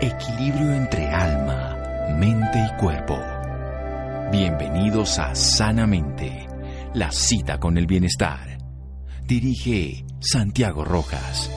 Equilibrio 0.00 0.74
entre 0.74 1.08
alma, 1.08 1.76
mente 2.16 2.56
y 2.56 2.80
cuerpo. 2.80 3.18
Bienvenidos 4.30 5.18
a 5.18 5.34
Sanamente, 5.34 6.46
la 6.94 7.10
cita 7.10 7.58
con 7.58 7.76
el 7.76 7.88
bienestar. 7.88 8.58
Dirige 9.24 10.04
Santiago 10.20 10.84
Rojas. 10.84 11.50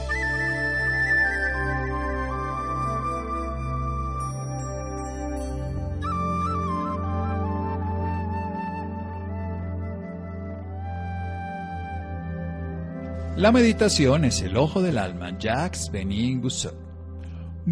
La 13.35 13.51
meditación 13.51 14.25
es 14.25 14.41
el 14.41 14.57
ojo 14.57 14.81
del 14.81 14.97
alma, 14.97 15.37
Jacques 15.37 15.91
Benin. 15.91 16.41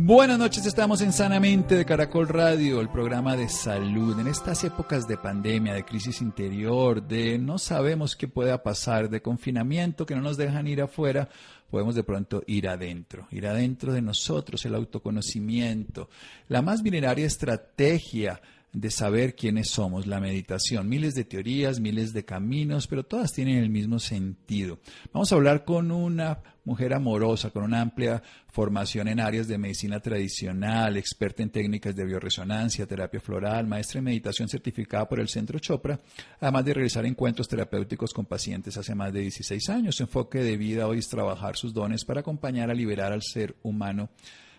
Buenas 0.01 0.39
noches, 0.39 0.65
estamos 0.65 1.01
en 1.01 1.11
Sanamente 1.11 1.75
de 1.75 1.83
Caracol 1.83 2.29
Radio, 2.29 2.79
el 2.79 2.87
programa 2.87 3.35
de 3.35 3.49
salud. 3.49 4.17
En 4.17 4.27
estas 4.27 4.63
épocas 4.63 5.09
de 5.09 5.17
pandemia, 5.17 5.73
de 5.73 5.83
crisis 5.83 6.21
interior, 6.21 7.05
de 7.05 7.37
no 7.37 7.57
sabemos 7.57 8.15
qué 8.15 8.29
pueda 8.29 8.63
pasar, 8.63 9.09
de 9.09 9.21
confinamiento, 9.21 10.05
que 10.05 10.15
no 10.15 10.21
nos 10.21 10.37
dejan 10.37 10.67
ir 10.67 10.81
afuera, 10.81 11.27
podemos 11.69 11.95
de 11.95 12.03
pronto 12.03 12.43
ir 12.47 12.69
adentro, 12.69 13.27
ir 13.29 13.45
adentro 13.45 13.91
de 13.91 14.01
nosotros, 14.01 14.65
el 14.65 14.75
autoconocimiento, 14.75 16.09
la 16.47 16.61
más 16.61 16.81
milenaria 16.81 17.27
estrategia 17.27 18.41
de 18.71 18.91
saber 18.91 19.35
quiénes 19.35 19.69
somos, 19.69 20.05
la 20.05 20.19
meditación. 20.19 20.87
Miles 20.87 21.15
de 21.15 21.23
teorías, 21.23 21.79
miles 21.79 22.13
de 22.13 22.23
caminos, 22.23 22.87
pero 22.87 23.03
todas 23.03 23.33
tienen 23.33 23.57
el 23.57 23.69
mismo 23.69 23.99
sentido. 23.99 24.79
Vamos 25.11 25.31
a 25.31 25.35
hablar 25.35 25.65
con 25.65 25.91
una 25.91 26.39
mujer 26.65 26.93
amorosa, 26.93 27.49
con 27.49 27.63
una 27.63 27.81
amplia 27.81 28.21
formación 28.51 29.07
en 29.07 29.19
áreas 29.19 29.47
de 29.47 29.57
medicina 29.57 29.99
tradicional, 29.99 30.97
experta 30.97 31.41
en 31.41 31.49
técnicas 31.49 31.95
de 31.95 32.05
bioresonancia, 32.05 32.85
terapia 32.85 33.19
floral, 33.19 33.65
maestra 33.65 33.99
en 33.99 34.05
meditación 34.05 34.47
certificada 34.47 35.09
por 35.09 35.19
el 35.19 35.29
Centro 35.29 35.57
Chopra, 35.57 35.99
además 36.39 36.65
de 36.65 36.73
realizar 36.75 37.05
encuentros 37.07 37.47
terapéuticos 37.47 38.13
con 38.13 38.25
pacientes 38.25 38.77
hace 38.77 38.93
más 38.93 39.11
de 39.11 39.21
16 39.21 39.67
años. 39.69 39.95
Su 39.95 40.03
enfoque 40.03 40.43
de 40.43 40.57
vida 40.57 40.87
hoy 40.87 40.99
es 40.99 41.09
trabajar 41.09 41.55
sus 41.57 41.73
dones 41.73 42.05
para 42.05 42.19
acompañar 42.19 42.69
a 42.69 42.75
liberar 42.75 43.13
al 43.13 43.23
ser 43.23 43.55
humano 43.63 44.09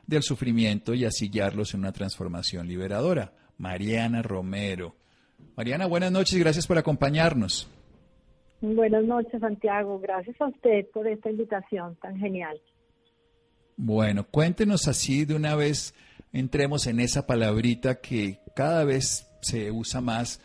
del 0.05 0.25
sufrimiento 0.25 0.95
y 0.95 1.05
asillarlos 1.05 1.75
en 1.75 1.81
una 1.81 1.93
transformación 1.93 2.67
liberadora. 2.67 3.33
Mariana 3.61 4.23
Romero. 4.23 4.95
Mariana, 5.55 5.87
buenas 5.87 6.11
noches 6.11 6.35
y 6.35 6.41
gracias 6.41 6.67
por 6.67 6.79
acompañarnos. 6.79 7.71
Buenas 8.63 9.05
noches, 9.05 9.39
Santiago. 9.39 10.01
Gracias 10.01 10.41
a 10.41 10.47
usted 10.47 10.87
por 10.95 11.07
esta 11.07 11.31
invitación 11.31 11.95
tan 11.97 12.17
genial. 12.17 12.59
Bueno, 13.77 14.25
cuéntenos 14.25 14.89
así 14.89 15.27
de 15.27 15.35
una 15.35 15.57
vez, 15.57 15.95
entremos 16.33 16.87
en 16.87 17.01
esa 17.01 17.27
palabrita 17.27 18.01
que 18.01 18.39
cada 18.57 18.85
vez 18.85 19.31
se 19.43 19.71
usa 19.71 20.01
más, 20.01 20.43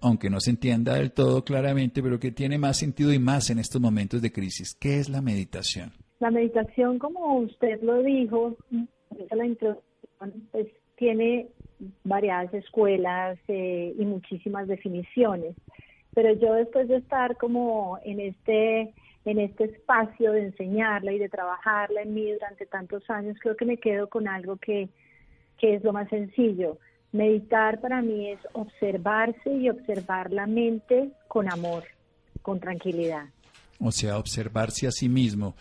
aunque 0.00 0.28
no 0.28 0.40
se 0.40 0.50
entienda 0.50 0.94
del 0.94 1.12
todo 1.12 1.44
claramente, 1.44 2.02
pero 2.02 2.18
que 2.18 2.32
tiene 2.32 2.58
más 2.58 2.78
sentido 2.78 3.12
y 3.12 3.20
más 3.20 3.48
en 3.50 3.60
estos 3.60 3.80
momentos 3.80 4.20
de 4.22 4.32
crisis. 4.32 4.74
¿Qué 4.74 4.98
es 4.98 5.08
la 5.08 5.20
meditación? 5.20 5.92
La 6.18 6.32
meditación, 6.32 6.98
como 6.98 7.38
usted 7.38 7.80
lo 7.82 8.02
dijo, 8.02 8.56
la 9.30 9.46
introducción, 9.46 10.48
pues 10.50 10.66
tiene 10.96 11.48
variadas 12.04 12.52
escuelas 12.54 13.38
eh, 13.48 13.94
y 13.98 14.04
muchísimas 14.04 14.68
definiciones. 14.68 15.54
Pero 16.14 16.32
yo 16.34 16.54
después 16.54 16.88
de 16.88 16.96
estar 16.96 17.36
como 17.36 17.98
en 18.04 18.20
este 18.20 18.94
en 19.26 19.40
este 19.40 19.64
espacio 19.64 20.32
de 20.32 20.44
enseñarla 20.44 21.12
y 21.12 21.18
de 21.18 21.28
trabajarla 21.28 22.02
en 22.02 22.14
mí 22.14 22.30
durante 22.32 22.64
tantos 22.64 23.02
años, 23.10 23.36
creo 23.40 23.56
que 23.56 23.64
me 23.64 23.76
quedo 23.76 24.08
con 24.08 24.28
algo 24.28 24.56
que, 24.56 24.88
que 25.58 25.74
es 25.74 25.82
lo 25.82 25.92
más 25.92 26.08
sencillo. 26.08 26.78
Meditar 27.10 27.80
para 27.80 28.02
mí 28.02 28.30
es 28.30 28.38
observarse 28.52 29.52
y 29.52 29.68
observar 29.68 30.32
la 30.32 30.46
mente 30.46 31.10
con 31.26 31.50
amor, 31.50 31.82
con 32.40 32.60
tranquilidad. 32.60 33.24
O 33.80 33.90
sea, 33.90 34.16
observarse 34.16 34.86
a 34.86 34.92
sí 34.92 35.08
mismo. 35.08 35.56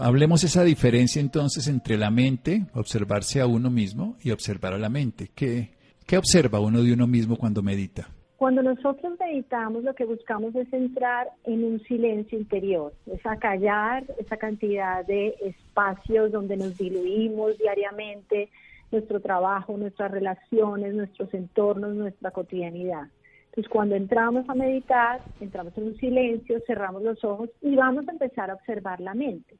Hablemos 0.00 0.44
esa 0.44 0.64
diferencia 0.64 1.20
entonces 1.20 1.66
entre 1.68 1.96
la 1.96 2.10
mente, 2.10 2.66
observarse 2.74 3.40
a 3.40 3.46
uno 3.46 3.70
mismo, 3.70 4.16
y 4.22 4.30
observar 4.30 4.72
a 4.72 4.78
la 4.78 4.88
mente. 4.88 5.30
¿Qué, 5.34 5.70
qué 6.06 6.18
observa 6.18 6.60
uno 6.60 6.82
de 6.82 6.92
uno 6.92 7.06
mismo 7.06 7.36
cuando 7.36 7.62
medita? 7.62 8.08
Cuando 8.36 8.62
nosotros 8.62 9.14
meditamos 9.18 9.82
lo 9.82 9.94
que 9.94 10.04
buscamos 10.04 10.54
es 10.54 10.72
entrar 10.72 11.26
en 11.44 11.64
un 11.64 11.80
silencio 11.80 12.38
interior, 12.38 12.92
es 13.06 13.24
acallar 13.26 14.04
esa 14.18 14.36
cantidad 14.36 15.04
de 15.04 15.34
espacios 15.40 16.30
donde 16.30 16.56
nos 16.56 16.78
diluimos 16.78 17.58
diariamente, 17.58 18.48
nuestro 18.92 19.18
trabajo, 19.20 19.76
nuestras 19.76 20.12
relaciones, 20.12 20.94
nuestros 20.94 21.34
entornos, 21.34 21.96
nuestra 21.96 22.30
cotidianidad. 22.30 23.08
Entonces 23.46 23.68
cuando 23.68 23.96
entramos 23.96 24.48
a 24.48 24.54
meditar, 24.54 25.20
entramos 25.40 25.76
en 25.76 25.84
un 25.84 25.96
silencio, 25.96 26.60
cerramos 26.64 27.02
los 27.02 27.24
ojos 27.24 27.50
y 27.60 27.74
vamos 27.74 28.06
a 28.06 28.12
empezar 28.12 28.52
a 28.52 28.54
observar 28.54 29.00
la 29.00 29.14
mente. 29.14 29.56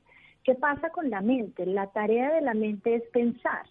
¿Qué 0.48 0.54
pasa 0.54 0.88
con 0.88 1.10
la 1.10 1.20
mente? 1.20 1.66
La 1.66 1.88
tarea 1.88 2.32
de 2.32 2.40
la 2.40 2.54
mente 2.54 2.94
es 2.94 3.02
pensar. 3.10 3.66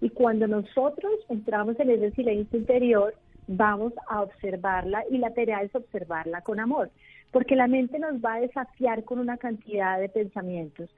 Y 0.00 0.08
cuando 0.08 0.46
nosotros 0.46 1.12
entramos 1.28 1.78
en 1.78 1.90
ese 1.90 2.12
silencio 2.12 2.58
interior, 2.58 3.14
vamos 3.46 3.92
a 4.08 4.22
observarla 4.22 5.04
y 5.10 5.18
la 5.18 5.34
tarea 5.34 5.60
es 5.60 5.74
observarla 5.74 6.40
con 6.40 6.60
amor, 6.60 6.90
porque 7.30 7.56
la 7.56 7.66
mente 7.66 7.98
nos 7.98 8.24
va 8.24 8.36
a 8.36 8.40
desafiar 8.40 9.04
con 9.04 9.18
una 9.18 9.36
cantidad 9.36 10.00
de 10.00 10.08
pensamientos, 10.08 10.88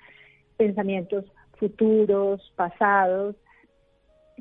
pensamientos 0.58 1.24
futuros, 1.54 2.52
pasados. 2.54 3.34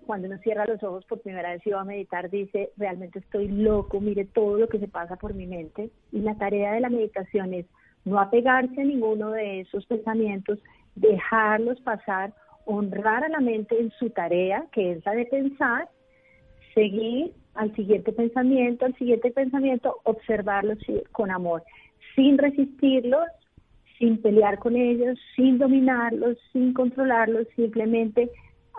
Cuando 0.06 0.28
uno 0.28 0.38
cierra 0.38 0.68
los 0.68 0.84
ojos 0.84 1.04
por 1.06 1.20
primera 1.20 1.50
vez 1.50 1.66
y 1.66 1.72
va 1.72 1.82
a 1.82 1.84
meditar, 1.84 2.30
dice, 2.30 2.70
realmente 2.78 3.18
estoy 3.18 3.48
loco, 3.48 4.00
mire 4.00 4.26
todo 4.26 4.60
lo 4.60 4.70
que 4.70 4.78
se 4.78 4.88
pasa 4.88 5.16
por 5.16 5.34
mi 5.34 5.48
mente. 5.48 5.90
Y 6.12 6.20
la 6.20 6.36
tarea 6.36 6.74
de 6.74 6.82
la 6.82 6.90
meditación 6.90 7.56
es 7.56 7.66
no 8.06 8.20
apegarse 8.20 8.80
a 8.80 8.86
ninguno 8.86 9.32
de 9.32 9.62
esos 9.62 9.86
pensamientos, 9.88 10.60
dejarlos 10.96 11.80
pasar, 11.82 12.34
honrar 12.66 13.24
a 13.24 13.30
la 13.30 13.40
mente 13.40 13.80
en 13.80 13.92
su 14.00 14.10
tarea, 14.12 14.66
que 14.72 14.94
es 14.94 15.06
la 15.06 15.14
de 15.14 15.26
pensar, 15.26 15.90
seguir 16.74 17.34
al 17.56 17.74
siguiente 17.76 18.12
pensamiento, 18.12 18.86
al 18.86 18.96
siguiente 18.96 19.32
pensamiento, 19.32 19.98
observarlos 20.04 20.78
con 21.12 21.32
amor, 21.32 21.64
sin 22.16 22.38
resistirlos, 22.38 23.26
sin 23.98 24.22
pelear 24.22 24.60
con 24.60 24.76
ellos, 24.76 25.18
sin 25.36 25.58
dominarlos, 25.58 26.38
sin 26.52 26.74
controlarlos, 26.74 27.48
simplemente 27.56 28.30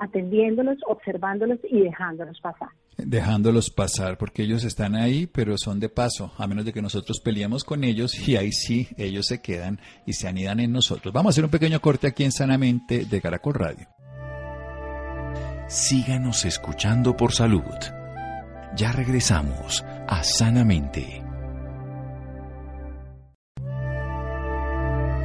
atendiéndolos, 0.01 0.79
observándolos 0.87 1.59
y 1.65 1.81
dejándolos 1.81 2.41
pasar. 2.41 2.69
Dejándolos 2.99 3.71
pasar, 3.71 4.17
porque 4.17 4.43
ellos 4.43 4.65
están 4.65 4.95
ahí, 4.95 5.27
pero 5.27 5.59
son 5.59 5.81
de 5.81 5.91
paso, 5.91 6.33
a 6.39 6.47
menos 6.47 6.65
de 6.65 6.73
que 6.73 6.81
nosotros 6.81 7.21
peleemos 7.21 7.63
con 7.63 7.85
ellos 7.85 8.27
y 8.27 8.37
ahí 8.37 8.53
sí, 8.53 8.89
ellos 8.97 9.27
se 9.27 9.43
quedan 9.43 9.81
y 10.07 10.15
se 10.15 10.29
anidan 10.29 10.61
en 10.61 10.73
nosotros. 10.73 11.13
Vamos 11.13 11.31
a 11.31 11.33
hacer 11.35 11.45
un 11.45 11.51
pequeño 11.51 11.81
corte 11.81 12.07
aquí 12.07 12.25
en 12.25 12.33
Sanamente 12.33 13.05
de 13.05 13.21
Caracol 13.21 13.55
Radio. 13.55 13.87
Síganos 15.69 16.45
escuchando 16.45 17.17
por 17.17 17.33
salud. 17.33 17.65
Ya 18.77 18.93
regresamos 18.93 19.85
a 20.07 20.23
Sanamente. 20.23 21.23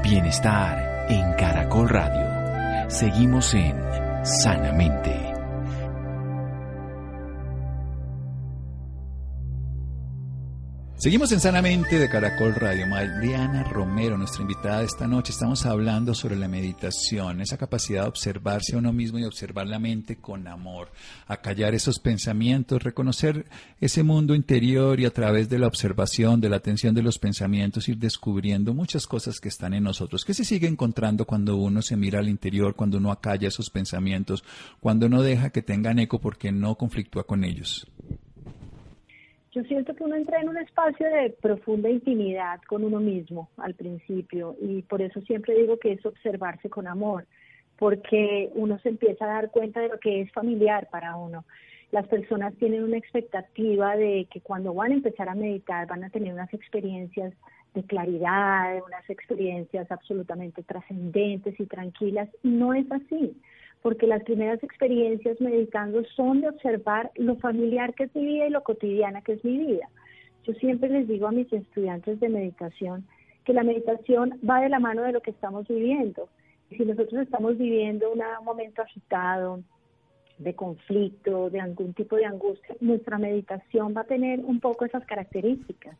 Bienestar 0.03 1.05
en 1.09 1.33
Caracol 1.33 1.87
Radio. 1.89 2.89
Seguimos 2.89 3.53
en 3.53 3.77
Sanamente. 4.23 5.30
Seguimos 11.01 11.31
en 11.31 11.39
Sanamente 11.39 11.97
de 11.97 12.07
Caracol 12.07 12.53
Radio. 12.53 12.85
Mariana 12.85 13.63
Romero, 13.63 14.19
nuestra 14.19 14.43
invitada 14.43 14.81
de 14.81 14.85
esta 14.85 15.07
noche. 15.07 15.31
Estamos 15.31 15.65
hablando 15.65 16.13
sobre 16.13 16.35
la 16.35 16.47
meditación, 16.47 17.41
esa 17.41 17.57
capacidad 17.57 18.03
de 18.03 18.09
observarse 18.09 18.75
a 18.75 18.77
uno 18.77 18.93
mismo 18.93 19.17
y 19.17 19.23
observar 19.23 19.65
la 19.65 19.79
mente 19.79 20.17
con 20.17 20.47
amor, 20.47 20.91
acallar 21.25 21.73
esos 21.73 21.97
pensamientos, 21.97 22.83
reconocer 22.83 23.47
ese 23.79 24.03
mundo 24.03 24.35
interior 24.35 24.99
y 24.99 25.05
a 25.05 25.09
través 25.09 25.49
de 25.49 25.57
la 25.57 25.65
observación, 25.65 26.39
de 26.39 26.49
la 26.49 26.57
atención 26.57 26.93
de 26.93 27.01
los 27.01 27.17
pensamientos, 27.17 27.89
ir 27.89 27.97
descubriendo 27.97 28.75
muchas 28.75 29.07
cosas 29.07 29.39
que 29.39 29.49
están 29.49 29.73
en 29.73 29.85
nosotros. 29.85 30.23
¿Qué 30.23 30.35
se 30.35 30.45
sigue 30.45 30.67
encontrando 30.67 31.25
cuando 31.25 31.55
uno 31.55 31.81
se 31.81 31.97
mira 31.97 32.19
al 32.19 32.29
interior, 32.29 32.75
cuando 32.75 32.99
uno 32.99 33.11
acalla 33.11 33.47
esos 33.47 33.71
pensamientos, 33.71 34.43
cuando 34.79 35.09
no 35.09 35.23
deja 35.23 35.49
que 35.49 35.63
tengan 35.63 35.97
eco 35.97 36.21
porque 36.21 36.51
no 36.51 36.75
conflictúa 36.75 37.25
con 37.25 37.43
ellos? 37.43 37.87
Yo 39.53 39.63
siento 39.63 39.93
que 39.93 40.05
uno 40.05 40.15
entra 40.15 40.39
en 40.39 40.47
un 40.47 40.55
espacio 40.57 41.09
de 41.09 41.31
profunda 41.41 41.89
intimidad 41.89 42.61
con 42.67 42.85
uno 42.85 43.01
mismo 43.01 43.49
al 43.57 43.73
principio 43.75 44.55
y 44.61 44.81
por 44.83 45.01
eso 45.01 45.19
siempre 45.21 45.55
digo 45.55 45.77
que 45.77 45.91
es 45.91 46.05
observarse 46.05 46.69
con 46.69 46.87
amor, 46.87 47.25
porque 47.77 48.49
uno 48.55 48.79
se 48.79 48.87
empieza 48.87 49.25
a 49.25 49.33
dar 49.33 49.51
cuenta 49.51 49.81
de 49.81 49.89
lo 49.89 49.99
que 49.99 50.21
es 50.21 50.31
familiar 50.31 50.87
para 50.89 51.17
uno. 51.17 51.43
Las 51.91 52.07
personas 52.07 52.55
tienen 52.55 52.83
una 52.83 52.95
expectativa 52.95 53.97
de 53.97 54.25
que 54.31 54.39
cuando 54.39 54.73
van 54.73 54.91
a 54.91 54.95
empezar 54.95 55.27
a 55.27 55.35
meditar 55.35 55.85
van 55.85 56.05
a 56.05 56.09
tener 56.09 56.33
unas 56.33 56.53
experiencias 56.53 57.33
de 57.73 57.83
claridad, 57.83 58.81
unas 58.87 59.09
experiencias 59.09 59.91
absolutamente 59.91 60.63
trascendentes 60.63 61.59
y 61.59 61.65
tranquilas, 61.65 62.29
y 62.41 62.51
no 62.51 62.73
es 62.73 62.89
así 62.89 63.35
porque 63.81 64.07
las 64.07 64.23
primeras 64.23 64.63
experiencias 64.63 65.41
meditando 65.41 66.03
son 66.15 66.41
de 66.41 66.49
observar 66.49 67.11
lo 67.15 67.35
familiar 67.37 67.93
que 67.93 68.03
es 68.03 68.15
mi 68.15 68.25
vida 68.25 68.47
y 68.47 68.51
lo 68.51 68.63
cotidiana 68.63 69.21
que 69.21 69.33
es 69.33 69.43
mi 69.43 69.57
vida. 69.57 69.89
Yo 70.43 70.53
siempre 70.53 70.89
les 70.89 71.07
digo 71.07 71.27
a 71.27 71.31
mis 71.31 71.51
estudiantes 71.51 72.19
de 72.19 72.29
meditación 72.29 73.05
que 73.45 73.53
la 73.53 73.63
meditación 73.63 74.39
va 74.47 74.61
de 74.61 74.69
la 74.69 74.79
mano 74.79 75.01
de 75.01 75.11
lo 75.11 75.21
que 75.21 75.31
estamos 75.31 75.67
viviendo. 75.67 76.29
Si 76.69 76.85
nosotros 76.85 77.21
estamos 77.21 77.57
viviendo 77.57 78.11
un 78.11 78.21
momento 78.45 78.81
agitado, 78.81 79.61
de 80.41 80.55
conflicto, 80.55 81.49
de 81.49 81.59
algún 81.59 81.93
tipo 81.93 82.15
de 82.15 82.25
angustia, 82.25 82.75
nuestra 82.79 83.17
meditación 83.17 83.93
va 83.95 84.01
a 84.01 84.05
tener 84.05 84.39
un 84.39 84.59
poco 84.59 84.85
esas 84.85 85.05
características. 85.05 85.95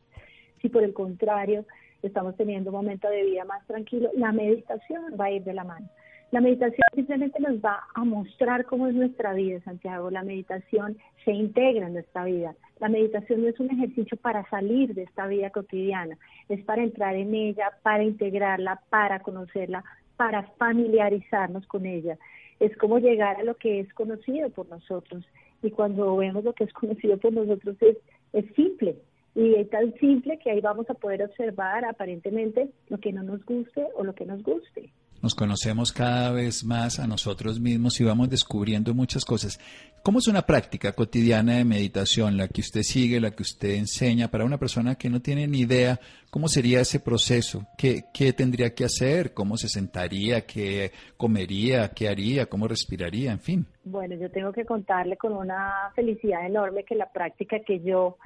Si 0.62 0.70
por 0.70 0.84
el 0.84 0.94
contrario 0.94 1.66
estamos 2.02 2.36
teniendo 2.36 2.72
un 2.72 2.78
momento 2.78 3.08
de 3.08 3.24
vida 3.24 3.46
más 3.46 3.66
tranquilo, 3.68 4.10
la 4.16 4.32
meditación 4.32 5.16
va 5.20 5.26
a 5.26 5.32
ir 5.32 5.44
de 5.44 5.54
la 5.54 5.64
mano. 5.64 5.88
La 6.32 6.40
meditación 6.40 6.88
simplemente 6.96 7.42
nos 7.42 7.58
va 7.58 7.84
a 7.94 8.06
mostrar 8.06 8.66
cómo 8.66 8.88
es 8.88 8.96
nuestra 8.96 9.34
vida, 9.34 9.60
Santiago. 9.66 10.10
La 10.10 10.24
meditación 10.24 10.98
se 11.26 11.34
integra 11.34 11.88
en 11.88 11.94
nuestra 11.94 12.24
vida. 12.24 12.56
La 12.80 12.88
meditación 12.88 13.42
no 13.42 13.50
es 13.50 13.60
un 13.60 13.70
ejercicio 13.70 14.16
para 14.16 14.50
salir 14.50 14.94
de 14.94 15.04
esta 15.04 15.28
vida 15.28 15.50
cotidiana, 15.50 16.18
es 16.48 16.64
para 16.64 16.84
entrar 16.84 17.16
en 17.16 17.36
ella, 17.36 17.74
para 17.84 18.04
integrarla, 18.04 18.82
para 18.90 19.20
conocerla, 19.20 19.84
para 20.16 20.44
familiarizarnos 20.58 21.68
con 21.68 21.86
ella. 21.86 22.18
Es 22.62 22.78
como 22.78 23.00
llegar 23.00 23.36
a 23.36 23.44
lo 23.44 23.56
que 23.56 23.82
es 23.82 23.94
conocido 23.94 24.50
por 24.52 24.70
nosotros. 24.70 25.26
Y 25.62 25.72
cuando 25.72 26.16
vemos 26.16 26.46
lo 26.46 26.54
que 26.54 26.64
es 26.64 26.72
conocido 26.72 27.18
por 27.18 27.34
nosotros 27.34 27.76
es, 27.82 27.98
es 28.32 28.46
simple, 28.56 28.96
y 29.36 29.56
es 29.56 29.70
tan 29.70 29.94
simple 29.96 30.40
que 30.40 30.52
ahí 30.52 30.62
vamos 30.62 30.90
a 30.90 30.94
poder 30.94 31.24
observar 31.24 31.84
aparentemente 31.84 32.70
lo 32.88 33.00
que 33.00 33.12
no 33.12 33.22
nos 33.22 33.44
guste 33.46 33.86
o 33.96 34.06
lo 34.06 34.16
que 34.16 34.26
nos 34.26 34.42
guste 34.44 34.92
nos 35.22 35.36
conocemos 35.36 35.92
cada 35.92 36.32
vez 36.32 36.64
más 36.64 37.00
a 37.00 37.08
nosotros 37.08 37.60
mismos 37.60 38.00
y 38.00 38.04
vamos 38.04 38.30
descubriendo 38.30 38.94
muchas 38.94 39.26
cosas. 39.26 39.60
¿Cómo 40.04 40.18
es 40.18 40.28
una 40.28 40.42
práctica 40.42 40.94
cotidiana 40.94 41.58
de 41.58 41.64
meditación, 41.64 42.36
la 42.36 42.48
que 42.48 42.62
usted 42.62 42.82
sigue, 42.82 43.20
la 43.20 43.32
que 43.32 43.44
usted 43.44 43.76
enseña 43.76 44.30
para 44.30 44.46
una 44.46 44.58
persona 44.58 44.96
que 44.96 45.10
no 45.12 45.22
tiene 45.22 45.48
ni 45.48 45.60
idea 45.60 46.00
cómo 46.32 46.48
sería 46.48 46.82
ese 46.82 47.00
proceso? 47.00 47.68
¿Qué, 47.78 48.06
qué 48.12 48.34
tendría 48.34 48.74
que 48.74 48.86
hacer? 48.86 49.34
¿Cómo 49.34 49.58
se 49.58 49.70
sentaría? 49.70 50.42
¿Qué 50.48 50.92
comería? 51.18 51.90
¿Qué 51.90 52.10
haría? 52.10 52.48
¿Cómo 52.48 52.68
respiraría? 52.68 53.32
En 53.32 53.40
fin. 53.40 53.68
Bueno, 53.84 54.16
yo 54.16 54.32
tengo 54.32 54.52
que 54.52 54.66
contarle 54.66 55.18
con 55.18 55.34
una 55.34 55.92
felicidad 55.96 56.46
enorme 56.48 56.84
que 56.84 56.96
la 56.96 57.12
práctica 57.12 57.58
que 57.60 57.82
yo 57.82 58.18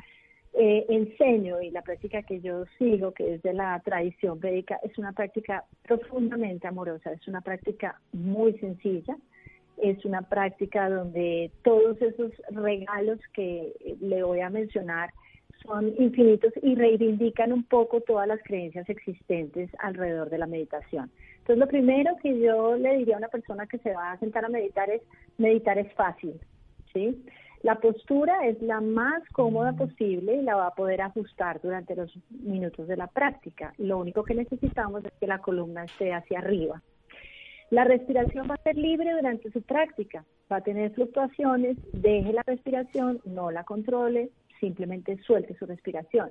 eh, 0.57 0.85
enseño 0.89 1.61
y 1.61 1.69
la 1.71 1.81
práctica 1.81 2.23
que 2.23 2.39
yo 2.39 2.65
sigo, 2.77 3.13
que 3.13 3.35
es 3.35 3.43
de 3.43 3.53
la 3.53 3.79
tradición 3.83 4.39
védica, 4.39 4.79
es 4.83 4.97
una 4.97 5.11
práctica 5.11 5.65
profundamente 5.83 6.67
amorosa, 6.67 7.11
es 7.11 7.27
una 7.27 7.41
práctica 7.41 7.99
muy 8.13 8.57
sencilla, 8.59 9.17
es 9.77 10.03
una 10.05 10.21
práctica 10.21 10.89
donde 10.89 11.51
todos 11.63 12.01
esos 12.01 12.31
regalos 12.51 13.19
que 13.33 13.73
le 13.99 14.23
voy 14.23 14.39
a 14.39 14.49
mencionar 14.49 15.09
son 15.65 15.93
infinitos 15.97 16.53
y 16.61 16.75
reivindican 16.75 17.51
un 17.51 17.63
poco 17.63 18.01
todas 18.01 18.27
las 18.27 18.41
creencias 18.43 18.87
existentes 18.89 19.69
alrededor 19.79 20.29
de 20.29 20.37
la 20.37 20.47
meditación. 20.47 21.11
Entonces, 21.39 21.57
lo 21.57 21.67
primero 21.67 22.15
que 22.21 22.39
yo 22.39 22.75
le 22.75 22.97
diría 22.97 23.15
a 23.15 23.19
una 23.19 23.27
persona 23.27 23.67
que 23.67 23.77
se 23.79 23.93
va 23.93 24.13
a 24.13 24.19
sentar 24.19 24.45
a 24.45 24.49
meditar 24.49 24.89
es, 24.89 25.01
meditar 25.37 25.77
es 25.77 25.91
fácil, 25.93 26.39
¿sí? 26.93 27.23
La 27.65 27.79
postura 27.79 28.45
es 28.45 28.61
la 28.61 28.79
más 28.79 29.27
cómoda 29.29 29.73
posible 29.73 30.35
y 30.35 30.43
la 30.43 30.53
va 30.53 30.67
a 30.67 30.75
poder 30.75 31.01
ajustar 31.01 31.59
durante 31.63 31.95
los 31.95 32.15
minutos 32.29 32.87
de 32.87 32.95
la 32.95 33.07
práctica. 33.07 33.73
Lo 33.79 33.97
único 33.97 34.23
que 34.23 34.35
necesitamos 34.35 35.03
es 35.03 35.11
que 35.19 35.25
la 35.25 35.39
columna 35.39 35.85
esté 35.85 36.13
hacia 36.13 36.37
arriba. 36.37 36.83
La 37.71 37.83
respiración 37.83 38.47
va 38.47 38.53
a 38.53 38.61
ser 38.61 38.77
libre 38.77 39.13
durante 39.13 39.49
su 39.49 39.63
práctica. 39.63 40.23
Va 40.51 40.57
a 40.57 40.61
tener 40.61 40.91
fluctuaciones, 40.91 41.75
deje 41.91 42.33
la 42.33 42.43
respiración, 42.45 43.19
no 43.25 43.49
la 43.49 43.63
controle, 43.63 44.29
simplemente 44.59 45.17
suelte 45.23 45.55
su 45.55 45.65
respiración. 45.65 46.29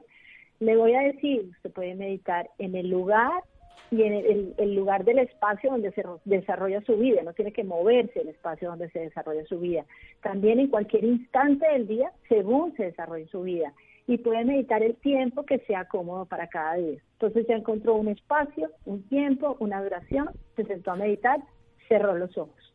Le 0.60 0.76
voy 0.76 0.94
a 0.94 1.00
decir, 1.00 1.48
usted 1.50 1.72
puede 1.72 1.96
meditar 1.96 2.48
en 2.58 2.76
el 2.76 2.90
lugar 2.90 3.42
y 3.90 4.02
en 4.02 4.54
el, 4.58 4.74
lugar 4.74 5.04
del 5.04 5.20
espacio 5.20 5.70
donde 5.70 5.92
se 5.92 6.02
desarrolla 6.24 6.80
su 6.82 6.96
vida, 6.96 7.22
no 7.22 7.32
tiene 7.32 7.52
que 7.52 7.64
moverse 7.64 8.20
el 8.20 8.28
espacio 8.28 8.70
donde 8.70 8.90
se 8.90 9.00
desarrolla 9.00 9.44
su 9.44 9.60
vida. 9.60 9.84
También 10.22 10.58
en 10.58 10.68
cualquier 10.68 11.04
instante 11.04 11.66
del 11.68 11.86
día, 11.86 12.10
según 12.28 12.74
se 12.76 12.84
desarrolla 12.84 13.26
su 13.28 13.42
vida. 13.42 13.72
Y 14.06 14.18
puede 14.18 14.44
meditar 14.44 14.82
el 14.82 14.96
tiempo 14.96 15.44
que 15.44 15.60
sea 15.60 15.86
cómodo 15.86 16.26
para 16.26 16.48
cada 16.48 16.74
día. 16.74 16.98
Entonces 17.12 17.46
ya 17.46 17.54
encontró 17.54 17.94
un 17.94 18.08
espacio, 18.08 18.70
un 18.84 19.02
tiempo, 19.08 19.56
una 19.60 19.82
duración, 19.82 20.30
se 20.56 20.64
sentó 20.64 20.90
a 20.90 20.96
meditar, 20.96 21.40
cerró 21.88 22.14
los 22.16 22.36
ojos. 22.36 22.74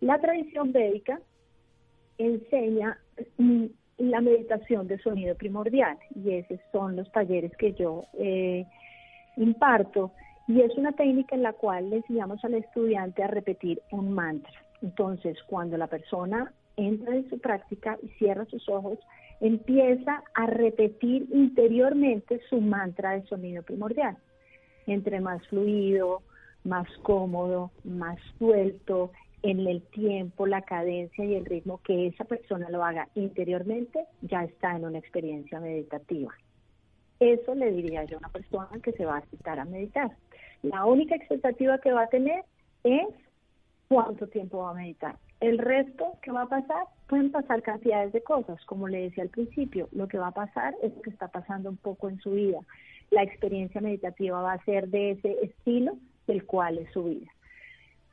La 0.00 0.20
tradición 0.20 0.72
védica 0.72 1.20
enseña 2.18 2.98
mm, 3.38 3.66
la 3.98 4.20
meditación 4.20 4.86
de 4.86 4.98
sonido 4.98 5.34
primordial 5.34 5.98
y 6.14 6.32
esos 6.34 6.60
son 6.72 6.94
los 6.94 7.10
talleres 7.10 7.56
que 7.56 7.72
yo 7.72 8.04
eh, 8.18 8.64
imparto 9.36 10.12
y 10.48 10.62
es 10.62 10.74
una 10.76 10.92
técnica 10.92 11.36
en 11.36 11.42
la 11.42 11.52
cual 11.52 11.90
le 11.90 11.96
enseñamos 11.96 12.42
al 12.42 12.54
estudiante 12.54 13.22
a 13.22 13.26
repetir 13.26 13.82
un 13.92 14.12
mantra. 14.12 14.52
Entonces, 14.80 15.36
cuando 15.46 15.76
la 15.76 15.86
persona 15.86 16.52
entra 16.76 17.14
en 17.14 17.28
su 17.28 17.38
práctica 17.38 17.98
y 18.02 18.08
cierra 18.18 18.46
sus 18.46 18.66
ojos, 18.68 18.98
empieza 19.40 20.24
a 20.34 20.46
repetir 20.46 21.28
interiormente 21.32 22.40
su 22.48 22.60
mantra 22.60 23.12
de 23.12 23.26
sonido 23.26 23.62
primordial. 23.62 24.16
Entre 24.86 25.20
más 25.20 25.46
fluido, 25.48 26.22
más 26.64 26.88
cómodo, 27.02 27.70
más 27.84 28.18
suelto, 28.38 29.12
en 29.42 29.66
el 29.66 29.82
tiempo, 29.82 30.46
la 30.46 30.62
cadencia 30.62 31.24
y 31.24 31.34
el 31.34 31.44
ritmo 31.44 31.80
que 31.84 32.08
esa 32.08 32.24
persona 32.24 32.70
lo 32.70 32.82
haga 32.82 33.08
interiormente, 33.14 34.06
ya 34.22 34.44
está 34.44 34.74
en 34.74 34.84
una 34.84 34.98
experiencia 34.98 35.60
meditativa. 35.60 36.34
Eso 37.20 37.54
le 37.54 37.70
diría 37.70 38.04
yo 38.04 38.16
a 38.16 38.20
una 38.20 38.28
persona 38.30 38.80
que 38.82 38.92
se 38.92 39.04
va 39.04 39.18
a 39.18 39.26
citar 39.26 39.58
a 39.58 39.64
meditar. 39.64 40.10
La 40.62 40.84
única 40.84 41.14
expectativa 41.14 41.78
que 41.78 41.92
va 41.92 42.02
a 42.02 42.08
tener 42.08 42.44
es 42.84 43.06
cuánto 43.88 44.26
tiempo 44.26 44.58
va 44.58 44.70
a 44.70 44.74
meditar. 44.74 45.16
El 45.40 45.58
resto 45.58 46.18
que 46.22 46.32
va 46.32 46.42
a 46.42 46.48
pasar, 46.48 46.84
pueden 47.06 47.30
pasar 47.30 47.62
cantidades 47.62 48.12
de 48.12 48.22
cosas, 48.22 48.64
como 48.64 48.88
le 48.88 49.02
decía 49.02 49.22
al 49.22 49.30
principio, 49.30 49.88
lo 49.92 50.08
que 50.08 50.18
va 50.18 50.28
a 50.28 50.32
pasar 50.32 50.74
es 50.82 50.94
lo 50.96 51.02
que 51.02 51.10
está 51.10 51.28
pasando 51.28 51.70
un 51.70 51.76
poco 51.76 52.08
en 52.08 52.18
su 52.20 52.32
vida. 52.32 52.58
La 53.10 53.22
experiencia 53.22 53.80
meditativa 53.80 54.40
va 54.40 54.54
a 54.54 54.64
ser 54.64 54.88
de 54.88 55.12
ese 55.12 55.36
estilo 55.42 55.96
del 56.26 56.44
cual 56.44 56.78
es 56.78 56.92
su 56.92 57.04
vida. 57.04 57.30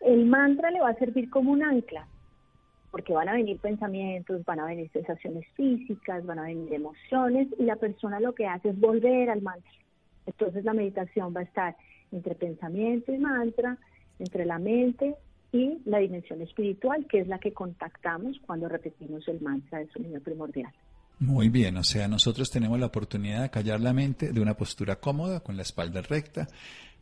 El 0.01 0.25
mantra 0.25 0.69
le 0.69 0.81
va 0.81 0.89
a 0.89 0.99
servir 0.99 1.29
como 1.31 1.51
un 1.51 1.63
ancla, 1.63 2.07
porque 2.91 3.13
van 3.13 3.27
a 3.27 3.33
venir 3.33 3.59
pensamientos, 3.59 4.45
van 4.45 4.59
a 4.59 4.65
venir 4.65 4.89
sensaciones 4.91 5.45
físicas, 5.55 6.25
van 6.25 6.39
a 6.39 6.43
venir 6.43 6.73
emociones, 6.73 7.47
y 7.57 7.63
la 7.63 7.75
persona 7.75 8.19
lo 8.19 8.35
que 8.35 8.45
hace 8.45 8.69
es 8.69 8.79
volver 8.79 9.31
al 9.31 9.41
mantra. 9.41 9.71
Entonces 10.27 10.63
la 10.63 10.73
meditación 10.73 11.35
va 11.35 11.41
a 11.41 11.43
estar 11.43 11.75
entre 12.15 12.35
pensamiento 12.35 13.13
y 13.13 13.17
mantra, 13.17 13.77
entre 14.19 14.45
la 14.45 14.57
mente 14.57 15.15
y 15.51 15.77
la 15.85 15.99
dimensión 15.99 16.41
espiritual, 16.41 17.05
que 17.07 17.19
es 17.19 17.27
la 17.27 17.39
que 17.39 17.53
contactamos 17.53 18.37
cuando 18.45 18.67
repetimos 18.67 19.27
el 19.27 19.41
mantra 19.41 19.79
de 19.79 19.87
sonido 19.91 20.19
primordial. 20.21 20.71
Muy 21.19 21.49
bien, 21.49 21.77
o 21.77 21.83
sea, 21.83 22.07
nosotros 22.07 22.49
tenemos 22.51 22.77
la 22.79 22.87
oportunidad 22.87 23.43
de 23.43 23.49
callar 23.49 23.79
la 23.79 23.93
mente 23.93 24.33
de 24.33 24.41
una 24.41 24.55
postura 24.55 24.97
cómoda, 24.97 25.39
con 25.39 25.55
la 25.55 25.61
espalda 25.61 26.01
recta, 26.01 26.47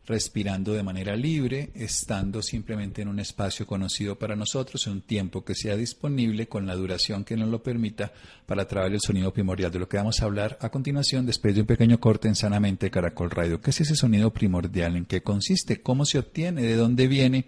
respirando 0.06 0.74
de 0.74 0.82
manera 0.82 1.16
libre, 1.16 1.70
estando 1.74 2.42
simplemente 2.42 3.02
en 3.02 3.08
un 3.08 3.18
espacio 3.18 3.66
conocido 3.66 4.18
para 4.18 4.36
nosotros, 4.36 4.86
en 4.86 4.94
un 4.94 5.00
tiempo 5.02 5.44
que 5.44 5.54
sea 5.54 5.76
disponible 5.76 6.46
con 6.46 6.66
la 6.66 6.74
duración 6.74 7.24
que 7.24 7.36
nos 7.36 7.48
lo 7.48 7.62
permita 7.62 8.12
para 8.46 8.68
trabajar 8.68 8.92
el 8.92 9.00
sonido 9.00 9.32
primordial, 9.32 9.72
de 9.72 9.78
lo 9.78 9.88
que 9.88 9.96
vamos 9.96 10.20
a 10.20 10.26
hablar 10.26 10.58
a 10.60 10.68
continuación 10.68 11.24
después 11.24 11.54
de 11.54 11.62
un 11.62 11.66
pequeño 11.66 11.98
corte 12.00 12.28
en 12.28 12.36
Sanamente 12.36 12.90
Caracol 12.90 13.30
Radio. 13.30 13.60
¿Qué 13.60 13.70
es 13.70 13.80
ese 13.80 13.96
sonido 13.96 14.32
primordial? 14.32 14.96
¿En 14.96 15.06
qué 15.06 15.22
consiste? 15.22 15.80
¿Cómo 15.80 16.04
se 16.04 16.18
obtiene? 16.18 16.62
¿De 16.62 16.76
dónde 16.76 17.08
viene? 17.08 17.46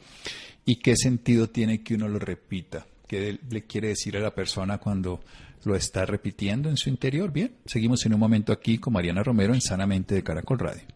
¿Y 0.64 0.76
qué 0.76 0.96
sentido 0.96 1.50
tiene 1.50 1.82
que 1.82 1.94
uno 1.94 2.08
lo 2.08 2.18
repita? 2.18 2.86
¿Qué 3.06 3.38
le 3.50 3.64
quiere 3.64 3.88
decir 3.88 4.16
a 4.16 4.20
la 4.20 4.34
persona 4.34 4.78
cuando 4.78 5.20
lo 5.64 5.76
está 5.76 6.06
repitiendo 6.06 6.70
en 6.70 6.76
su 6.76 6.88
interior? 6.88 7.30
Bien, 7.32 7.52
seguimos 7.66 8.04
en 8.06 8.14
un 8.14 8.20
momento 8.20 8.52
aquí 8.52 8.78
con 8.78 8.94
Mariana 8.94 9.22
Romero 9.22 9.54
en 9.54 9.60
Sanamente 9.60 10.14
de 10.14 10.24
Caracol 10.24 10.58
Radio. 10.58 10.95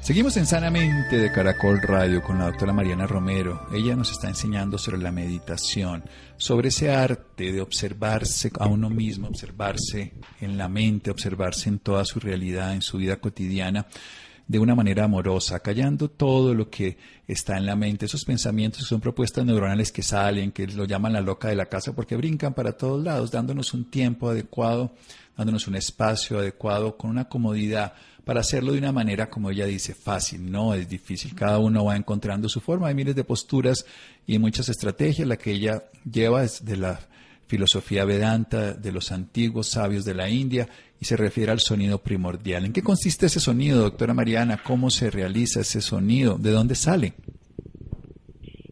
Seguimos 0.00 0.36
en 0.38 0.46
Sanamente 0.46 1.18
de 1.18 1.30
Caracol 1.30 1.82
Radio 1.82 2.22
con 2.22 2.38
la 2.38 2.46
doctora 2.46 2.72
Mariana 2.72 3.06
Romero. 3.06 3.66
Ella 3.72 3.94
nos 3.94 4.10
está 4.10 4.28
enseñando 4.28 4.78
sobre 4.78 4.98
la 4.98 5.12
meditación, 5.12 6.02
sobre 6.38 6.68
ese 6.68 6.90
arte 6.90 7.52
de 7.52 7.60
observarse 7.60 8.50
a 8.58 8.66
uno 8.66 8.88
mismo, 8.88 9.28
observarse 9.28 10.14
en 10.40 10.56
la 10.56 10.68
mente, 10.68 11.10
observarse 11.10 11.68
en 11.68 11.80
toda 11.80 12.04
su 12.06 12.20
realidad, 12.20 12.72
en 12.72 12.80
su 12.80 12.96
vida 12.96 13.16
cotidiana, 13.16 13.86
de 14.48 14.58
una 14.58 14.74
manera 14.74 15.04
amorosa, 15.04 15.60
callando 15.60 16.08
todo 16.08 16.54
lo 16.54 16.70
que 16.70 16.96
está 17.26 17.58
en 17.58 17.66
la 17.66 17.76
mente, 17.76 18.06
esos 18.06 18.24
pensamientos 18.24 18.84
son 18.84 18.98
propuestas 18.98 19.44
neuronales 19.44 19.92
que 19.92 20.02
salen, 20.02 20.52
que 20.52 20.66
lo 20.68 20.86
llaman 20.86 21.12
la 21.12 21.20
loca 21.20 21.48
de 21.48 21.54
la 21.54 21.66
casa, 21.66 21.92
porque 21.92 22.16
brincan 22.16 22.54
para 22.54 22.72
todos 22.72 23.04
lados, 23.04 23.30
dándonos 23.30 23.74
un 23.74 23.90
tiempo 23.90 24.30
adecuado, 24.30 24.94
dándonos 25.36 25.68
un 25.68 25.76
espacio 25.76 26.38
adecuado, 26.38 26.96
con 26.96 27.10
una 27.10 27.28
comodidad 27.28 27.92
para 28.28 28.40
hacerlo 28.40 28.72
de 28.72 28.78
una 28.78 28.92
manera, 28.92 29.30
como 29.30 29.48
ella 29.48 29.64
dice, 29.64 29.94
fácil, 29.94 30.52
no 30.52 30.74
es 30.74 30.86
difícil. 30.86 31.34
Cada 31.34 31.58
uno 31.58 31.86
va 31.86 31.96
encontrando 31.96 32.46
su 32.50 32.60
forma. 32.60 32.88
Hay 32.88 32.94
miles 32.94 33.16
de 33.16 33.24
posturas 33.24 33.86
y 34.26 34.38
muchas 34.38 34.68
estrategias. 34.68 35.26
La 35.26 35.38
que 35.38 35.52
ella 35.52 35.84
lleva 36.04 36.44
es 36.44 36.62
de 36.62 36.76
la 36.76 37.00
filosofía 37.46 38.04
vedanta 38.04 38.74
de 38.74 38.92
los 38.92 39.12
antiguos 39.12 39.68
sabios 39.68 40.04
de 40.04 40.12
la 40.12 40.28
India 40.28 40.68
y 41.00 41.06
se 41.06 41.16
refiere 41.16 41.52
al 41.52 41.60
sonido 41.60 42.00
primordial. 42.02 42.66
¿En 42.66 42.74
qué 42.74 42.82
consiste 42.82 43.24
ese 43.24 43.40
sonido, 43.40 43.80
doctora 43.80 44.12
Mariana? 44.12 44.60
¿Cómo 44.62 44.90
se 44.90 45.10
realiza 45.10 45.60
ese 45.60 45.80
sonido? 45.80 46.36
¿De 46.36 46.50
dónde 46.50 46.74
sale? 46.74 47.14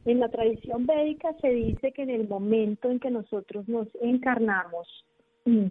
En 0.04 0.20
la 0.20 0.28
tradición 0.28 0.84
védica 0.84 1.28
se 1.40 1.48
dice 1.48 1.92
que 1.92 2.02
en 2.02 2.10
el 2.10 2.28
momento 2.28 2.90
en 2.90 3.00
que 3.00 3.10
nosotros 3.10 3.66
nos 3.68 3.88
encarnamos, 4.02 4.86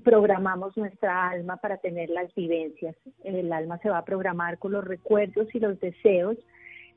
programamos 0.03 0.75
nuestra 0.77 1.29
alma 1.29 1.57
para 1.57 1.77
tener 1.77 2.09
las 2.09 2.33
vivencias. 2.33 2.95
El 3.23 3.51
alma 3.51 3.77
se 3.79 3.89
va 3.89 3.99
a 3.99 4.05
programar 4.05 4.57
con 4.57 4.71
los 4.71 4.85
recuerdos 4.85 5.53
y 5.53 5.59
los 5.59 5.79
deseos 5.79 6.37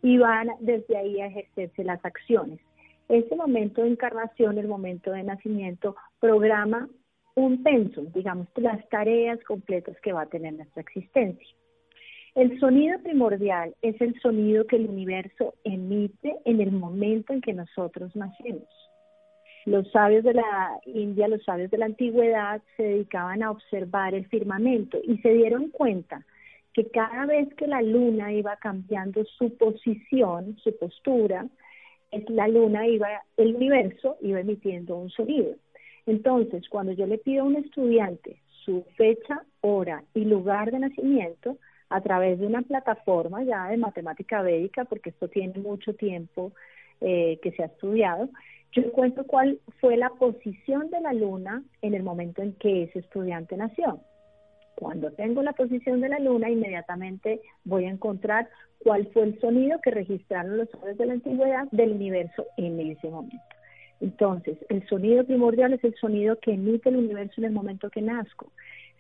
y 0.03 0.19
van 0.19 0.49
desde 0.61 0.97
ahí 0.97 1.21
a 1.21 1.27
ejercerse 1.27 1.83
las 1.83 2.05
acciones. 2.05 2.61
Ese 3.09 3.35
momento 3.35 3.83
de 3.83 3.89
encarnación, 3.89 4.59
el 4.59 4.69
momento 4.69 5.11
de 5.11 5.23
nacimiento, 5.23 5.97
programa 6.21 6.89
un 7.35 7.63
pensum, 7.63 8.11
digamos, 8.13 8.49
las 8.57 8.87
tareas 8.89 9.43
completas 9.45 9.97
que 10.03 10.13
va 10.13 10.23
a 10.23 10.27
tener 10.27 10.55
nuestra 10.55 10.83
existencia. 10.83 11.49
El 12.35 12.59
sonido 12.61 13.01
primordial 13.03 13.75
es 13.83 14.01
el 14.01 14.19
sonido 14.21 14.67
que 14.67 14.77
el 14.77 14.89
universo 14.89 15.55
emite 15.65 16.37
en 16.45 16.61
el 16.61 16.73
momento 16.73 17.33
en 17.33 17.41
que 17.41 17.53
nosotros 17.53 18.15
nacemos. 18.15 18.69
Los 19.69 19.91
sabios 19.91 20.25
de 20.25 20.33
la 20.33 20.81
India, 20.87 21.29
los 21.29 21.45
sabios 21.45 21.71
de 21.71 21.77
la 21.77 21.85
antigüedad, 21.85 22.63
se 22.77 22.85
dedicaban 22.85 23.43
a 23.43 23.51
observar 23.51 24.15
el 24.15 24.25
firmamento 24.27 24.99
y 25.05 25.19
se 25.19 25.35
dieron 25.35 25.69
cuenta 25.69 26.25
que 26.73 26.87
cada 26.87 27.27
vez 27.27 27.53
que 27.55 27.67
la 27.67 27.83
luna 27.83 28.33
iba 28.33 28.57
cambiando 28.57 29.23
su 29.27 29.55
posición, 29.59 30.57
su 30.63 30.75
postura, 30.79 31.47
la 32.29 32.49
luna 32.49 32.87
iba, 32.87 33.09
el 33.37 33.57
universo 33.57 34.17
iba 34.23 34.41
emitiendo 34.41 34.97
un 34.97 35.11
sonido. 35.11 35.55
Entonces, 36.07 36.67
cuando 36.71 36.93
yo 36.93 37.07
le 37.07 37.19
pido 37.19 37.43
a 37.43 37.47
un 37.47 37.57
estudiante 37.57 38.41
su 38.65 38.87
fecha, 38.97 39.43
hora 39.61 40.03
y 40.15 40.25
lugar 40.25 40.71
de 40.71 40.79
nacimiento, 40.79 41.59
a 41.91 42.01
través 42.01 42.39
de 42.39 42.47
una 42.47 42.63
plataforma 42.63 43.43
ya 43.45 43.69
de 43.69 43.77
matemática 43.77 44.41
védica, 44.41 44.87
porque 44.87 45.11
esto 45.11 45.29
tiene 45.29 45.59
mucho 45.59 45.93
tiempo 45.95 46.53
eh, 47.03 47.39
que 47.43 47.53
se 47.53 47.63
ha 47.63 47.67
estudiado, 47.67 48.31
yo 48.73 48.83
encuentro 48.83 49.25
cuál 49.25 49.59
fue 49.81 49.97
la 49.97 50.11
posición 50.11 50.91
de 50.91 51.01
la 51.01 51.13
luna 51.13 51.63
en 51.83 51.95
el 51.95 52.03
momento 52.03 52.43
en 52.43 52.53
que 52.55 52.85
ese 52.85 53.01
estudiante 53.01 53.57
nació. 53.57 54.01
Cuando 54.77 55.11
tengo 55.13 55.43
la 55.43 55.55
posición 55.55 56.01
de 56.01 56.09
la 56.09 56.21
luna, 56.21 56.51
inmediatamente 56.51 57.41
voy 57.65 57.87
a 57.87 57.91
encontrar 57.91 58.49
cuál 58.79 59.09
fue 59.13 59.25
el 59.25 59.41
sonido 59.41 59.81
que 59.83 59.91
registraron 59.91 60.57
los 60.57 60.73
hombres 60.75 60.97
de 60.99 61.07
la 61.07 61.15
antigüedad 61.15 61.67
del 61.73 61.93
universo 61.93 62.47
en 62.57 62.79
ese 62.79 63.09
momento. 63.11 63.37
Entonces, 64.01 64.57
el 64.69 64.87
sonido 64.87 65.25
primordial 65.25 65.73
es 65.73 65.83
el 65.83 65.95
sonido 65.97 66.39
que 66.39 66.53
emite 66.53 66.91
el 66.91 66.97
universo 66.97 67.35
en 67.39 67.47
el 67.47 67.53
momento 67.53 67.91
que 67.91 68.03
nazco. 68.03 68.53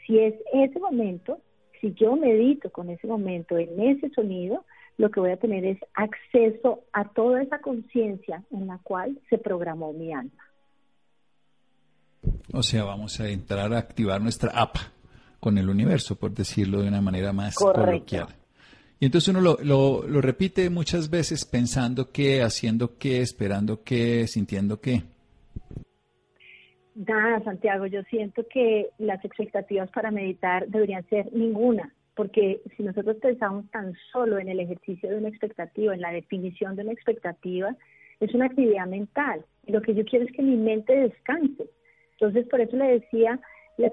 Si 0.04 0.18
es 0.18 0.34
ese 0.52 0.80
momento, 0.80 1.40
si 1.80 1.92
yo 1.94 2.16
medito 2.16 2.70
con 2.70 2.90
ese 2.90 3.06
momento 3.06 3.56
en 3.56 3.78
ese 3.80 4.10
sonido, 4.10 4.64
lo 4.98 5.10
que 5.10 5.20
voy 5.20 5.30
a 5.30 5.36
tener 5.36 5.64
es 5.64 5.78
acceso 5.94 6.84
a 6.92 7.04
toda 7.04 7.40
esa 7.40 7.60
conciencia 7.60 8.42
en 8.50 8.66
la 8.66 8.78
cual 8.82 9.18
se 9.30 9.38
programó 9.38 9.92
mi 9.92 10.12
alma. 10.12 10.44
O 12.52 12.62
sea, 12.62 12.84
vamos 12.84 13.20
a 13.20 13.28
entrar 13.28 13.72
a 13.72 13.78
activar 13.78 14.20
nuestra 14.20 14.50
app 14.50 14.76
con 15.38 15.56
el 15.56 15.70
universo, 15.70 16.16
por 16.16 16.32
decirlo 16.32 16.82
de 16.82 16.88
una 16.88 17.00
manera 17.00 17.32
más 17.32 17.54
coloquial. 17.54 18.26
Y 18.98 19.06
entonces 19.06 19.28
uno 19.28 19.40
lo, 19.40 19.58
lo, 19.62 20.02
lo 20.08 20.20
repite 20.20 20.68
muchas 20.68 21.08
veces 21.08 21.44
pensando 21.44 22.10
qué, 22.10 22.42
haciendo 22.42 22.98
qué, 22.98 23.20
esperando 23.20 23.84
qué, 23.84 24.26
sintiendo 24.26 24.80
qué. 24.80 25.04
Nada, 26.96 27.40
Santiago, 27.44 27.86
yo 27.86 28.02
siento 28.10 28.44
que 28.52 28.88
las 28.98 29.24
expectativas 29.24 29.88
para 29.92 30.10
meditar 30.10 30.66
deberían 30.66 31.08
ser 31.08 31.32
ninguna 31.32 31.94
porque 32.18 32.60
si 32.76 32.82
nosotros 32.82 33.16
pensamos 33.18 33.70
tan 33.70 33.94
solo 34.10 34.40
en 34.40 34.48
el 34.48 34.58
ejercicio 34.58 35.08
de 35.08 35.18
una 35.18 35.28
expectativa, 35.28 35.94
en 35.94 36.00
la 36.00 36.10
definición 36.10 36.74
de 36.74 36.82
una 36.82 36.90
expectativa, 36.90 37.76
es 38.18 38.34
una 38.34 38.46
actividad 38.46 38.88
mental. 38.88 39.44
Y 39.66 39.70
lo 39.70 39.80
que 39.80 39.94
yo 39.94 40.04
quiero 40.04 40.24
es 40.24 40.32
que 40.32 40.42
mi 40.42 40.56
mente 40.56 40.96
descanse. 40.96 41.70
Entonces, 42.14 42.48
por 42.48 42.60
eso 42.60 42.76
le 42.76 42.98
decía, 42.98 43.38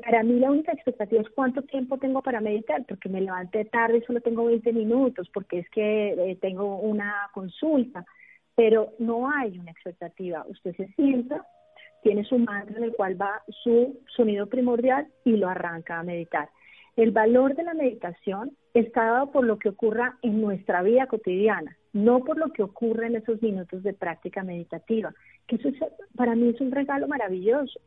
para 0.04 0.24
mí 0.24 0.40
la 0.40 0.50
única 0.50 0.72
expectativa 0.72 1.22
es 1.22 1.30
cuánto 1.36 1.62
tiempo 1.62 2.00
tengo 2.00 2.24
para 2.24 2.42
meditar, 2.42 2.84
porque 2.88 3.10
me 3.10 3.22
levanté 3.22 3.64
tarde 3.66 4.00
y 4.00 4.06
solo 4.08 4.20
tengo 4.22 4.46
20 4.46 4.74
minutos, 4.74 5.30
porque 5.32 5.60
es 5.60 5.70
que 5.70 6.14
eh, 6.14 6.36
tengo 6.42 6.78
una 6.80 7.30
consulta, 7.32 8.04
pero 8.56 8.94
no 8.98 9.30
hay 9.30 9.60
una 9.60 9.70
expectativa. 9.70 10.44
Usted 10.50 10.76
se 10.76 10.88
sienta, 10.96 11.46
tiene 12.02 12.24
su 12.24 12.40
mantra 12.40 12.76
en 12.76 12.86
el 12.86 12.94
cual 12.94 13.22
va 13.22 13.44
su 13.50 14.00
sonido 14.16 14.48
primordial 14.48 15.08
y 15.24 15.38
lo 15.38 15.48
arranca 15.48 16.00
a 16.00 16.04
meditar. 16.04 16.50
El 16.96 17.12
valor 17.12 17.56
de 17.56 17.64
la 17.64 17.74
meditación 17.74 18.52
está 18.74 19.06
dado 19.06 19.32
por 19.32 19.46
lo 19.46 19.60
que 19.60 19.70
ocurra 19.70 20.18
en 20.22 20.42
nuestra 20.42 20.82
vida 20.82 21.08
cotidiana, 21.08 21.78
no 21.92 22.24
por 22.24 22.38
lo 22.38 22.52
que 22.54 22.64
ocurre 22.64 23.08
en 23.08 23.18
esos 23.18 23.42
minutos 23.42 23.84
de 23.84 23.94
práctica 23.94 24.44
meditativa, 24.44 25.14
que 25.48 25.58
eso 25.58 25.70
para 26.16 26.36
mí 26.36 26.50
es 26.50 26.62
un 26.62 26.72
regalo 26.72 27.08
maravilloso. 27.08 27.80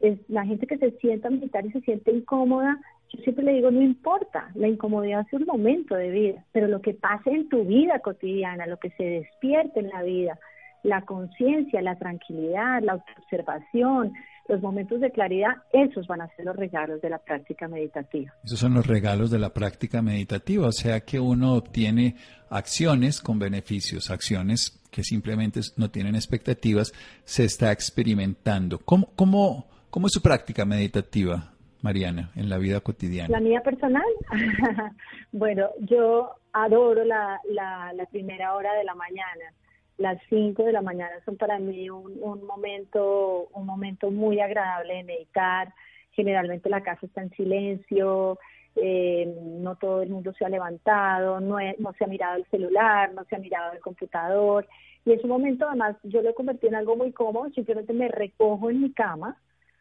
Es 0.00 0.18
la 0.28 0.44
gente 0.44 0.66
que 0.66 0.78
se 0.78 0.90
sienta 0.98 1.28
a 1.28 1.30
meditar 1.30 1.64
y 1.64 1.70
se 1.70 1.80
siente 1.80 2.12
incómoda, 2.12 2.78
yo 3.12 3.22
siempre 3.22 3.44
le 3.44 3.52
digo, 3.52 3.70
no 3.70 3.82
importa, 3.82 4.50
la 4.54 4.68
incomodidad 4.68 5.24
es 5.26 5.32
un 5.32 5.46
momento 5.46 5.94
de 5.94 6.10
vida, 6.10 6.44
pero 6.52 6.66
lo 6.66 6.82
que 6.82 6.92
pase 6.92 7.30
en 7.30 7.48
tu 7.48 7.64
vida 7.64 8.00
cotidiana, 8.00 8.66
lo 8.66 8.78
que 8.78 8.90
se 8.90 9.04
despierte 9.04 9.80
en 9.80 9.88
la 9.90 10.02
vida, 10.02 10.38
la 10.82 11.02
conciencia, 11.02 11.82
la 11.82 11.96
tranquilidad, 11.96 12.82
la 12.82 13.00
observación, 13.18 14.12
los 14.48 14.62
momentos 14.62 15.00
de 15.00 15.10
claridad, 15.10 15.56
esos 15.72 16.06
van 16.06 16.20
a 16.20 16.28
ser 16.36 16.44
los 16.44 16.56
regalos 16.56 17.00
de 17.00 17.10
la 17.10 17.18
práctica 17.18 17.68
meditativa. 17.68 18.32
Esos 18.44 18.58
son 18.58 18.74
los 18.74 18.86
regalos 18.86 19.30
de 19.30 19.38
la 19.38 19.50
práctica 19.50 20.02
meditativa, 20.02 20.68
o 20.68 20.72
sea 20.72 21.00
que 21.00 21.18
uno 21.18 21.54
obtiene 21.54 22.16
acciones 22.50 23.20
con 23.20 23.38
beneficios, 23.38 24.10
acciones 24.10 24.80
que 24.90 25.02
simplemente 25.02 25.60
no 25.76 25.90
tienen 25.90 26.14
expectativas, 26.14 26.92
se 27.24 27.44
está 27.44 27.72
experimentando. 27.72 28.78
¿Cómo, 28.78 29.10
cómo, 29.16 29.66
cómo 29.90 30.06
es 30.06 30.12
su 30.12 30.22
práctica 30.22 30.64
meditativa, 30.64 31.52
Mariana, 31.82 32.30
en 32.36 32.48
la 32.48 32.58
vida 32.58 32.80
cotidiana? 32.80 33.28
La 33.28 33.40
mía 33.40 33.60
personal, 33.62 34.06
bueno, 35.32 35.68
yo 35.80 36.30
adoro 36.52 37.04
la, 37.04 37.40
la, 37.50 37.92
la 37.92 38.06
primera 38.06 38.54
hora 38.54 38.72
de 38.74 38.84
la 38.84 38.94
mañana 38.94 39.52
las 39.98 40.20
5 40.28 40.62
de 40.64 40.72
la 40.72 40.82
mañana 40.82 41.14
son 41.24 41.36
para 41.36 41.58
mí 41.58 41.88
un, 41.88 42.44
momento 42.44 43.48
un 43.54 43.66
momento 43.66 44.10
muy 44.10 44.40
agradable 44.40 44.94
de 44.94 45.04
meditar. 45.04 45.72
generalmente 46.12 46.68
la 46.70 46.82
casa 46.82 47.06
está 47.06 47.22
en 47.22 47.30
silencio, 47.30 48.38
eh, 48.76 49.34
no 49.60 49.76
todo 49.76 50.02
el 50.02 50.10
mundo 50.10 50.32
se 50.38 50.44
ha 50.44 50.48
levantado, 50.48 51.40
no, 51.40 51.56
no 51.78 51.92
se 51.94 52.04
ha 52.04 52.08
mirado 52.08 52.36
el 52.36 52.46
celular, 52.46 53.12
no 53.14 53.24
se 53.24 53.36
ha 53.36 53.38
mirado 53.38 53.72
el 53.72 53.80
computador. 53.80 54.66
Y 55.04 55.12
en 55.12 55.18
ese 55.18 55.28
momento 55.28 55.66
además 55.66 55.96
yo 56.02 56.20
lo 56.20 56.34
convertí 56.34 56.66
en 56.66 56.74
algo 56.74 56.96
muy 56.96 57.12
cómodo, 57.12 57.50
simplemente 57.50 57.92
me 57.92 58.08
recojo 58.08 58.70
en 58.70 58.82
mi 58.82 58.92
cama, 58.92 59.38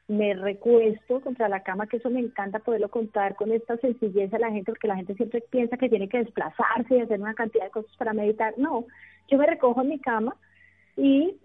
me 0.07 0.33
recuesto 0.35 1.19
contra 1.21 1.49
la 1.49 1.63
cama, 1.63 1.87
que 1.87 1.97
eso 1.97 2.09
me 2.09 2.19
encanta 2.19 2.59
poderlo 2.59 2.89
contar 2.89 3.35
con 3.35 3.51
esta 3.51 3.75
sencillez 3.77 4.33
a 4.33 4.39
la 4.39 4.51
gente, 4.51 4.71
porque 4.71 4.87
la 4.87 4.95
gente 4.95 5.15
siempre 5.15 5.41
piensa 5.49 5.77
que 5.77 5.89
tiene 5.89 6.07
que 6.07 6.19
desplazarse 6.19 6.95
y 6.95 7.01
hacer 7.01 7.19
una 7.19 7.33
cantidad 7.33 7.65
de 7.65 7.71
cosas 7.71 7.95
para 7.97 8.13
meditar. 8.13 8.53
No, 8.57 8.85
yo 9.27 9.37
me 9.37 9.45
recojo 9.45 9.81
en 9.81 9.89
mi 9.89 9.99
cama 9.99 10.35
y 10.97 11.35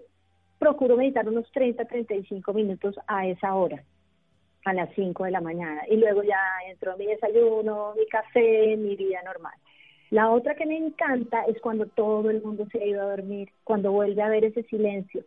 procuro 0.58 0.96
meditar 0.96 1.28
unos 1.28 1.50
30, 1.52 1.84
35 1.84 2.52
minutos 2.52 2.96
a 3.06 3.26
esa 3.26 3.54
hora, 3.54 3.82
a 4.64 4.74
las 4.74 4.90
5 4.94 5.24
de 5.24 5.30
la 5.30 5.40
mañana. 5.40 5.82
Y 5.88 5.96
luego 5.96 6.22
ya 6.22 6.40
entro 6.68 6.96
mi 6.96 7.06
desayuno, 7.06 7.94
mi 7.96 8.06
café, 8.06 8.76
mi 8.76 8.96
vida 8.96 9.22
normal. 9.24 9.54
La 10.10 10.30
otra 10.30 10.56
que 10.56 10.66
me 10.66 10.76
encanta 10.76 11.44
es 11.44 11.60
cuando 11.60 11.86
todo 11.86 12.30
el 12.30 12.42
mundo 12.42 12.66
se 12.70 12.78
ha 12.78 12.86
ido 12.86 13.00
a 13.00 13.10
dormir, 13.10 13.50
cuando 13.64 13.92
vuelve 13.92 14.20
a 14.22 14.26
haber 14.26 14.44
ese 14.44 14.64
silencio. 14.64 15.24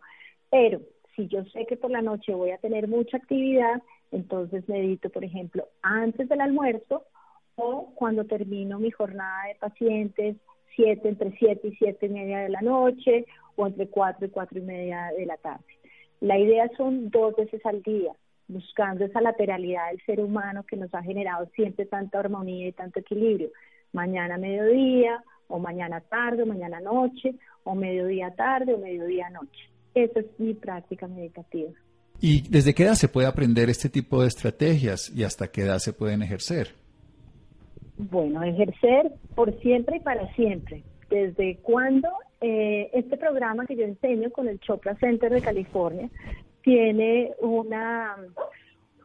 Pero 0.50 0.80
si 1.16 1.26
yo 1.26 1.42
sé 1.46 1.66
que 1.66 1.76
por 1.76 1.90
la 1.90 2.02
noche 2.02 2.34
voy 2.34 2.50
a 2.50 2.58
tener 2.58 2.86
mucha 2.86 3.16
actividad, 3.16 3.82
entonces 4.12 4.68
medito, 4.68 5.10
por 5.10 5.24
ejemplo, 5.24 5.68
antes 5.82 6.28
del 6.28 6.40
almuerzo 6.40 7.04
o 7.56 7.92
cuando 7.94 8.24
termino 8.24 8.78
mi 8.78 8.90
jornada 8.90 9.48
de 9.48 9.54
pacientes, 9.56 10.36
siete, 10.76 11.08
entre 11.08 11.36
siete 11.38 11.68
y 11.68 11.76
siete 11.76 12.06
y 12.06 12.10
media 12.10 12.38
de 12.40 12.48
la 12.48 12.60
noche 12.60 13.26
o 13.56 13.66
entre 13.66 13.88
cuatro 13.88 14.26
y 14.26 14.30
cuatro 14.30 14.58
y 14.58 14.62
media 14.62 15.10
de 15.16 15.26
la 15.26 15.36
tarde. 15.36 15.64
La 16.20 16.38
idea 16.38 16.70
son 16.76 17.10
dos 17.10 17.36
veces 17.36 17.64
al 17.66 17.82
día, 17.82 18.12
buscando 18.48 19.04
esa 19.04 19.20
lateralidad 19.20 19.90
del 19.90 20.00
ser 20.06 20.20
humano 20.20 20.64
que 20.64 20.76
nos 20.76 20.92
ha 20.94 21.02
generado 21.02 21.46
siempre 21.54 21.86
tanta 21.86 22.20
armonía 22.20 22.68
y 22.68 22.72
tanto 22.72 23.00
equilibrio. 23.00 23.50
Mañana 23.92 24.38
mediodía, 24.38 25.22
o 25.48 25.58
mañana 25.58 26.00
tarde, 26.00 26.42
o 26.42 26.46
mañana 26.46 26.80
noche, 26.80 27.34
o 27.64 27.74
mediodía 27.74 28.30
tarde, 28.34 28.74
o 28.74 28.78
mediodía 28.78 29.30
noche. 29.30 29.70
Esa 29.94 30.20
es 30.20 30.26
mi 30.38 30.54
práctica 30.54 31.06
meditativa. 31.06 31.70
¿Y 32.20 32.48
desde 32.48 32.74
qué 32.74 32.84
edad 32.84 32.94
se 32.94 33.08
puede 33.08 33.26
aprender 33.26 33.68
este 33.68 33.88
tipo 33.88 34.22
de 34.22 34.28
estrategias 34.28 35.10
y 35.14 35.24
hasta 35.24 35.48
qué 35.48 35.62
edad 35.62 35.78
se 35.78 35.92
pueden 35.92 36.22
ejercer? 36.22 36.74
Bueno, 37.96 38.42
ejercer 38.42 39.12
por 39.34 39.52
siempre 39.60 39.96
y 39.96 40.00
para 40.00 40.32
siempre. 40.34 40.82
¿Desde 41.10 41.58
cuándo? 41.58 42.08
Eh, 42.40 42.90
este 42.92 43.16
programa 43.16 43.66
que 43.66 43.76
yo 43.76 43.84
enseño 43.84 44.30
con 44.30 44.48
el 44.48 44.58
Chopra 44.60 44.96
Center 44.96 45.32
de 45.32 45.40
California 45.40 46.10
tiene 46.62 47.32
una, 47.40 48.16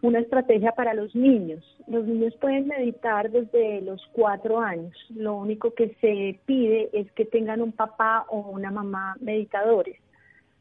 una 0.02 0.20
estrategia 0.20 0.72
para 0.72 0.94
los 0.94 1.14
niños. 1.16 1.64
Los 1.88 2.06
niños 2.06 2.36
pueden 2.42 2.68
meditar 2.68 3.30
desde 3.30 3.82
los 3.82 4.02
cuatro 4.14 4.60
años. 4.60 4.96
Lo 5.10 5.36
único 5.36 5.74
que 5.74 5.96
se 6.02 6.40
pide 6.46 6.90
es 6.94 7.12
que 7.12 7.26
tengan 7.26 7.62
un 7.62 7.72
papá 7.72 8.26
o 8.30 8.40
una 8.40 8.72
mamá 8.72 9.16
meditadores 9.20 9.98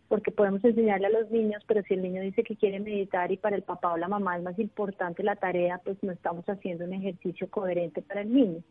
porque 0.09 0.31
podemos 0.31 0.65
enseñarle 0.65 1.07
a 1.07 1.11
los 1.11 1.31
niños, 1.31 1.63
pero 1.67 1.83
si 1.83 1.95
el 1.95 2.03
niño 2.03 2.23
dice 2.23 2.43
que 2.43 2.57
quiere 2.57 2.81
meditar 2.81 3.31
y 3.31 3.37
para 3.37 3.57
el 3.57 3.63
papá 3.63 3.93
o 3.93 3.99
la 3.99 4.09
mamá 4.09 4.37
es 4.37 4.43
más 4.43 4.59
importante 4.59 5.23
la 5.23 5.37
tarea, 5.37 5.81
pues 5.85 6.03
no 6.03 6.13
estamos 6.13 6.45
haciendo 6.47 6.85
un 6.85 6.95
ejercicio 6.95 7.49
coherente 7.51 8.01
para 8.03 8.23
el 8.23 8.33
niño. 8.33 8.63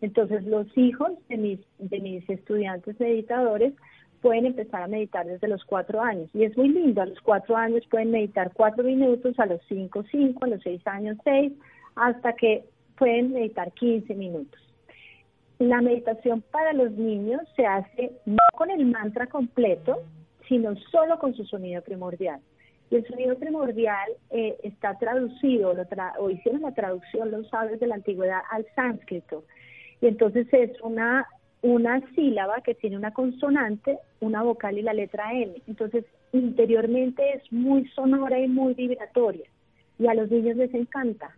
Entonces 0.00 0.44
los 0.44 0.66
hijos 0.76 1.12
de 1.28 1.36
mis, 1.36 1.60
de 1.78 2.00
mis 2.00 2.28
estudiantes 2.28 2.98
meditadores 2.98 3.74
pueden 4.20 4.46
empezar 4.46 4.82
a 4.82 4.88
meditar 4.88 5.26
desde 5.26 5.48
los 5.48 5.64
cuatro 5.64 6.02
años. 6.02 6.28
Y 6.34 6.44
es 6.44 6.56
muy 6.56 6.68
lindo, 6.68 7.02
a 7.02 7.06
los 7.06 7.20
cuatro 7.20 7.56
años 7.56 7.86
pueden 7.90 8.10
meditar 8.10 8.52
cuatro 8.52 8.82
minutos, 8.82 9.38
a 9.38 9.46
los 9.46 9.60
cinco, 9.68 10.02
cinco, 10.10 10.44
a 10.44 10.48
los 10.48 10.62
seis 10.62 10.84
años, 10.86 11.16
seis, 11.24 11.52
hasta 11.94 12.34
que 12.34 12.64
pueden 12.98 13.32
meditar 13.32 13.72
15 13.72 14.14
minutos. 14.14 14.60
La 15.58 15.80
meditación 15.80 16.42
para 16.50 16.72
los 16.72 16.90
niños 16.92 17.40
se 17.56 17.66
hace 17.66 18.12
no 18.26 18.38
con 18.56 18.70
el 18.70 18.86
mantra 18.86 19.26
completo, 19.26 20.02
sino 20.50 20.74
solo 20.90 21.16
con 21.20 21.32
su 21.32 21.44
sonido 21.44 21.80
primordial. 21.80 22.40
Y 22.90 22.96
el 22.96 23.06
sonido 23.06 23.38
primordial 23.38 24.10
eh, 24.30 24.56
está 24.64 24.98
traducido, 24.98 25.72
o 26.18 26.28
hicieron 26.28 26.62
la 26.62 26.74
traducción 26.74 27.30
los 27.30 27.48
sabios 27.48 27.78
de 27.78 27.86
la 27.86 27.94
antigüedad 27.94 28.40
al 28.50 28.66
sánscrito. 28.74 29.44
Y 30.00 30.08
entonces 30.08 30.48
es 30.50 30.72
una, 30.82 31.28
una 31.62 32.02
sílaba 32.16 32.62
que 32.62 32.74
tiene 32.74 32.96
una 32.96 33.12
consonante, 33.12 33.98
una 34.18 34.42
vocal 34.42 34.76
y 34.76 34.82
la 34.82 34.92
letra 34.92 35.32
N. 35.32 35.54
Entonces, 35.68 36.04
interiormente 36.32 37.22
es 37.36 37.52
muy 37.52 37.86
sonora 37.90 38.40
y 38.40 38.48
muy 38.48 38.74
vibratoria. 38.74 39.48
Y 40.00 40.08
a 40.08 40.14
los 40.14 40.28
niños 40.32 40.56
les 40.56 40.74
encanta. 40.74 41.30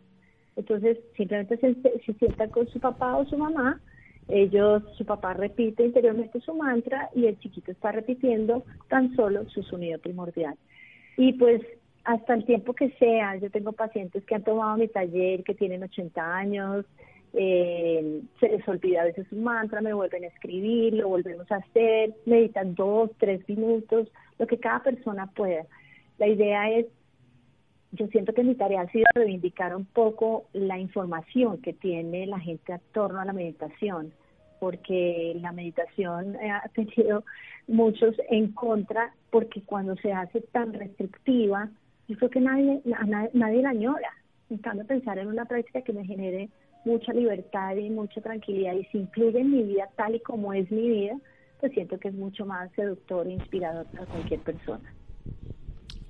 Entonces, 0.57 0.96
simplemente 1.18 1.59
se, 1.59 1.75
se 2.01 2.12
sientan 2.14 2.48
con 2.48 2.66
su 2.68 2.81
papá 2.81 3.18
o 3.18 3.27
su 3.27 3.37
mamá 3.37 3.79
ellos, 4.28 4.82
su 4.96 5.04
papá 5.04 5.35
repite 5.35 5.85
interiormente 5.85 6.40
su 6.40 6.54
mantra 6.54 7.11
y 7.14 7.26
el 7.26 7.38
chiquito 7.38 7.72
está 7.72 7.92
repitiendo 7.92 8.64
tan 8.88 9.14
solo 9.16 9.48
su 9.50 9.62
sonido 9.62 9.98
primordial. 9.98 10.56
Y 11.16 11.35
pues 11.35 11.62
hasta 12.04 12.35
el 12.35 12.44
tiempo 12.44 12.72
que 12.74 12.90
sea, 12.92 13.37
yo 13.37 13.50
tengo 13.50 13.72
pacientes 13.72 14.24
que 14.24 14.35
han 14.35 14.44
tomado 14.44 14.76
mi 14.76 14.88
taller, 14.88 15.44
que 15.44 15.54
tienen 15.54 15.82
80 15.82 16.37
años, 16.37 16.85
eh, 17.35 18.22
se 18.40 18.48
les 18.48 18.66
olvida 18.68 19.02
a 19.02 19.04
veces 19.04 19.26
su 19.28 19.37
mantra, 19.37 19.80
me 19.80 19.94
vuelven 19.94 20.24
a 20.24 20.28
escribir, 20.28 20.94
lo 20.94 21.08
volvemos 21.08 21.50
a 21.50 21.56
hacer, 21.56 22.14
meditan 22.26 22.74
dos, 22.74 23.11
tres 23.18 23.48
minutos, 23.48 24.08
lo 24.38 24.46
que 24.46 24.58
cada 24.58 24.82
persona 24.82 25.26
pueda. 25.35 25.64
La 26.18 26.26
idea 26.26 26.70
es, 26.70 26.87
yo 27.92 28.07
siento 28.09 28.33
que 28.33 28.42
mi 28.42 28.55
tarea 28.55 28.83
ha 28.83 28.90
sido 28.90 29.05
reivindicar 29.14 29.76
un 29.76 29.85
poco 29.85 30.46
la 30.55 30.78
información 30.78 31.61
que 31.61 31.74
tiene 31.74 32.26
la 32.26 32.40
gente 32.40 32.72
a 32.72 32.81
torno 32.92 33.20
a 33.20 33.24
la 33.24 33.33
meditación 33.33 34.12
porque 34.62 35.37
la 35.40 35.50
meditación 35.50 36.37
ha 36.37 36.68
tenido 36.68 37.24
muchos 37.66 38.14
en 38.31 38.52
contra, 38.52 39.12
porque 39.31 39.61
cuando 39.62 39.96
se 39.96 40.12
hace 40.12 40.40
tan 40.40 40.72
restrictiva, 40.72 41.68
yo 42.07 42.16
creo 42.16 42.31
que 42.31 42.40
nadie, 42.40 42.81
nadie, 43.33 43.61
la 43.61 43.70
añora. 43.70 44.11
En 44.50 44.59
cambio, 44.59 44.87
pensar 44.87 45.18
en 45.18 45.26
una 45.26 45.46
práctica 45.46 45.83
que 45.83 45.92
me 45.92 46.07
genere 46.07 46.48
mucha 46.85 47.12
libertad 47.12 47.74
y 47.74 47.90
mucha 47.90 48.20
tranquilidad 48.20 48.74
y 48.74 48.85
se 48.85 48.98
incluye 48.98 49.40
en 49.40 49.50
mi 49.50 49.64
vida 49.64 49.88
tal 49.96 50.14
y 50.14 50.20
como 50.20 50.52
es 50.52 50.70
mi 50.70 50.88
vida, 50.88 51.16
pues 51.59 51.72
siento 51.72 51.98
que 51.98 52.09
es 52.09 52.14
mucho 52.14 52.46
más 52.46 52.70
seductor 52.76 53.26
e 53.26 53.33
inspirador 53.33 53.87
para 53.87 54.07
cualquier 54.07 54.40
persona 54.42 54.94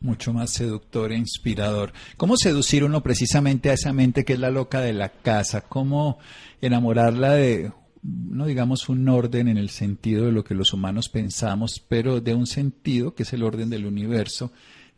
mucho 0.02 0.32
más 0.32 0.50
seductor 0.50 1.12
e 1.12 1.16
inspirador. 1.16 1.92
¿Cómo 2.16 2.36
seducir 2.36 2.84
uno 2.84 3.02
precisamente 3.02 3.70
a 3.70 3.74
esa 3.74 3.92
mente 3.92 4.24
que 4.24 4.34
es 4.34 4.38
la 4.38 4.50
loca 4.50 4.80
de 4.80 4.92
la 4.92 5.08
casa? 5.08 5.62
¿Cómo 5.62 6.18
enamorarla 6.60 7.32
de 7.32 7.72
no 8.02 8.46
digamos 8.46 8.88
un 8.88 9.08
orden 9.08 9.48
en 9.48 9.58
el 9.58 9.70
sentido 9.70 10.26
de 10.26 10.32
lo 10.32 10.42
que 10.42 10.54
los 10.54 10.72
humanos 10.72 11.08
pensamos, 11.08 11.80
pero 11.88 12.20
de 12.20 12.34
un 12.34 12.46
sentido 12.46 13.14
que 13.14 13.22
es 13.22 13.32
el 13.32 13.44
orden 13.44 13.70
del 13.70 13.86
universo, 13.86 14.50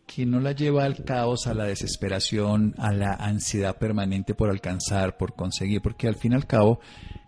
que 0.06 0.26
no 0.26 0.40
la 0.40 0.52
lleva 0.52 0.84
al 0.84 1.04
caos, 1.04 1.46
a 1.46 1.54
la 1.54 1.64
desesperación, 1.64 2.74
a 2.78 2.92
la 2.92 3.12
ansiedad 3.12 3.76
permanente 3.78 4.34
por 4.34 4.50
alcanzar, 4.50 5.16
por 5.16 5.34
conseguir, 5.34 5.82
porque 5.82 6.08
al 6.08 6.16
fin 6.16 6.32
y 6.32 6.34
al 6.36 6.46
cabo 6.46 6.80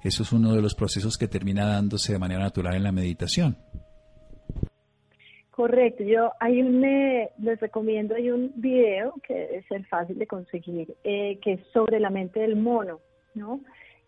eso 0.03 0.23
es 0.23 0.33
uno 0.33 0.55
de 0.55 0.62
los 0.62 0.75
procesos 0.75 1.19
que 1.19 1.29
termina 1.29 1.67
dándose 1.67 2.12
de 2.12 2.19
manera 2.19 2.41
natural 2.41 2.75
en 2.75 2.83
la 2.83 2.93
meditación. 2.93 3.59
Correcto, 5.57 6.05
yo 6.05 6.33
hay 6.38 6.61
un, 6.61 6.85
eh, 6.85 7.31
les 7.38 7.59
recomiendo, 7.59 8.14
hay 8.14 8.31
un 8.31 8.53
video 8.57 9.14
que 9.27 9.57
es 9.57 9.64
el 9.71 9.87
fácil 9.87 10.19
de 10.19 10.27
conseguir, 10.27 10.95
eh, 11.03 11.38
que 11.40 11.55
es 11.55 11.61
sobre 11.73 11.99
la 11.99 12.11
mente 12.11 12.40
del 12.40 12.57
mono, 12.57 13.01
¿no? 13.35 13.61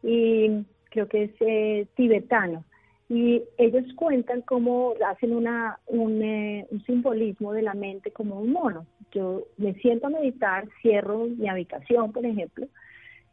Y 0.03 0.67
creo 0.91 1.09
que 1.09 1.23
es 1.23 1.31
eh, 1.41 1.87
tibetano, 1.97 2.65
y 3.09 3.45
ellos 3.57 3.87
cuentan 3.97 4.43
cómo 4.43 4.93
hacen 5.07 5.35
una, 5.35 5.79
un, 5.87 6.23
eh, 6.23 6.67
un, 6.71 6.85
simbolismo 6.85 7.55
de 7.55 7.63
la 7.63 7.73
mente 7.73 8.11
como 8.11 8.39
un 8.39 8.53
mono. 8.53 8.87
Yo 9.13 9.45
me 9.57 9.73
siento 9.77 10.09
a 10.09 10.11
meditar, 10.11 10.69
cierro 10.83 11.29
mi 11.29 11.49
habitación, 11.49 12.13
por 12.13 12.27
ejemplo, 12.27 12.67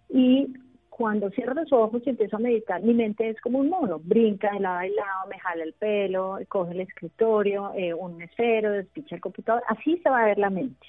y 0.07 0.53
cuando 0.97 1.29
cierro 1.31 1.53
los 1.53 1.73
ojos 1.73 2.01
y 2.05 2.09
empiezo 2.09 2.37
a 2.37 2.39
meditar, 2.39 2.81
mi 2.81 2.93
mente 2.93 3.27
es 3.27 3.41
como 3.41 3.59
un 3.59 3.67
mono, 3.67 3.99
brinca 3.99 4.49
de 4.53 4.61
lado 4.61 4.79
a 4.79 4.87
lado, 4.87 5.27
me 5.29 5.37
jala 5.39 5.65
el 5.65 5.73
pelo, 5.73 6.39
coge 6.47 6.71
el 6.71 6.79
escritorio, 6.79 7.73
eh, 7.75 7.93
un 7.93 8.21
esfero, 8.21 8.71
despicha 8.71 9.15
el 9.15 9.21
computador, 9.21 9.61
así 9.67 9.97
se 9.97 10.09
va 10.09 10.21
a 10.21 10.27
ver 10.27 10.37
la 10.37 10.49
mente. 10.49 10.87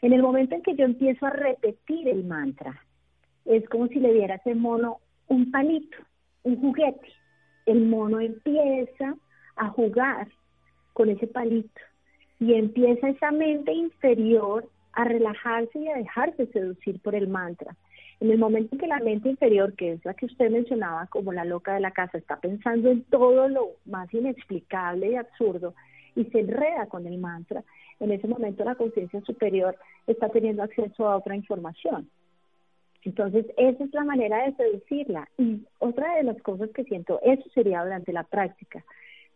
En 0.00 0.12
el 0.12 0.22
momento 0.22 0.54
en 0.54 0.62
que 0.62 0.76
yo 0.76 0.84
empiezo 0.84 1.26
a 1.26 1.30
repetir 1.30 2.06
el 2.06 2.22
mantra, 2.22 2.80
es 3.44 3.68
como 3.68 3.88
si 3.88 3.96
le 3.96 4.12
diera 4.12 4.34
a 4.34 4.36
ese 4.36 4.54
mono 4.54 4.98
un 5.26 5.50
palito, 5.50 5.98
un 6.44 6.60
juguete. 6.60 7.12
El 7.66 7.84
mono 7.86 8.20
empieza 8.20 9.16
a 9.56 9.68
jugar 9.70 10.28
con 10.92 11.10
ese 11.10 11.26
palito 11.26 11.80
y 12.38 12.54
empieza 12.54 13.08
esa 13.08 13.32
mente 13.32 13.72
inferior 13.72 14.68
a 14.92 15.02
relajarse 15.02 15.80
y 15.80 15.88
a 15.88 15.96
dejarse 15.96 16.46
seducir 16.52 17.00
por 17.00 17.16
el 17.16 17.26
mantra. 17.26 17.74
En 18.20 18.30
el 18.30 18.38
momento 18.38 18.74
en 18.74 18.80
que 18.80 18.86
la 18.86 18.98
mente 18.98 19.28
inferior, 19.28 19.74
que 19.74 19.92
es 19.92 20.04
la 20.04 20.14
que 20.14 20.26
usted 20.26 20.50
mencionaba 20.50 21.06
como 21.08 21.32
la 21.32 21.44
loca 21.44 21.74
de 21.74 21.80
la 21.80 21.90
casa, 21.90 22.16
está 22.16 22.40
pensando 22.40 22.90
en 22.90 23.02
todo 23.04 23.48
lo 23.48 23.72
más 23.84 24.12
inexplicable 24.14 25.10
y 25.10 25.16
absurdo, 25.16 25.74
y 26.14 26.24
se 26.26 26.40
enreda 26.40 26.86
con 26.86 27.06
el 27.06 27.18
mantra, 27.18 27.62
en 28.00 28.10
ese 28.10 28.26
momento 28.26 28.64
la 28.64 28.74
conciencia 28.74 29.20
superior 29.22 29.76
está 30.06 30.28
teniendo 30.28 30.62
acceso 30.62 31.08
a 31.08 31.16
otra 31.16 31.36
información. 31.36 32.08
Entonces, 33.04 33.46
esa 33.56 33.84
es 33.84 33.94
la 33.94 34.04
manera 34.04 34.44
de 34.44 34.54
seducirla. 34.56 35.28
Y 35.38 35.64
otra 35.78 36.16
de 36.16 36.24
las 36.24 36.40
cosas 36.42 36.70
que 36.70 36.84
siento, 36.84 37.20
eso 37.22 37.48
sería 37.54 37.84
durante 37.84 38.12
la 38.12 38.24
práctica, 38.24 38.84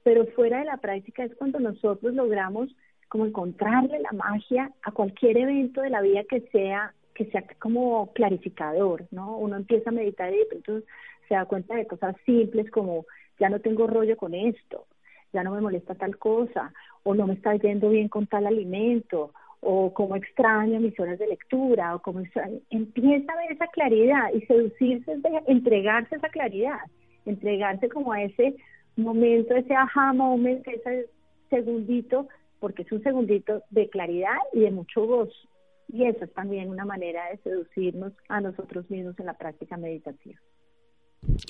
pero 0.03 0.27
fuera 0.29 0.59
de 0.59 0.65
la 0.65 0.79
práctica 0.79 1.25
es 1.25 1.35
cuando 1.37 1.61
nosotros 1.61 2.15
logramos 2.15 2.75
como 3.09 3.27
encontrarle 3.27 4.01
la 4.01 4.13
magia 4.13 4.73
a 4.83 4.93
cualquier 4.93 5.37
evento 5.37 5.83
de 5.83 5.91
la 5.91 6.01
vida 6.01 6.25
que 6.25 6.41
sea 6.53 6.95
que 7.21 7.31
sea 7.31 7.45
como 7.59 8.15
clarificador, 8.15 9.05
¿no? 9.11 9.37
Uno 9.37 9.57
empieza 9.57 9.91
a 9.91 9.93
meditar 9.93 10.33
y 10.33 10.39
entonces 10.53 10.89
se 11.29 11.35
da 11.35 11.45
cuenta 11.45 11.75
de 11.75 11.87
cosas 11.87 12.17
simples 12.25 12.71
como 12.71 13.05
ya 13.39 13.51
no 13.51 13.61
tengo 13.61 13.87
rollo 13.87 14.17
con 14.17 14.35
esto, 14.35 14.87
ya 15.31 15.43
no 15.43 15.51
me 15.53 15.61
molesta 15.61 15.95
tal 15.95 16.17
cosa, 16.17 16.73
o 17.03 17.15
no 17.15 17.27
me 17.27 17.35
está 17.35 17.55
yendo 17.57 17.91
bien 17.91 18.09
con 18.09 18.27
tal 18.27 18.47
alimento, 18.47 19.35
o 19.61 19.93
como 19.93 20.17
extraño 20.17 20.81
mis 20.81 20.99
horas 20.99 21.19
de 21.19 21.27
lectura, 21.27 21.95
o 21.95 22.01
como 22.01 22.23
empieza 22.71 23.33
a 23.35 23.37
ver 23.37 23.53
esa 23.53 23.67
claridad 23.67 24.33
y 24.33 24.41
seducirse 24.47 25.13
es 25.13 25.23
de 25.23 25.43
entregarse 25.47 26.17
esa 26.17 26.31
claridad, 26.31 26.81
entregarse 27.27 27.91
como 27.91 28.15
a 28.15 28.23
ese 28.23 28.57
momento, 28.97 29.55
ese 29.55 29.75
aha 29.75 30.15
moment, 30.15 30.67
ese 30.67 31.11
segundito, 31.51 32.29
porque 32.61 32.81
es 32.81 32.93
un 32.93 33.03
segundito 33.03 33.63
de 33.69 33.91
claridad 33.91 34.39
y 34.55 34.61
de 34.61 34.71
mucho 34.71 35.07
gozo. 35.07 35.51
Y 35.93 36.05
eso 36.05 36.25
es 36.25 36.33
también 36.33 36.71
una 36.71 36.85
manera 36.85 37.31
de 37.31 37.39
seducirnos 37.39 38.13
a 38.29 38.41
nosotros 38.41 38.89
mismos 38.91 39.19
en 39.19 39.27
la 39.27 39.35
práctica 39.35 39.77
meditativa. 39.77 40.39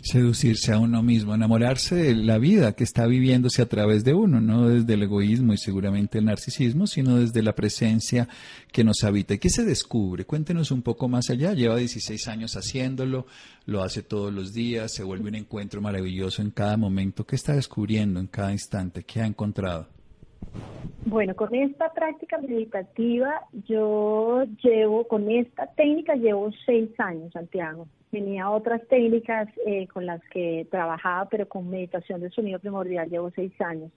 Seducirse 0.02 0.72
a 0.72 0.80
uno 0.80 1.00
mismo, 1.02 1.32
enamorarse 1.32 1.94
de 1.94 2.14
la 2.14 2.38
vida 2.38 2.72
que 2.72 2.82
está 2.82 3.06
viviéndose 3.06 3.62
a 3.62 3.68
través 3.68 4.02
de 4.02 4.14
uno, 4.14 4.40
no 4.40 4.68
desde 4.68 4.94
el 4.94 5.04
egoísmo 5.04 5.52
y 5.52 5.58
seguramente 5.58 6.18
el 6.18 6.24
narcisismo, 6.24 6.88
sino 6.88 7.18
desde 7.18 7.42
la 7.42 7.54
presencia 7.54 8.28
que 8.72 8.82
nos 8.82 9.04
habita. 9.04 9.34
¿Y 9.34 9.38
qué 9.38 9.48
se 9.48 9.64
descubre? 9.64 10.24
Cuéntenos 10.24 10.72
un 10.72 10.82
poco 10.82 11.08
más 11.08 11.30
allá. 11.30 11.52
Lleva 11.52 11.76
16 11.76 12.26
años 12.26 12.56
haciéndolo, 12.56 13.26
lo 13.66 13.82
hace 13.82 14.02
todos 14.02 14.32
los 14.32 14.52
días, 14.52 14.92
se 14.92 15.04
vuelve 15.04 15.28
un 15.28 15.36
encuentro 15.36 15.80
maravilloso 15.80 16.42
en 16.42 16.50
cada 16.50 16.76
momento. 16.76 17.24
¿Qué 17.24 17.36
está 17.36 17.54
descubriendo 17.54 18.18
en 18.18 18.26
cada 18.26 18.50
instante? 18.50 19.04
¿Qué 19.04 19.20
ha 19.20 19.26
encontrado? 19.26 19.99
Bueno, 21.06 21.34
con 21.34 21.54
esta 21.54 21.92
práctica 21.92 22.38
meditativa 22.38 23.40
yo 23.66 24.44
llevo, 24.62 25.08
con 25.08 25.30
esta 25.30 25.66
técnica 25.74 26.14
llevo 26.14 26.50
seis 26.66 26.90
años, 26.98 27.32
Santiago. 27.32 27.88
Tenía 28.10 28.50
otras 28.50 28.86
técnicas 28.88 29.48
eh, 29.66 29.86
con 29.88 30.04
las 30.04 30.20
que 30.30 30.66
trabajaba, 30.70 31.26
pero 31.28 31.48
con 31.48 31.70
meditación 31.70 32.20
de 32.20 32.30
sonido 32.30 32.58
primordial 32.58 33.08
llevo 33.08 33.30
seis 33.30 33.52
años. 33.60 33.90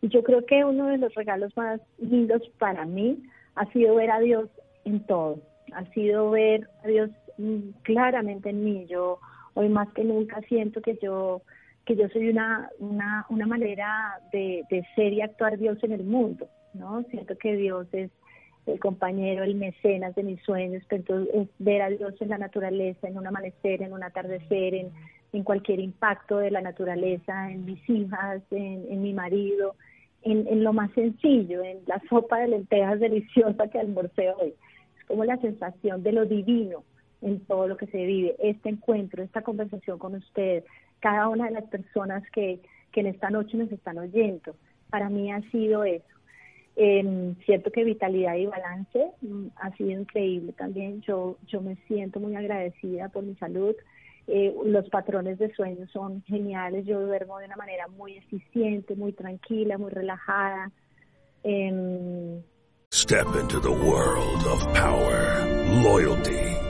Y 0.00 0.08
yo 0.08 0.22
creo 0.22 0.46
que 0.46 0.64
uno 0.64 0.86
de 0.86 0.98
los 0.98 1.14
regalos 1.14 1.54
más 1.56 1.80
lindos 1.98 2.42
para 2.58 2.86
mí 2.86 3.22
ha 3.54 3.66
sido 3.72 3.96
ver 3.96 4.10
a 4.10 4.20
Dios 4.20 4.48
en 4.84 5.04
todo, 5.06 5.40
ha 5.74 5.84
sido 5.92 6.30
ver 6.30 6.68
a 6.82 6.88
Dios 6.88 7.10
mm, 7.36 7.70
claramente 7.82 8.48
en 8.48 8.64
mí. 8.64 8.86
Yo 8.86 9.18
hoy 9.54 9.68
más 9.68 9.92
que 9.92 10.04
nunca 10.04 10.40
siento 10.48 10.80
que 10.80 10.98
yo 11.02 11.42
que 11.84 11.96
yo 11.96 12.08
soy 12.08 12.28
una, 12.28 12.70
una, 12.78 13.26
una 13.30 13.46
manera 13.46 14.20
de, 14.32 14.64
de 14.70 14.86
ser 14.94 15.12
y 15.12 15.22
actuar 15.22 15.58
Dios 15.58 15.82
en 15.82 15.92
el 15.92 16.04
mundo, 16.04 16.48
¿no? 16.74 17.02
Siento 17.10 17.36
que 17.36 17.56
Dios 17.56 17.86
es 17.92 18.10
el 18.66 18.78
compañero, 18.78 19.42
el 19.42 19.54
mecenas 19.54 20.14
de 20.14 20.22
mis 20.22 20.42
sueños, 20.42 20.82
pero 20.88 21.00
entonces 21.00 21.34
es 21.34 21.48
ver 21.58 21.82
a 21.82 21.88
Dios 21.90 22.14
en 22.20 22.28
la 22.28 22.38
naturaleza, 22.38 23.08
en 23.08 23.16
un 23.16 23.26
amanecer, 23.26 23.82
en 23.82 23.92
un 23.92 24.02
atardecer, 24.02 24.74
en, 24.74 24.90
en 25.32 25.42
cualquier 25.44 25.80
impacto 25.80 26.38
de 26.38 26.50
la 26.50 26.60
naturaleza, 26.60 27.50
en 27.50 27.64
mis 27.64 27.88
hijas, 27.88 28.42
en, 28.50 28.86
en 28.90 29.02
mi 29.02 29.12
marido, 29.12 29.74
en, 30.22 30.46
en, 30.46 30.62
lo 30.62 30.72
más 30.72 30.92
sencillo, 30.92 31.62
en 31.64 31.78
la 31.86 32.00
sopa 32.08 32.38
de 32.40 32.48
lentejas 32.48 33.00
deliciosa 33.00 33.68
que 33.68 33.78
almorcé 33.78 34.30
hoy. 34.30 34.54
Es 34.98 35.04
como 35.06 35.24
la 35.24 35.38
sensación 35.38 36.02
de 36.02 36.12
lo 36.12 36.26
divino 36.26 36.84
en 37.22 37.40
todo 37.40 37.66
lo 37.66 37.76
que 37.76 37.86
se 37.86 38.04
vive. 38.04 38.36
Este 38.38 38.68
encuentro, 38.68 39.22
esta 39.22 39.42
conversación 39.42 39.98
con 39.98 40.14
usted, 40.14 40.64
cada 41.00 41.28
una 41.28 41.46
de 41.46 41.52
las 41.52 41.64
personas 41.64 42.22
que, 42.30 42.60
que 42.92 43.00
en 43.00 43.06
esta 43.06 43.30
noche 43.30 43.56
nos 43.56 43.70
están 43.72 43.98
oyendo. 43.98 44.54
Para 44.90 45.08
mí 45.08 45.32
ha 45.32 45.40
sido 45.50 45.84
eso. 45.84 46.04
Eh, 46.76 47.34
cierto 47.44 47.70
que 47.70 47.84
vitalidad 47.84 48.36
y 48.36 48.46
balance 48.46 49.10
mm, 49.20 49.46
ha 49.56 49.76
sido 49.76 49.90
increíble 49.90 50.52
también. 50.52 51.00
Yo, 51.02 51.36
yo 51.46 51.60
me 51.60 51.76
siento 51.88 52.20
muy 52.20 52.36
agradecida 52.36 53.08
por 53.08 53.24
mi 53.24 53.34
salud. 53.36 53.74
Eh, 54.26 54.54
los 54.64 54.88
patrones 54.88 55.38
de 55.38 55.52
sueño 55.54 55.86
son 55.92 56.22
geniales. 56.22 56.86
Yo 56.86 57.00
duermo 57.00 57.38
de 57.38 57.46
una 57.46 57.56
manera 57.56 57.88
muy 57.88 58.16
eficiente, 58.16 58.94
muy 58.94 59.12
tranquila, 59.12 59.76
muy 59.76 59.90
relajada. 59.90 60.70
Eh, 61.42 62.40
Step 62.92 63.26
into 63.36 63.60
the 63.60 63.70
world 63.70 64.46
of 64.46 64.74
power, 64.74 65.46
loyalty. 65.82 66.69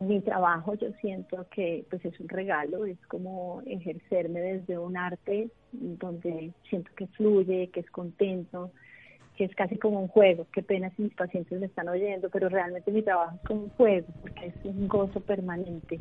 Mi 0.00 0.20
trabajo 0.22 0.74
yo 0.74 0.88
siento 1.02 1.46
que 1.50 1.84
pues 1.90 2.02
es 2.06 2.18
un 2.20 2.28
regalo, 2.28 2.86
es 2.86 2.98
como 3.06 3.62
ejercerme 3.66 4.40
desde 4.40 4.78
un 4.78 4.96
arte 4.96 5.50
donde 5.72 6.52
siento 6.70 6.90
que 6.96 7.06
fluye, 7.08 7.68
que 7.68 7.80
es 7.80 7.90
contento, 7.90 8.70
que 9.36 9.44
es 9.44 9.54
casi 9.54 9.76
como 9.76 10.00
un 10.00 10.08
juego. 10.08 10.46
Qué 10.54 10.62
pena 10.62 10.90
si 10.96 11.02
mis 11.02 11.14
pacientes 11.14 11.60
me 11.60 11.66
están 11.66 11.88
oyendo, 11.88 12.30
pero 12.30 12.48
realmente 12.48 12.90
mi 12.90 13.02
trabajo 13.02 13.36
es 13.36 13.42
como 13.46 13.62
un 13.64 13.70
juego, 13.70 14.06
porque 14.22 14.46
es 14.46 14.54
un 14.64 14.88
gozo 14.88 15.20
permanente. 15.20 16.00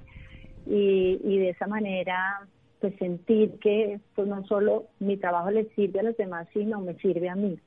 Y, 0.66 1.20
y 1.22 1.40
de 1.40 1.50
esa 1.50 1.68
manera, 1.68 2.48
pues 2.80 2.96
sentir 3.00 3.60
que 3.60 4.00
pues 4.16 4.30
no 4.30 4.46
solo 4.46 4.86
mi 5.00 5.18
trabajo 5.18 5.52
les 5.52 5.68
sirve 5.74 6.00
a 6.00 6.04
los 6.04 6.16
demás, 6.16 6.48
sino 6.54 6.80
me 6.80 6.96
sirve 6.96 7.28
a 7.28 7.36
mí. 7.36 7.60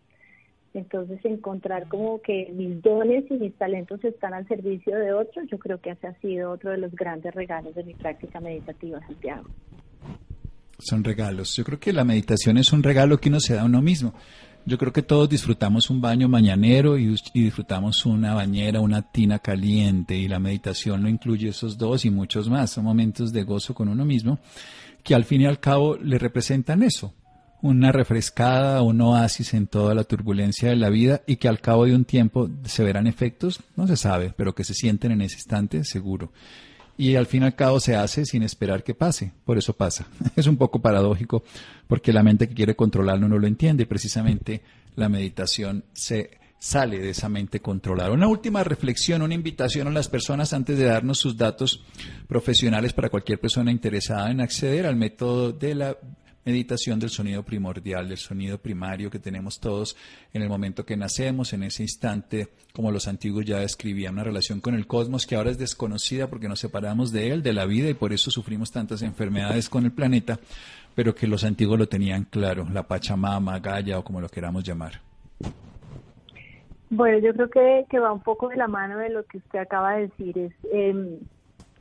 Entonces, 0.74 1.20
encontrar 1.24 1.88
como 1.88 2.20
que 2.22 2.50
mis 2.54 2.80
dones 2.82 3.24
y 3.30 3.34
mis 3.34 3.54
talentos 3.54 4.02
están 4.04 4.32
al 4.32 4.48
servicio 4.48 4.96
de 4.96 5.12
otros, 5.12 5.46
yo 5.50 5.58
creo 5.58 5.80
que 5.80 5.90
ese 5.90 6.06
ha 6.06 6.18
sido 6.20 6.50
otro 6.50 6.70
de 6.70 6.78
los 6.78 6.92
grandes 6.92 7.34
regalos 7.34 7.74
de 7.74 7.84
mi 7.84 7.94
práctica 7.94 8.40
meditativa, 8.40 8.98
Santiago. 9.06 9.48
Son 10.78 11.04
regalos. 11.04 11.54
Yo 11.54 11.64
creo 11.64 11.78
que 11.78 11.92
la 11.92 12.04
meditación 12.04 12.56
es 12.56 12.72
un 12.72 12.82
regalo 12.82 13.18
que 13.18 13.28
uno 13.28 13.38
se 13.38 13.54
da 13.54 13.62
a 13.62 13.66
uno 13.66 13.82
mismo. 13.82 14.14
Yo 14.64 14.78
creo 14.78 14.92
que 14.92 15.02
todos 15.02 15.28
disfrutamos 15.28 15.90
un 15.90 16.00
baño 16.00 16.28
mañanero 16.28 16.96
y, 16.96 17.14
y, 17.34 17.44
disfrutamos 17.44 18.06
una 18.06 18.34
bañera, 18.34 18.80
una 18.80 19.02
tina 19.02 19.40
caliente 19.40 20.16
y 20.16 20.28
la 20.28 20.38
meditación 20.38 21.02
lo 21.02 21.08
incluye 21.08 21.48
esos 21.48 21.76
dos 21.76 22.04
y 22.04 22.10
muchos 22.10 22.48
más. 22.48 22.70
Son 22.70 22.84
momentos 22.84 23.32
de 23.32 23.42
gozo 23.42 23.74
con 23.74 23.88
uno 23.88 24.04
mismo 24.04 24.38
que 25.02 25.14
al 25.14 25.24
fin 25.24 25.42
y 25.42 25.46
al 25.46 25.58
cabo 25.58 25.96
le 25.96 26.18
representan 26.18 26.82
eso, 26.82 27.12
una 27.62 27.92
refrescada, 27.92 28.82
un 28.82 29.00
oasis 29.00 29.54
en 29.54 29.68
toda 29.68 29.94
la 29.94 30.04
turbulencia 30.04 30.68
de 30.68 30.76
la 30.76 30.90
vida 30.90 31.22
y 31.26 31.36
que 31.36 31.48
al 31.48 31.60
cabo 31.60 31.86
de 31.86 31.94
un 31.94 32.04
tiempo 32.04 32.50
se 32.64 32.82
verán 32.82 33.06
efectos, 33.06 33.60
no 33.76 33.86
se 33.86 33.96
sabe, 33.96 34.34
pero 34.36 34.54
que 34.54 34.64
se 34.64 34.74
sienten 34.74 35.12
en 35.12 35.22
ese 35.22 35.36
instante, 35.36 35.84
seguro. 35.84 36.32
Y 36.98 37.14
al 37.14 37.26
fin 37.26 37.42
y 37.42 37.46
al 37.46 37.54
cabo 37.54 37.80
se 37.80 37.96
hace 37.96 38.26
sin 38.26 38.42
esperar 38.42 38.82
que 38.82 38.94
pase, 38.94 39.32
por 39.44 39.56
eso 39.56 39.72
pasa. 39.72 40.06
Es 40.36 40.46
un 40.46 40.56
poco 40.56 40.82
paradójico 40.82 41.44
porque 41.86 42.12
la 42.12 42.24
mente 42.24 42.48
que 42.48 42.54
quiere 42.54 42.76
controlarlo 42.76 43.28
no 43.28 43.38
lo 43.38 43.46
entiende 43.46 43.84
y 43.84 43.86
precisamente 43.86 44.60
la 44.96 45.08
meditación 45.08 45.84
se 45.92 46.38
sale 46.58 46.98
de 46.98 47.10
esa 47.10 47.28
mente 47.28 47.60
controlada. 47.60 48.10
Una 48.10 48.28
última 48.28 48.62
reflexión, 48.62 49.22
una 49.22 49.34
invitación 49.34 49.86
a 49.86 49.90
las 49.90 50.08
personas 50.08 50.52
antes 50.52 50.78
de 50.78 50.84
darnos 50.84 51.18
sus 51.18 51.36
datos 51.36 51.82
profesionales 52.28 52.92
para 52.92 53.08
cualquier 53.08 53.40
persona 53.40 53.70
interesada 53.70 54.30
en 54.30 54.40
acceder 54.40 54.86
al 54.86 54.96
método 54.96 55.52
de 55.52 55.74
la 55.74 55.96
meditación 56.44 56.98
del 56.98 57.10
sonido 57.10 57.42
primordial, 57.42 58.08
del 58.08 58.18
sonido 58.18 58.58
primario 58.58 59.10
que 59.10 59.18
tenemos 59.18 59.60
todos 59.60 59.96
en 60.32 60.42
el 60.42 60.48
momento 60.48 60.84
que 60.84 60.96
nacemos, 60.96 61.52
en 61.52 61.62
ese 61.62 61.82
instante, 61.82 62.48
como 62.72 62.90
los 62.90 63.08
antiguos 63.08 63.44
ya 63.44 63.60
describían, 63.60 64.14
una 64.14 64.24
relación 64.24 64.60
con 64.60 64.74
el 64.74 64.86
cosmos 64.86 65.26
que 65.26 65.36
ahora 65.36 65.50
es 65.50 65.58
desconocida 65.58 66.28
porque 66.28 66.48
nos 66.48 66.60
separamos 66.60 67.12
de 67.12 67.30
él, 67.30 67.42
de 67.42 67.52
la 67.52 67.66
vida, 67.66 67.88
y 67.88 67.94
por 67.94 68.12
eso 68.12 68.30
sufrimos 68.30 68.70
tantas 68.70 69.02
enfermedades 69.02 69.68
con 69.68 69.84
el 69.84 69.92
planeta, 69.92 70.38
pero 70.94 71.14
que 71.14 71.26
los 71.26 71.44
antiguos 71.44 71.78
lo 71.78 71.88
tenían 71.88 72.24
claro, 72.24 72.66
la 72.72 72.82
Pachamama, 72.82 73.58
Gaia 73.58 73.98
o 73.98 74.04
como 74.04 74.20
lo 74.20 74.28
queramos 74.28 74.64
llamar. 74.64 75.00
Bueno, 76.90 77.18
yo 77.20 77.32
creo 77.32 77.48
que, 77.48 77.86
que 77.88 77.98
va 77.98 78.12
un 78.12 78.20
poco 78.20 78.48
de 78.48 78.56
la 78.56 78.68
mano 78.68 78.98
de 78.98 79.08
lo 79.08 79.24
que 79.24 79.38
usted 79.38 79.60
acaba 79.60 79.94
de 79.94 80.08
decir, 80.08 80.36
es 80.36 80.52
eh, 80.70 81.18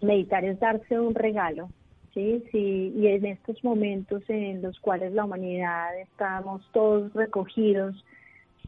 meditar 0.01 0.45
es 0.45 0.59
darse 0.59 0.99
un 0.99 1.13
regalo, 1.13 1.69
Sí, 2.13 2.43
sí, 2.51 2.93
y 2.95 3.07
en 3.07 3.25
estos 3.25 3.63
momentos 3.63 4.21
en 4.27 4.61
los 4.61 4.77
cuales 4.81 5.13
la 5.13 5.23
humanidad 5.23 5.97
estamos 5.97 6.61
todos 6.73 7.13
recogidos 7.13 8.03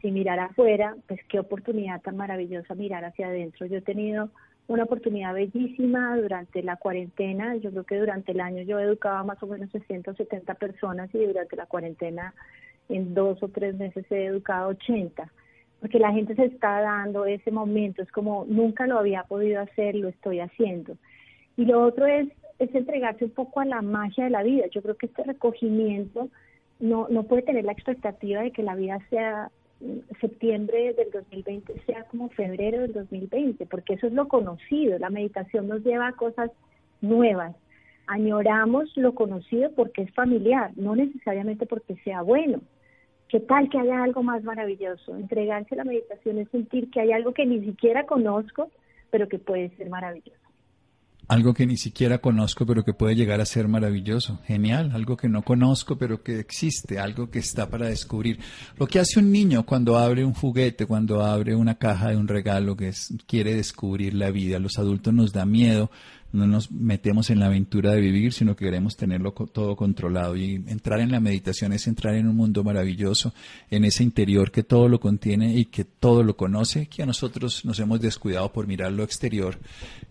sin 0.00 0.14
mirar 0.14 0.38
afuera, 0.38 0.96
pues 1.06 1.20
qué 1.28 1.38
oportunidad 1.40 2.00
tan 2.00 2.16
maravillosa 2.16 2.74
mirar 2.74 3.04
hacia 3.04 3.26
adentro. 3.26 3.66
Yo 3.66 3.78
he 3.78 3.82
tenido 3.82 4.30
una 4.66 4.84
oportunidad 4.84 5.34
bellísima 5.34 6.16
durante 6.16 6.62
la 6.62 6.76
cuarentena. 6.76 7.56
Yo 7.56 7.70
creo 7.70 7.84
que 7.84 7.98
durante 7.98 8.32
el 8.32 8.40
año 8.40 8.62
yo 8.62 8.78
he 8.78 8.84
educado 8.84 9.18
a 9.18 9.24
más 9.24 9.42
o 9.42 9.46
menos 9.46 9.70
60 9.70 10.10
o 10.10 10.14
70 10.14 10.54
personas 10.54 11.14
y 11.14 11.24
durante 11.24 11.56
la 11.56 11.66
cuarentena 11.66 12.34
en 12.88 13.14
dos 13.14 13.42
o 13.42 13.48
tres 13.48 13.76
meses 13.76 14.04
he 14.10 14.24
educado 14.24 14.68
80. 14.70 15.30
Porque 15.80 15.98
la 15.98 16.12
gente 16.12 16.34
se 16.34 16.46
está 16.46 16.80
dando 16.80 17.26
ese 17.26 17.50
momento, 17.50 18.02
es 18.02 18.10
como 18.10 18.46
nunca 18.48 18.86
lo 18.86 18.98
había 18.98 19.24
podido 19.24 19.60
hacer, 19.60 19.94
lo 19.96 20.08
estoy 20.08 20.40
haciendo. 20.40 20.96
Y 21.56 21.66
lo 21.66 21.82
otro 21.82 22.06
es, 22.06 22.28
es 22.58 22.74
entregarse 22.74 23.24
un 23.24 23.30
poco 23.30 23.60
a 23.60 23.64
la 23.64 23.82
magia 23.82 24.24
de 24.24 24.30
la 24.30 24.42
vida. 24.42 24.66
Yo 24.70 24.82
creo 24.82 24.96
que 24.96 25.06
este 25.06 25.24
recogimiento 25.24 26.28
no, 26.80 27.08
no 27.08 27.24
puede 27.24 27.42
tener 27.42 27.64
la 27.64 27.72
expectativa 27.72 28.42
de 28.42 28.50
que 28.52 28.62
la 28.62 28.74
vida 28.74 28.98
sea 29.10 29.50
septiembre 30.20 30.94
del 30.94 31.10
2020 31.10 31.82
sea 31.86 32.04
como 32.04 32.28
febrero 32.30 32.82
del 32.82 32.92
2020, 32.92 33.66
porque 33.66 33.94
eso 33.94 34.06
es 34.06 34.12
lo 34.12 34.28
conocido. 34.28 34.98
La 34.98 35.10
meditación 35.10 35.68
nos 35.68 35.82
lleva 35.84 36.08
a 36.08 36.12
cosas 36.12 36.50
nuevas. 37.00 37.54
Añoramos 38.06 38.94
lo 38.96 39.14
conocido 39.14 39.72
porque 39.72 40.02
es 40.02 40.12
familiar, 40.12 40.72
no 40.76 40.94
necesariamente 40.94 41.66
porque 41.66 41.96
sea 42.04 42.22
bueno. 42.22 42.60
¿Qué 43.28 43.40
tal 43.40 43.68
que 43.68 43.78
haya 43.78 44.02
algo 44.02 44.22
más 44.22 44.44
maravilloso? 44.44 45.16
Entregarse 45.16 45.74
a 45.74 45.78
la 45.78 45.84
meditación 45.84 46.38
es 46.38 46.48
sentir 46.50 46.90
que 46.90 47.00
hay 47.00 47.12
algo 47.12 47.32
que 47.32 47.46
ni 47.46 47.64
siquiera 47.64 48.04
conozco, 48.04 48.70
pero 49.10 49.28
que 49.28 49.38
puede 49.38 49.70
ser 49.76 49.88
maravilloso. 49.88 50.43
Algo 51.26 51.54
que 51.54 51.66
ni 51.66 51.76
siquiera 51.76 52.18
conozco, 52.18 52.66
pero 52.66 52.84
que 52.84 52.92
puede 52.92 53.16
llegar 53.16 53.40
a 53.40 53.46
ser 53.46 53.68
maravilloso. 53.68 54.40
Genial. 54.46 54.92
Algo 54.94 55.16
que 55.16 55.28
no 55.28 55.42
conozco, 55.42 55.96
pero 55.96 56.22
que 56.22 56.38
existe. 56.38 56.98
Algo 56.98 57.30
que 57.30 57.38
está 57.38 57.68
para 57.68 57.88
descubrir. 57.88 58.38
Lo 58.76 58.86
que 58.86 59.00
hace 59.00 59.18
un 59.18 59.32
niño 59.32 59.64
cuando 59.64 59.96
abre 59.96 60.24
un 60.24 60.34
juguete, 60.34 60.86
cuando 60.86 61.22
abre 61.22 61.54
una 61.54 61.76
caja 61.76 62.10
de 62.10 62.16
un 62.16 62.28
regalo 62.28 62.76
que 62.76 62.92
quiere 63.26 63.54
descubrir 63.54 64.14
la 64.14 64.30
vida. 64.30 64.58
Los 64.58 64.78
adultos 64.78 65.14
nos 65.14 65.32
da 65.32 65.46
miedo 65.46 65.90
no 66.34 66.48
nos 66.48 66.72
metemos 66.72 67.30
en 67.30 67.38
la 67.38 67.46
aventura 67.46 67.92
de 67.92 68.00
vivir, 68.00 68.32
sino 68.32 68.56
que 68.56 68.64
queremos 68.64 68.96
tenerlo 68.96 69.32
todo 69.32 69.76
controlado. 69.76 70.36
Y 70.36 70.56
entrar 70.66 70.98
en 71.00 71.12
la 71.12 71.20
meditación 71.20 71.72
es 71.72 71.86
entrar 71.86 72.16
en 72.16 72.26
un 72.26 72.34
mundo 72.34 72.64
maravilloso, 72.64 73.32
en 73.70 73.84
ese 73.84 74.02
interior 74.02 74.50
que 74.50 74.64
todo 74.64 74.88
lo 74.88 74.98
contiene 74.98 75.54
y 75.54 75.66
que 75.66 75.84
todo 75.84 76.24
lo 76.24 76.36
conoce, 76.36 76.88
que 76.88 77.04
a 77.04 77.06
nosotros 77.06 77.64
nos 77.64 77.78
hemos 77.78 78.00
descuidado 78.00 78.52
por 78.52 78.66
mirar 78.66 78.90
lo 78.92 79.04
exterior, 79.04 79.60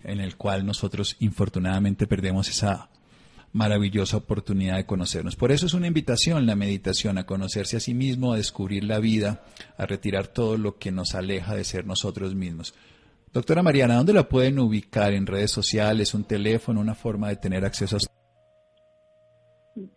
en 0.04 0.22
el 0.22 0.38
cual 0.38 0.66
nosotros 0.66 1.18
infortunadamente 1.20 2.08
perdemos 2.08 2.48
esa 2.48 2.90
maravillosa 3.52 4.18
oportunidad 4.18 4.78
de 4.78 4.86
conocernos. 4.86 5.36
Por 5.36 5.52
eso 5.52 5.66
es 5.66 5.74
una 5.74 5.88
invitación 5.88 6.46
la 6.46 6.56
meditación 6.56 7.18
a 7.18 7.26
conocerse 7.26 7.78
a 7.78 7.82
sí 7.82 7.94
mismo, 7.94 8.32
a 8.32 8.38
descubrir 8.38 8.86
la 8.86 9.00
vida, 9.00 9.44
a 9.78 9.86
retirar 9.86 10.28
todo 10.28 10.58
lo 10.58 10.78
que 10.78 10.92
nos 10.92 11.16
aleja 11.16 11.54
de 11.54 11.66
ser 11.66 11.86
nosotros 11.86 12.34
mismos. 12.34 12.74
Doctora 13.34 13.64
Mariana, 13.64 13.96
¿dónde 13.96 14.14
la 14.14 14.30
pueden 14.30 14.60
ubicar? 14.60 15.12
¿En 15.12 15.26
redes 15.26 15.50
sociales, 15.50 16.14
un 16.14 16.24
teléfono, 16.24 16.80
una 16.80 16.94
forma 16.94 17.30
de 17.30 17.38
tener 17.38 17.66
acceso 17.66 17.96
a 17.96 18.00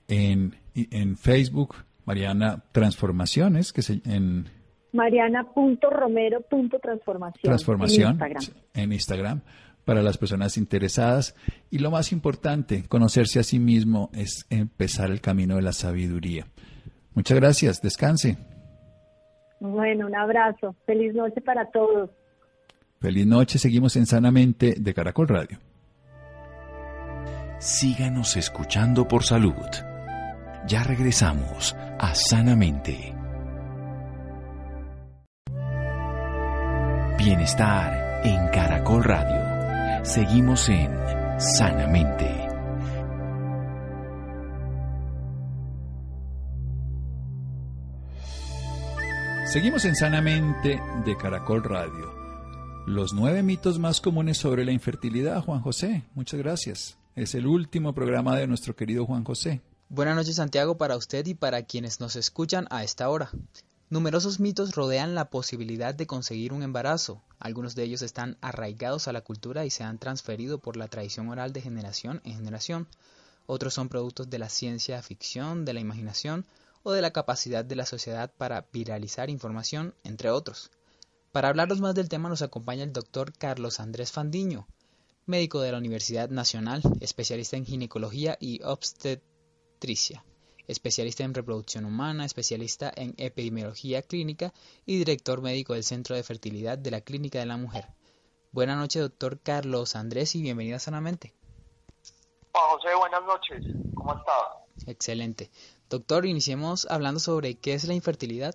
en, 0.08 0.56
en 0.74 1.18
Facebook, 1.18 1.76
Mariana 2.06 2.64
Transformaciones, 2.72 3.74
que 3.74 3.82
se, 3.82 4.00
en... 4.06 4.46
Mariana.romero.transformación. 4.94 7.44
Transformación. 7.44 8.08
En 8.08 8.14
Instagram. 8.14 8.44
En 8.74 8.94
Instagram 8.94 9.42
para 9.90 10.04
las 10.04 10.20
personas 10.20 10.56
interesadas. 10.56 11.36
Y 11.72 11.80
lo 11.80 11.90
más 11.90 12.12
importante, 12.12 12.84
conocerse 12.88 13.40
a 13.40 13.44
sí 13.44 13.58
mismo 13.58 14.12
es 14.14 14.46
empezar 14.52 15.10
el 15.10 15.20
camino 15.20 15.56
de 15.56 15.64
la 15.64 15.74
sabiduría. 15.74 16.46
Muchas 17.16 17.40
gracias, 17.40 17.82
descanse. 17.82 18.38
Bueno, 19.60 20.06
un 20.06 20.16
abrazo. 20.16 20.76
Feliz 20.86 21.16
noche 21.16 21.42
para 21.42 21.72
todos. 21.72 22.12
Feliz 23.02 23.26
noche, 23.26 23.58
seguimos 23.58 23.96
en 23.96 24.06
Sanamente 24.06 24.76
de 24.80 24.94
Caracol 24.94 25.28
Radio. 25.28 25.58
Síganos 27.58 28.38
escuchando 28.38 29.08
por 29.08 29.24
salud. 29.24 29.56
Ya 30.68 30.84
regresamos 30.84 31.76
a 31.98 32.14
Sanamente. 32.14 33.16
Bienestar 37.18 38.22
en 38.24 38.50
Caracol 38.50 39.04
Radio. 39.04 39.49
Seguimos 40.04 40.70
en 40.70 40.90
Sanamente. 41.40 42.48
Seguimos 49.52 49.84
en 49.86 49.96
Sanamente 49.96 50.82
de 51.06 51.18
Caracol 51.18 51.64
Radio. 51.64 52.14
Los 52.88 53.14
nueve 53.14 53.44
mitos 53.44 53.78
más 53.78 54.00
comunes 54.00 54.38
sobre 54.38 54.64
la 54.64 54.72
infertilidad, 54.72 55.44
Juan 55.44 55.60
José. 55.62 56.04
Muchas 56.16 56.40
gracias. 56.40 56.98
Es 57.16 57.36
el 57.36 57.46
último 57.46 57.94
programa 57.94 58.38
de 58.38 58.48
nuestro 58.48 58.76
querido 58.76 59.06
Juan 59.06 59.26
José. 59.26 59.62
Buenas 59.90 60.16
noches 60.16 60.38
Santiago 60.38 60.78
para 60.78 60.96
usted 60.96 61.26
y 61.28 61.34
para 61.34 61.64
quienes 61.64 62.00
nos 62.00 62.16
escuchan 62.16 62.68
a 62.70 62.84
esta 62.84 63.10
hora. 63.10 63.32
Numerosos 63.92 64.40
mitos 64.40 64.76
rodean 64.76 65.16
la 65.16 65.32
posibilidad 65.32 65.96
de 65.96 66.06
conseguir 66.06 66.54
un 66.54 66.62
embarazo. 66.62 67.24
Algunos 67.40 67.74
de 67.74 67.82
ellos 67.82 68.04
están 68.04 68.38
arraigados 68.40 69.08
a 69.08 69.14
la 69.14 69.22
cultura 69.22 69.66
y 69.66 69.72
se 69.72 69.84
han 69.84 69.98
transferido 69.98 70.60
por 70.60 70.78
la 70.78 70.88
tradición 70.88 71.28
oral 71.30 71.54
de 71.54 71.62
generación 71.62 72.22
en 72.24 72.36
generación. 72.36 72.88
Otros 73.48 73.74
son 73.74 73.90
productos 73.90 74.30
de 74.30 74.38
la 74.38 74.48
ciencia 74.48 75.02
ficción, 75.02 75.66
de 75.66 75.74
la 75.74 75.80
imaginación 75.80 76.46
o 76.84 76.92
de 76.92 77.02
la 77.02 77.10
capacidad 77.10 77.66
de 77.66 77.76
la 77.76 77.88
sociedad 77.88 78.32
para 78.38 78.68
viralizar 78.72 79.32
información, 79.32 79.96
entre 80.04 80.30
otros. 80.30 80.70
Para 81.32 81.48
hablarnos 81.48 81.82
más 81.82 81.96
del 81.96 82.10
tema 82.10 82.30
nos 82.30 82.44
acompaña 82.44 82.84
el 82.84 82.94
doctor 82.94 83.34
Carlos 83.36 83.80
Andrés 83.80 84.12
Fandiño, 84.12 84.68
médico 85.26 85.62
de 85.62 85.72
la 85.72 85.80
Universidad 85.80 86.30
Nacional, 86.30 86.84
especialista 87.00 87.58
en 87.58 87.66
ginecología 87.66 88.38
y 88.40 88.62
obstetricia 88.62 90.24
especialista 90.70 91.24
en 91.24 91.34
reproducción 91.34 91.84
humana, 91.84 92.26
especialista 92.26 92.94
en 92.96 93.16
epidemiología 93.18 94.04
clínica 94.04 94.54
y 94.86 95.00
director 95.00 95.42
médico 95.42 95.74
del 95.74 95.84
Centro 95.84 96.16
de 96.16 96.22
Fertilidad 96.22 96.78
de 96.78 96.92
la 96.92 97.02
Clínica 97.02 97.40
de 97.40 97.48
la 97.48 97.58
Mujer. 97.58 97.86
Buenas 98.52 98.78
noches, 98.78 99.02
doctor 99.02 99.40
Carlos 99.42 99.96
Andrés, 99.96 100.36
y 100.36 100.44
bienvenida 100.44 100.78
sanamente. 100.78 101.34
Juan 102.52 102.70
José, 102.70 102.96
buenas 102.96 103.24
noches. 103.24 103.66
¿Cómo 103.96 104.16
estaba? 104.16 104.64
Excelente. 104.86 105.50
Doctor, 105.90 106.28
iniciemos 106.28 106.86
hablando 106.90 107.20
sobre 107.20 107.56
qué 107.56 107.74
es 107.74 107.88
la 107.88 107.96
infertilidad. 107.96 108.54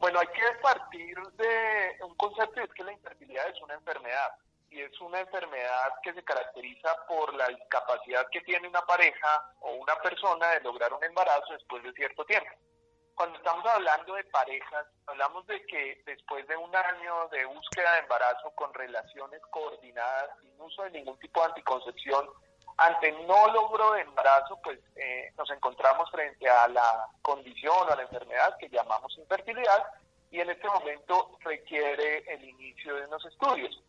Bueno, 0.00 0.18
hay 0.18 0.26
que 0.26 0.60
partir 0.60 1.16
de 1.38 2.04
un 2.04 2.14
concepto 2.16 2.60
y 2.60 2.64
es 2.64 2.70
que 2.74 2.82
la 2.82 2.92
infertilidad 2.92 3.48
es 3.48 3.62
una 3.62 3.74
enfermedad 3.74 4.43
y 4.74 4.80
es 4.80 5.00
una 5.00 5.20
enfermedad 5.20 5.92
que 6.02 6.12
se 6.12 6.24
caracteriza 6.24 6.96
por 7.06 7.32
la 7.34 7.46
discapacidad 7.46 8.26
que 8.30 8.40
tiene 8.40 8.66
una 8.66 8.82
pareja 8.82 9.52
o 9.60 9.74
una 9.74 9.94
persona 9.96 10.48
de 10.50 10.60
lograr 10.62 10.92
un 10.92 11.04
embarazo 11.04 11.52
después 11.52 11.82
de 11.84 11.92
cierto 11.92 12.24
tiempo. 12.24 12.50
Cuando 13.14 13.38
estamos 13.38 13.64
hablando 13.66 14.14
de 14.14 14.24
parejas, 14.24 14.86
hablamos 15.06 15.46
de 15.46 15.64
que 15.66 16.02
después 16.04 16.44
de 16.48 16.56
un 16.56 16.74
año 16.74 17.28
de 17.28 17.44
búsqueda 17.44 17.92
de 17.92 18.00
embarazo 18.00 18.50
con 18.56 18.74
relaciones 18.74 19.40
coordinadas, 19.50 20.30
sin 20.42 20.60
uso 20.60 20.82
de 20.82 20.90
ningún 20.90 21.16
tipo 21.20 21.40
de 21.40 21.46
anticoncepción, 21.46 22.28
ante 22.76 23.12
no 23.12 23.46
logro 23.52 23.92
de 23.92 24.00
embarazo, 24.00 24.58
pues 24.64 24.80
eh, 24.96 25.32
nos 25.38 25.48
encontramos 25.50 26.10
frente 26.10 26.48
a 26.48 26.66
la 26.66 27.06
condición 27.22 27.76
o 27.88 27.92
a 27.92 27.96
la 27.96 28.02
enfermedad 28.02 28.56
que 28.58 28.68
llamamos 28.68 29.16
infertilidad 29.16 29.86
y 30.32 30.40
en 30.40 30.50
este 30.50 30.66
momento 30.66 31.38
requiere 31.44 32.24
el 32.26 32.42
inicio 32.42 32.96
de 32.96 33.06
unos 33.06 33.24
estudios. 33.26 33.80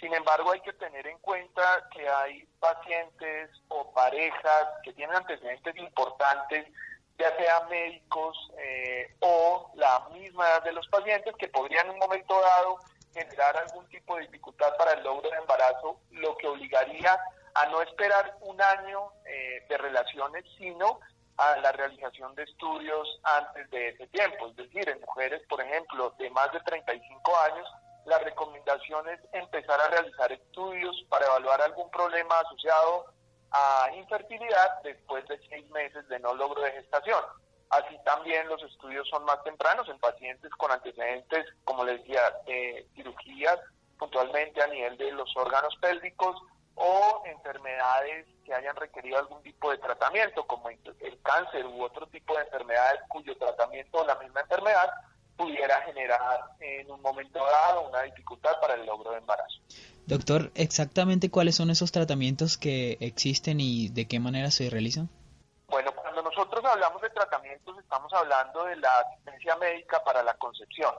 Sin 0.00 0.12
embargo, 0.14 0.52
hay 0.52 0.60
que 0.60 0.72
tener 0.74 1.06
en 1.06 1.18
cuenta 1.18 1.88
que 1.92 2.08
hay 2.08 2.44
pacientes 2.60 3.50
o 3.68 3.92
parejas 3.92 4.68
que 4.82 4.92
tienen 4.92 5.16
antecedentes 5.16 5.76
importantes 5.76 6.66
ya 7.18 7.36
sea 7.36 7.60
médicos 7.68 8.36
eh, 8.58 9.14
o 9.20 9.70
la 9.76 10.08
misma 10.12 10.48
edad 10.48 10.64
de 10.64 10.72
los 10.72 10.86
pacientes 10.88 11.34
que 11.36 11.48
podrían 11.48 11.86
en 11.86 11.92
un 11.92 11.98
momento 11.98 12.40
dado 12.40 12.78
generar 13.12 13.56
algún 13.56 13.86
tipo 13.88 14.16
de 14.16 14.22
dificultad 14.22 14.76
para 14.76 14.94
el 14.94 15.04
logro 15.04 15.30
de 15.30 15.36
embarazo, 15.36 16.00
lo 16.10 16.36
que 16.36 16.48
obligaría 16.48 17.18
a 17.54 17.66
no 17.66 17.80
esperar 17.82 18.36
un 18.40 18.60
año 18.60 19.12
eh, 19.24 19.64
de 19.68 19.78
relaciones, 19.78 20.44
sino 20.58 20.98
a 21.36 21.56
la 21.58 21.70
realización 21.72 22.34
de 22.34 22.42
estudios 22.42 23.20
antes 23.22 23.70
de 23.70 23.90
ese 23.90 24.06
tiempo. 24.08 24.48
Es 24.48 24.56
decir, 24.56 24.88
en 24.88 25.00
mujeres, 25.00 25.42
por 25.48 25.60
ejemplo, 25.60 26.12
de 26.18 26.30
más 26.30 26.50
de 26.52 26.60
35 26.60 27.36
años, 27.52 27.68
la 28.06 28.18
recomendación 28.18 29.08
es 29.08 29.20
empezar 29.32 29.80
a 29.80 29.88
realizar 29.88 30.30
estudios 30.32 31.04
para 31.08 31.26
evaluar 31.26 31.62
algún 31.62 31.90
problema 31.90 32.38
asociado 32.40 33.06
a 33.50 33.88
infertilidad 33.94 34.82
después 34.82 35.26
de 35.28 35.38
seis 35.48 35.68
meses 35.70 36.06
de 36.08 36.18
no 36.18 36.34
logro 36.34 36.62
de 36.62 36.72
gestación. 36.72 37.22
Así 37.70 37.98
también 38.04 38.48
los 38.48 38.62
estudios 38.62 39.08
son 39.08 39.24
más 39.24 39.42
tempranos 39.42 39.88
en 39.88 39.98
pacientes 39.98 40.50
con 40.52 40.70
antecedentes, 40.70 41.46
como 41.64 41.84
les 41.84 42.00
decía, 42.00 42.20
de 42.46 42.86
cirugías, 42.94 43.58
puntualmente 43.98 44.62
a 44.62 44.66
nivel 44.66 44.96
de 44.96 45.12
los 45.12 45.34
órganos 45.36 45.74
pélvicos 45.80 46.36
o 46.74 47.22
enfermedades 47.26 48.26
que 48.44 48.52
hayan 48.52 48.76
requerido 48.76 49.18
algún 49.18 49.42
tipo 49.42 49.70
de 49.70 49.78
tratamiento, 49.78 50.46
como 50.46 50.68
el 50.68 51.22
cáncer 51.22 51.64
u 51.66 51.82
otro 51.82 52.06
tipo 52.08 52.36
de 52.36 52.42
enfermedades 52.42 53.00
cuyo 53.08 53.36
tratamiento 53.38 53.98
o 53.98 54.06
la 54.06 54.16
misma 54.16 54.40
enfermedad 54.40 54.90
pudiera 55.36 55.80
generar 55.82 56.40
en 56.60 56.90
un 56.90 57.00
momento 57.02 57.38
dado 57.44 57.88
una 57.88 58.02
dificultad 58.02 58.52
para 58.60 58.74
el 58.74 58.86
logro 58.86 59.12
de 59.12 59.18
embarazo. 59.18 59.60
Doctor, 60.06 60.52
exactamente 60.54 61.30
cuáles 61.30 61.56
son 61.56 61.70
esos 61.70 61.90
tratamientos 61.90 62.58
que 62.58 62.98
existen 63.00 63.58
y 63.60 63.88
de 63.88 64.06
qué 64.06 64.20
manera 64.20 64.50
se 64.50 64.68
realizan? 64.70 65.08
Bueno, 65.68 65.92
cuando 65.92 66.22
nosotros 66.22 66.64
hablamos 66.64 67.00
de 67.00 67.10
tratamientos 67.10 67.78
estamos 67.78 68.12
hablando 68.12 68.64
de 68.64 68.76
la 68.76 68.98
asistencia 68.98 69.56
médica 69.56 70.02
para 70.04 70.22
la 70.22 70.34
concepción. 70.34 70.94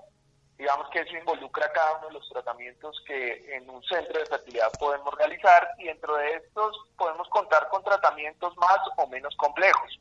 Digamos 0.57 0.89
que 0.89 1.01
eso 1.01 1.15
involucra 1.17 1.71
cada 1.73 1.97
uno 1.97 2.07
de 2.07 2.13
los 2.13 2.29
tratamientos 2.29 3.01
que 3.05 3.55
en 3.55 3.69
un 3.69 3.83
centro 3.83 4.19
de 4.19 4.25
fertilidad 4.25 4.77
podemos 4.79 5.13
realizar 5.15 5.67
y 5.77 5.85
dentro 5.85 6.15
de 6.15 6.35
estos 6.35 6.75
podemos 6.97 7.27
contar 7.29 7.67
con 7.69 7.83
tratamientos 7.83 8.55
más 8.57 8.79
o 8.97 9.07
menos 9.07 9.35
complejos. 9.35 9.99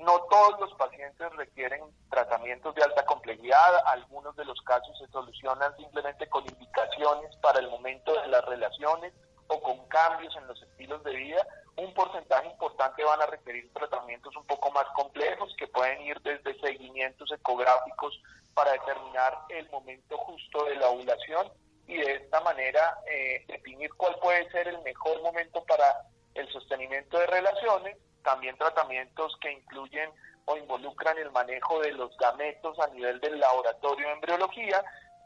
No 0.00 0.18
todos 0.30 0.58
los 0.58 0.72
pacientes 0.78 1.30
requieren 1.36 1.82
tratamientos 2.08 2.74
de 2.74 2.82
alta 2.82 3.04
complejidad, 3.04 3.86
algunos 3.86 4.34
de 4.34 4.46
los 4.46 4.58
casos 4.62 4.96
se 4.98 5.06
solucionan 5.08 5.76
simplemente 5.76 6.26
con 6.30 6.42
indicaciones 6.46 7.36
para 7.42 7.58
el 7.58 7.68
momento 7.68 8.18
de 8.18 8.28
las 8.28 8.42
relaciones 8.46 9.12
o 9.48 9.60
con 9.60 9.86
cambios 9.88 10.34
en 10.36 10.46
los 10.46 10.62
estilos 10.62 11.04
de 11.04 11.14
vida. 11.14 11.46
Un 11.76 11.92
porcentaje 11.92 12.48
importante 12.48 13.04
van 13.04 13.20
a 13.20 13.26
requerir 13.26 13.70
tratamientos 13.74 14.34
un 14.36 14.46
poco 14.46 14.70
más 14.70 14.86
complejos 14.94 15.54
que 15.58 15.68
pueden 15.68 16.00
ir 16.00 16.18
desde 16.22 16.58
seguimientos 16.60 17.30
ecográficos 17.30 18.18
para 18.54 18.72
determinar 18.72 19.36
el 19.50 19.68
momento 19.68 20.16
justo 20.16 20.64
de 20.64 20.76
la 20.76 20.88
ovulación 20.88 21.52
y 21.86 21.98
de 21.98 22.14
esta 22.14 22.40
manera 22.40 22.98
eh, 23.06 23.44
definir 23.48 23.92
cuál 23.96 24.16
puede 24.22 24.50
ser 24.50 24.66
el 24.66 24.80
mejor 24.80 25.20
momento 25.20 25.62
para 25.66 26.06
el 26.32 26.48
sostenimiento 26.50 27.18
de 27.18 27.26
relaciones 27.26 27.98
también 28.22 28.56
tratamientos 28.56 29.36
que 29.40 29.52
incluyen 29.52 30.10
o 30.46 30.56
involucran 30.56 31.16
el 31.18 31.30
manejo 31.30 31.80
de 31.80 31.92
los 31.92 32.16
gametos 32.16 32.78
a 32.80 32.88
nivel 32.88 33.20
del 33.20 33.38
laboratorio 33.38 34.06
de 34.06 34.12
embriología, 34.14 34.84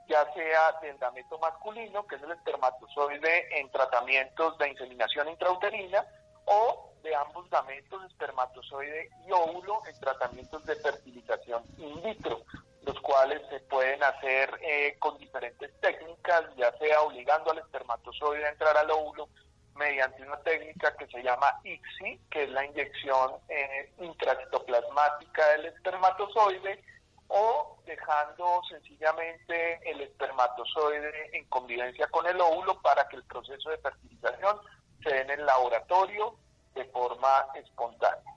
ya 0.09 0.31
sea 0.35 0.73
del 0.83 0.99
gameto 0.99 1.39
masculino, 1.39 2.07
que 2.07 2.17
es 2.17 2.23
el 2.23 2.33
espermatozoide 2.33 3.59
en 3.59 3.71
tratamientos 3.71 4.59
de 4.59 4.69
inseminación 4.69 5.29
intrauterina, 5.29 6.05
o 6.47 6.93
de 7.03 7.15
ambos 7.15 7.49
gametos, 7.49 8.05
espermatozoide 8.11 9.09
y 9.27 9.33
óvulo, 9.33 9.83
en 9.87 9.99
tratamientos 10.01 10.65
de 10.67 10.77
fertilización 10.77 11.63
in 11.79 12.03
vitro, 12.03 12.43
los 12.83 13.01
cuales 13.01 13.41
se 13.49 13.61
pueden 13.61 14.03
hacer 14.03 14.51
eh, 14.61 14.97
con 14.99 15.17
diferentes 15.19 15.71
técnicas, 15.81 16.45
ya 16.57 16.71
sea 16.79 17.01
obligando 17.03 17.51
al 17.51 17.59
espermatozoide 17.59 18.45
a 18.47 18.51
entrar 18.51 18.77
al 18.77 18.91
óvulo 18.91 19.29
mediante 19.77 20.23
una 20.23 20.37
técnica 20.39 20.97
que 20.97 21.07
se 21.09 21.23
llama 21.23 21.61
ICSI, 21.65 22.21
que 22.31 22.45
es 22.45 22.51
la 22.51 22.65
inyección 22.65 23.33
eh, 23.49 23.93
intracitoplasmática 23.99 25.49
del 25.51 25.67
espermatozoide, 25.67 26.83
o 27.29 27.79
dejando 27.87 28.63
sencillamente 28.69 29.91
el 29.91 30.03
espermatozoide 30.03 31.37
en 31.37 31.45
convivencia 31.47 32.07
con 32.09 32.27
el 32.27 32.41
óvulo 32.41 32.81
para 32.83 33.09
que 33.09 33.17
el 33.17 33.25
proceso 33.25 33.71
de 33.71 33.79
fertilización 33.79 34.59
se 35.03 35.11
dé 35.11 35.21
en 35.23 35.31
el 35.31 35.47
laboratorio 35.47 36.37
de 36.75 36.85
forma 36.87 37.47
espontánea. 37.55 38.35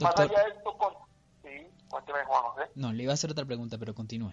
Más 0.00 0.18
allá 0.18 0.44
de 0.44 0.50
esto, 0.50 0.76
con... 0.76 0.94
sí, 1.42 1.68
cuénteme 1.88 2.24
Juan 2.24 2.42
José. 2.42 2.70
No, 2.74 2.92
le 2.92 3.02
iba 3.04 3.12
a 3.12 3.14
hacer 3.14 3.30
otra 3.30 3.44
pregunta, 3.44 3.76
pero 3.78 3.94
continúe. 3.94 4.32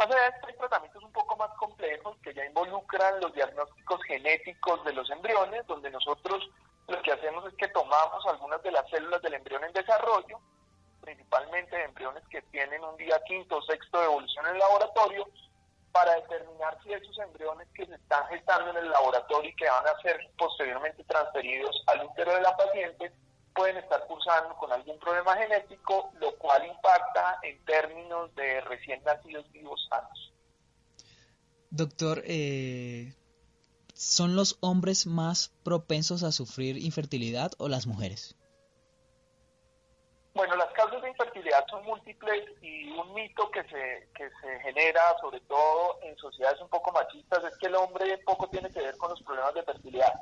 De 0.00 0.06
esto, 0.06 0.46
hay 0.46 0.54
tratamientos 0.54 1.04
un 1.04 1.12
poco 1.12 1.36
más 1.36 1.50
complejos 1.58 2.16
que 2.22 2.32
ya 2.32 2.46
involucran 2.46 3.20
los 3.20 3.34
diagnósticos 3.34 4.02
genéticos 4.04 4.82
de 4.86 4.94
los 4.94 5.10
embriones, 5.10 5.66
donde 5.66 5.90
nosotros 5.90 6.48
lo 6.88 7.02
que 7.02 7.12
hacemos 7.12 7.46
es 7.46 7.54
que 7.58 7.68
tomamos 7.68 8.26
algunas 8.26 8.62
de 8.62 8.72
las 8.72 8.88
células 8.88 9.20
del 9.20 9.34
embrión 9.34 9.62
en 9.62 9.74
desarrollo, 9.74 10.40
principalmente 11.02 11.84
embriones 11.84 12.22
que 12.30 12.40
tienen 12.50 12.82
un 12.82 12.96
día 12.96 13.20
quinto 13.26 13.58
o 13.58 13.62
sexto 13.62 13.98
de 13.98 14.06
evolución 14.06 14.46
en 14.46 14.52
el 14.54 14.58
laboratorio, 14.58 15.28
para 15.92 16.14
determinar 16.14 16.78
si 16.82 16.94
esos 16.94 17.18
embriones 17.18 17.68
que 17.74 17.84
se 17.84 17.94
están 17.94 18.26
gestando 18.28 18.70
en 18.70 18.78
el 18.78 18.90
laboratorio 18.90 19.50
y 19.50 19.56
que 19.56 19.68
van 19.68 19.86
a 19.86 20.00
ser 20.00 20.18
posteriormente 20.38 21.04
transferidos 21.04 21.84
al 21.88 22.06
útero 22.06 22.34
de 22.36 22.40
la 22.40 22.56
paciente 22.56 23.12
pueden 23.54 23.76
estar 23.78 24.06
cursando 24.06 24.54
con 24.56 24.72
algún 24.72 24.98
problema 24.98 25.36
genético, 25.36 26.12
lo 26.20 26.36
cual 26.36 26.66
impacta 26.66 27.38
en 27.42 27.64
términos 27.64 28.34
de 28.34 28.60
recién 28.62 29.02
nacidos 29.04 29.50
vivos 29.52 29.86
sanos. 29.88 30.32
Doctor, 31.70 32.22
eh, 32.26 33.14
¿son 33.94 34.34
los 34.34 34.58
hombres 34.60 35.06
más 35.06 35.52
propensos 35.62 36.22
a 36.22 36.32
sufrir 36.32 36.76
infertilidad 36.78 37.52
o 37.58 37.68
las 37.68 37.86
mujeres? 37.86 38.36
Bueno, 40.32 40.56
las 40.56 40.72
causas 40.72 41.02
de 41.02 41.10
infertilidad 41.10 41.66
son 41.68 41.84
múltiples 41.84 42.44
y 42.62 42.88
un 42.92 43.12
mito 43.14 43.50
que 43.50 43.62
se, 43.64 44.08
que 44.14 44.30
se 44.40 44.60
genera, 44.60 45.00
sobre 45.20 45.40
todo 45.40 45.98
en 46.02 46.16
sociedades 46.16 46.60
un 46.60 46.68
poco 46.68 46.92
machistas, 46.92 47.44
es 47.44 47.58
que 47.58 47.66
el 47.66 47.74
hombre 47.74 48.16
poco 48.18 48.48
tiene 48.48 48.70
que 48.70 48.80
ver 48.80 48.96
con 48.96 49.10
los 49.10 49.22
problemas 49.22 49.54
de 49.54 49.64
fertilidad 49.64 50.12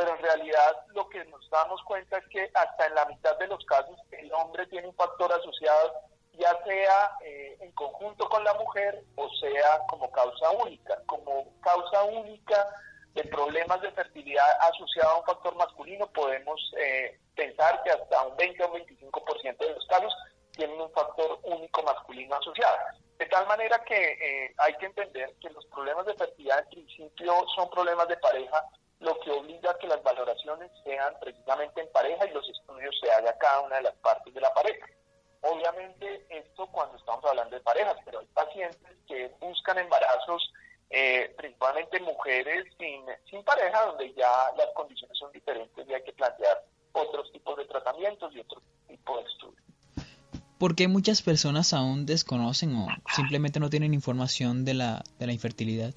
pero 0.00 0.16
en 0.16 0.22
realidad 0.22 0.76
lo 0.94 1.06
que 1.10 1.22
nos 1.26 1.50
damos 1.50 1.82
cuenta 1.82 2.16
es 2.16 2.26
que 2.28 2.50
hasta 2.54 2.86
en 2.86 2.94
la 2.94 3.04
mitad 3.04 3.36
de 3.38 3.48
los 3.48 3.62
casos 3.66 4.00
el 4.12 4.32
hombre 4.32 4.66
tiene 4.68 4.88
un 4.88 4.94
factor 4.94 5.30
asociado, 5.30 5.92
ya 6.32 6.58
sea 6.64 7.10
eh, 7.22 7.58
en 7.60 7.70
conjunto 7.72 8.26
con 8.30 8.42
la 8.42 8.54
mujer 8.54 9.04
o 9.16 9.28
sea 9.28 9.78
como 9.90 10.10
causa 10.10 10.50
única. 10.52 10.96
Como 11.04 11.52
causa 11.60 12.02
única 12.04 12.66
de 13.12 13.24
problemas 13.24 13.82
de 13.82 13.92
fertilidad 13.92 14.46
asociado 14.72 15.10
a 15.10 15.18
un 15.18 15.26
factor 15.26 15.54
masculino, 15.56 16.06
podemos 16.06 16.58
eh, 16.78 17.20
pensar 17.36 17.82
que 17.82 17.90
hasta 17.90 18.22
un 18.22 18.36
20 18.38 18.64
o 18.64 18.72
25% 18.72 19.58
de 19.58 19.74
los 19.74 19.86
casos 19.86 20.14
tienen 20.52 20.80
un 20.80 20.90
factor 20.92 21.40
único 21.42 21.82
masculino 21.82 22.36
asociado. 22.36 22.78
De 23.18 23.26
tal 23.26 23.46
manera 23.46 23.84
que 23.84 24.12
eh, 24.12 24.54
hay 24.56 24.72
que 24.78 24.86
entender 24.86 25.34
que 25.42 25.50
los 25.50 25.66
problemas 25.66 26.06
de 26.06 26.14
fertilidad 26.14 26.60
en 26.60 26.70
principio 26.70 27.44
son 27.54 27.68
problemas 27.68 28.08
de 28.08 28.16
pareja 28.16 28.64
lo 29.00 29.18
que 29.20 29.30
obliga 29.30 29.70
a 29.70 29.78
que 29.78 29.86
las 29.86 30.02
valoraciones 30.02 30.70
sean 30.84 31.14
precisamente 31.20 31.80
en 31.80 31.90
pareja 31.90 32.26
y 32.26 32.34
los 32.34 32.48
estudios 32.48 32.94
se 33.00 33.10
hagan 33.10 33.34
cada 33.40 33.60
una 33.60 33.76
de 33.76 33.82
las 33.82 33.94
partes 33.96 34.32
de 34.32 34.40
la 34.40 34.52
pareja. 34.52 34.86
Obviamente 35.40 36.26
esto 36.28 36.66
cuando 36.70 36.98
estamos 36.98 37.24
hablando 37.24 37.56
de 37.56 37.62
parejas, 37.62 37.96
pero 38.04 38.20
hay 38.20 38.26
pacientes 38.26 38.96
que 39.08 39.30
buscan 39.40 39.78
embarazos, 39.78 40.52
eh, 40.90 41.34
principalmente 41.38 41.98
mujeres 42.00 42.66
sin, 42.78 43.42
pareja, 43.42 43.86
donde 43.86 44.12
ya 44.12 44.30
las 44.58 44.68
condiciones 44.74 45.16
son 45.16 45.32
diferentes 45.32 45.88
y 45.88 45.94
hay 45.94 46.02
que 46.02 46.12
plantear 46.12 46.62
otros 46.92 47.32
tipos 47.32 47.56
de 47.56 47.64
tratamientos 47.64 48.34
y 48.34 48.40
otro 48.40 48.60
tipo 48.86 49.16
de 49.16 49.24
estudios. 49.24 49.64
¿Por 50.58 50.76
qué 50.76 50.88
muchas 50.88 51.22
personas 51.22 51.72
aún 51.72 52.04
desconocen 52.04 52.76
o 52.76 52.86
simplemente 53.16 53.60
no 53.60 53.70
tienen 53.70 53.94
información 53.94 54.66
de 54.66 54.74
la 54.74 55.02
infertilidad? 55.32 55.94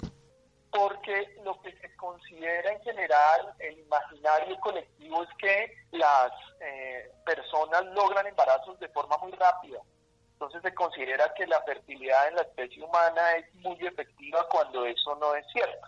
Porque 0.70 1.36
lo 1.44 1.60
que 1.60 1.74
considera 2.04 2.72
en 2.72 2.80
general 2.94 3.54
el 3.58 3.78
imaginario 3.78 4.58
colectivo 4.60 5.22
es 5.22 5.28
que 5.38 5.74
las 5.92 6.30
eh, 6.60 7.12
personas 7.24 7.84
logran 7.86 8.26
embarazos 8.26 8.78
de 8.78 8.88
forma 8.88 9.16
muy 9.18 9.32
rápida. 9.32 9.80
Entonces 10.32 10.62
se 10.62 10.74
considera 10.74 11.32
que 11.34 11.46
la 11.46 11.62
fertilidad 11.62 12.28
en 12.28 12.36
la 12.36 12.42
especie 12.42 12.82
humana 12.82 13.36
es 13.36 13.54
muy 13.54 13.78
efectiva 13.86 14.46
cuando 14.50 14.84
eso 14.84 15.14
no 15.16 15.34
es 15.34 15.46
cierto. 15.52 15.86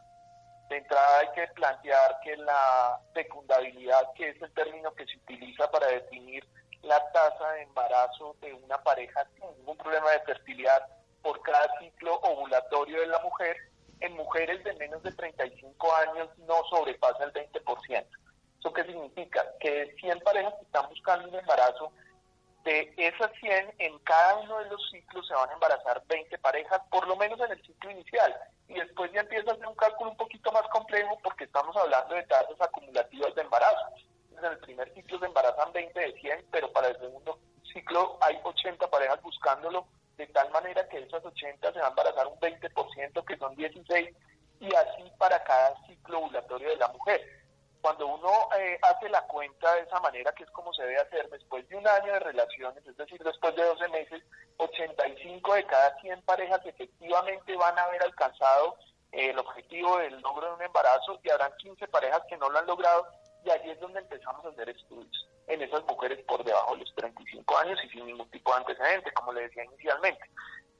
De 0.68 0.78
entrada 0.78 1.18
hay 1.20 1.28
que 1.32 1.46
plantear 1.54 2.18
que 2.22 2.36
la 2.36 3.00
fecundabilidad, 3.14 4.12
que 4.14 4.30
es 4.30 4.42
el 4.42 4.52
término 4.54 4.92
que 4.94 5.06
se 5.06 5.16
utiliza 5.18 5.70
para 5.70 5.86
definir 5.88 6.44
la 6.82 7.00
tasa 7.12 7.50
de 7.52 7.62
embarazo 7.62 8.36
de 8.40 8.52
una 8.54 8.78
pareja 8.82 9.26
sin 9.34 9.48
ningún 9.58 9.76
problema 9.76 10.10
de 10.10 10.20
fertilidad 10.20 10.86
por 11.22 11.40
cada 11.42 11.68
ciclo 11.80 12.14
ovulatorio 12.20 13.00
de 13.00 13.06
la 13.08 13.18
mujer, 13.20 13.56
en 14.00 14.16
mujeres 14.16 14.62
de 14.64 14.74
menos 14.74 15.02
de 15.02 15.12
35 15.12 15.94
años 15.96 16.28
no 16.38 16.62
sobrepasa 16.70 17.24
el 17.24 17.32
20%. 17.32 18.06
¿Eso 18.58 18.72
qué 18.72 18.84
significa? 18.84 19.44
Que 19.60 19.94
100 20.00 20.20
parejas 20.20 20.54
que 20.54 20.64
están 20.64 20.88
buscando 20.88 21.28
un 21.28 21.34
embarazo, 21.34 21.92
de 22.66 22.92
esas 22.96 23.30
100, 23.38 23.74
en 23.78 23.98
cada 24.00 24.38
uno 24.38 24.58
de 24.58 24.68
los 24.70 24.90
ciclos 24.90 25.26
se 25.26 25.34
van 25.34 25.48
a 25.48 25.52
embarazar 25.52 26.02
20 26.08 26.36
parejas, 26.38 26.80
por 26.90 27.06
lo 27.06 27.14
menos 27.14 27.38
en 27.40 27.52
el 27.52 27.62
ciclo 27.64 27.92
inicial. 27.92 28.34
Y 28.68 28.74
después 28.74 29.12
ya 29.12 29.20
empieza 29.20 29.52
a 29.52 29.56
ser 29.56 29.66
un 29.66 29.76
cálculo 29.76 30.10
un 30.10 30.16
poquito 30.16 30.50
más 30.50 30.66
complejo 30.72 31.16
porque 31.22 31.44
estamos 31.44 31.76
hablando 31.76 32.16
de 32.16 32.24
tasas 32.24 32.60
acumulativas 32.60 33.32
de 33.36 33.42
embarazo. 33.42 33.86
En 34.36 34.44
el 34.44 34.58
primer 34.58 34.92
ciclo 34.94 35.18
se 35.20 35.26
embarazan 35.26 35.72
20 35.72 36.00
de 36.00 36.12
100, 36.20 36.46
pero 36.50 36.72
para 36.72 36.88
el 36.88 36.98
segundo 36.98 37.38
ciclo 37.72 38.18
hay 38.20 38.36
80 38.42 38.90
parejas 38.90 39.22
buscándolo, 39.22 39.86
de 40.16 40.26
tal 40.28 40.50
manera 40.50 40.88
que 40.88 40.98
esas 40.98 41.24
80 41.24 41.72
se 41.72 41.78
van 41.78 41.86
a 41.86 41.90
embarazar 41.90 42.26
un 42.26 42.38
20%, 42.38 43.24
que 43.24 43.36
son 43.36 43.54
16, 43.54 44.16
y 44.60 44.74
así 44.74 45.12
para 45.18 45.42
cada 45.44 45.74
ciclo 45.86 46.18
ovulatorio 46.18 46.70
de 46.70 46.76
la 46.76 46.88
mujer. 46.88 47.20
Cuando 47.82 48.06
uno 48.06 48.30
eh, 48.58 48.78
hace 48.82 49.08
la 49.08 49.22
cuenta 49.26 49.74
de 49.74 49.82
esa 49.82 50.00
manera, 50.00 50.32
que 50.32 50.44
es 50.44 50.50
como 50.50 50.72
se 50.72 50.82
debe 50.82 50.98
hacer, 50.98 51.28
después 51.30 51.68
de 51.68 51.76
un 51.76 51.86
año 51.86 52.12
de 52.14 52.20
relaciones, 52.20 52.84
es 52.86 52.96
decir, 52.96 53.22
después 53.22 53.54
de 53.54 53.62
12 53.62 53.88
meses, 53.88 54.22
85 54.56 55.54
de 55.54 55.66
cada 55.66 56.00
100 56.00 56.22
parejas 56.22 56.60
efectivamente 56.64 57.54
van 57.56 57.78
a 57.78 57.84
haber 57.84 58.02
alcanzado 58.02 58.76
eh, 59.12 59.30
el 59.30 59.38
objetivo 59.38 59.98
del 59.98 60.20
logro 60.20 60.48
de 60.48 60.54
un 60.54 60.62
embarazo 60.62 61.20
y 61.22 61.30
habrán 61.30 61.52
15 61.58 61.86
parejas 61.88 62.22
que 62.28 62.36
no 62.38 62.48
lo 62.48 62.58
han 62.58 62.66
logrado 62.66 63.06
y 63.44 63.50
allí 63.50 63.70
es 63.70 63.78
donde 63.78 64.00
empezamos 64.00 64.44
a 64.44 64.48
hacer 64.48 64.70
estudios 64.70 65.28
en 65.46 65.62
esas 65.62 65.84
mujeres 65.84 66.24
por 66.26 66.44
debajo 66.44 66.74
de 66.74 66.80
los 66.80 66.94
35 66.94 67.58
años 67.58 67.78
y 67.84 67.88
sin 67.88 68.06
ningún 68.06 68.30
tipo 68.30 68.52
de 68.52 68.58
antecedente, 68.58 69.12
como 69.12 69.32
le 69.32 69.42
decía 69.42 69.64
inicialmente. 69.64 70.30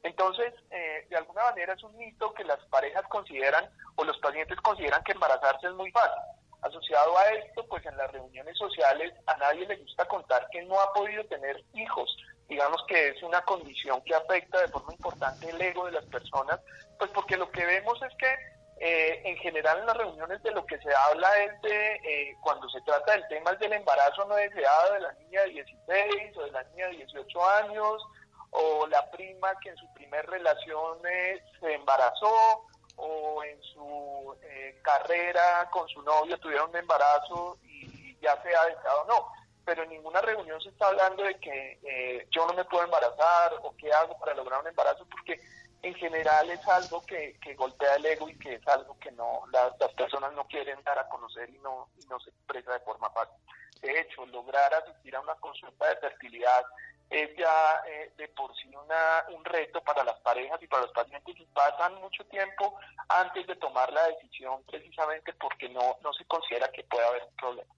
Entonces, 0.02 0.54
eh, 0.70 1.06
de 1.08 1.16
alguna 1.16 1.42
manera 1.42 1.74
es 1.74 1.82
un 1.82 1.96
mito 1.96 2.32
que 2.34 2.44
las 2.44 2.58
parejas 2.66 3.02
consideran 3.08 3.68
o 3.96 4.04
los 4.04 4.18
pacientes 4.18 4.56
consideran 4.60 5.02
que 5.02 5.12
embarazarse 5.12 5.66
es 5.66 5.72
muy 5.74 5.90
fácil. 5.90 6.22
Asociado 6.62 7.18
a 7.18 7.30
esto, 7.30 7.66
pues 7.68 7.84
en 7.86 7.96
las 7.96 8.10
reuniones 8.12 8.56
sociales 8.56 9.12
a 9.26 9.36
nadie 9.36 9.66
le 9.66 9.76
gusta 9.76 10.06
contar 10.06 10.48
que 10.50 10.62
no 10.62 10.80
ha 10.80 10.92
podido 10.92 11.24
tener 11.26 11.62
hijos. 11.74 12.16
Digamos 12.48 12.84
que 12.86 13.08
es 13.10 13.22
una 13.22 13.42
condición 13.42 14.00
que 14.02 14.14
afecta 14.14 14.60
de 14.60 14.68
forma 14.68 14.92
importante 14.92 15.50
el 15.50 15.60
ego 15.60 15.86
de 15.86 15.92
las 15.92 16.04
personas, 16.06 16.60
pues 16.98 17.10
porque 17.10 17.36
lo 17.36 17.50
que 17.50 17.64
vemos 17.64 18.00
es 18.02 18.14
que 18.16 18.55
eh, 18.78 19.22
en 19.24 19.36
general 19.38 19.80
en 19.80 19.86
las 19.86 19.96
reuniones 19.96 20.42
de 20.42 20.50
lo 20.50 20.66
que 20.66 20.78
se 20.78 20.94
habla 20.94 21.28
es 21.44 21.62
de, 21.62 21.94
eh, 21.94 22.36
cuando 22.42 22.68
se 22.68 22.80
trata 22.82 23.12
del 23.12 23.26
tema 23.28 23.52
del 23.54 23.72
embarazo 23.72 24.24
no 24.26 24.34
deseado 24.34 24.94
de 24.94 25.00
la 25.00 25.12
niña 25.14 25.42
de 25.42 25.50
16 25.50 26.36
o 26.36 26.42
de 26.44 26.50
la 26.50 26.62
niña 26.64 26.86
de 26.88 26.96
18 26.96 27.48
años, 27.50 28.02
o 28.50 28.86
la 28.86 29.10
prima 29.10 29.58
que 29.60 29.70
en 29.70 29.76
su 29.76 29.92
primer 29.94 30.26
relación 30.26 30.98
eh, 31.08 31.42
se 31.60 31.74
embarazó, 31.74 32.66
o 32.96 33.44
en 33.44 33.62
su 33.62 34.36
eh, 34.42 34.78
carrera 34.82 35.68
con 35.70 35.88
su 35.88 36.02
novio 36.02 36.38
tuvieron 36.38 36.70
un 36.70 36.76
embarazo 36.76 37.58
y 37.64 38.16
ya 38.20 38.40
se 38.42 38.54
ha 38.54 38.64
deseado, 38.66 39.04
no. 39.06 39.28
Pero 39.64 39.82
en 39.82 39.90
ninguna 39.90 40.20
reunión 40.20 40.60
se 40.60 40.68
está 40.70 40.86
hablando 40.88 41.24
de 41.24 41.38
que 41.38 41.78
eh, 41.82 42.26
yo 42.30 42.46
no 42.46 42.54
me 42.54 42.64
puedo 42.64 42.84
embarazar 42.84 43.54
o 43.62 43.74
qué 43.76 43.92
hago 43.92 44.18
para 44.18 44.34
lograr 44.34 44.60
un 44.60 44.68
embarazo, 44.68 45.06
porque 45.10 45.40
en 45.82 45.94
general 45.94 46.50
es 46.50 46.66
algo 46.68 47.04
que, 47.04 47.38
golpea 47.56 47.96
el 47.96 48.06
ego 48.06 48.28
y 48.28 48.38
que 48.38 48.54
es 48.54 48.68
algo 48.68 48.98
que 48.98 49.10
no 49.12 49.42
las, 49.52 49.72
personas 49.94 50.32
no 50.32 50.46
quieren 50.46 50.82
dar 50.84 50.98
a 50.98 51.08
conocer 51.08 51.48
y 51.50 51.58
no, 51.58 51.88
se 52.22 52.30
expresa 52.30 52.72
de 52.72 52.80
forma 52.80 53.10
fácil. 53.10 53.36
De 53.80 54.00
hecho, 54.00 54.26
lograr 54.26 54.72
asistir 54.74 55.14
a 55.14 55.20
una 55.20 55.34
consulta 55.36 55.88
de 55.88 55.96
fertilidad 55.96 56.64
es 57.10 57.36
ya 57.36 57.82
eh, 57.86 58.12
de 58.16 58.26
por 58.28 58.52
sí 58.56 58.68
una, 58.74 59.24
un 59.36 59.44
reto 59.44 59.80
para 59.82 60.02
las 60.02 60.18
parejas 60.20 60.60
y 60.60 60.66
para 60.66 60.82
los 60.82 60.92
pacientes 60.92 61.36
y 61.38 61.44
pasan 61.46 61.94
mucho 62.00 62.24
tiempo 62.24 62.76
antes 63.08 63.46
de 63.46 63.54
tomar 63.56 63.92
la 63.92 64.08
decisión 64.08 64.64
precisamente 64.64 65.32
porque 65.34 65.68
no, 65.68 65.96
se 66.18 66.24
considera 66.24 66.68
que 66.72 66.82
pueda 66.84 67.06
haber 67.06 67.22
un 67.24 67.36
problema. 67.36 67.74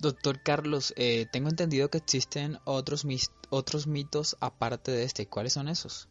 Doctor 0.00 0.42
Carlos, 0.42 0.94
eh, 0.96 1.26
tengo 1.30 1.48
entendido 1.48 1.90
que 1.90 1.98
existen 1.98 2.58
otros, 2.64 3.04
otros 3.50 3.86
mitos 3.86 4.36
aparte 4.40 4.90
de 4.90 5.04
este. 5.04 5.28
¿Cuáles 5.28 5.52
son 5.52 5.68
esos? 5.68 6.08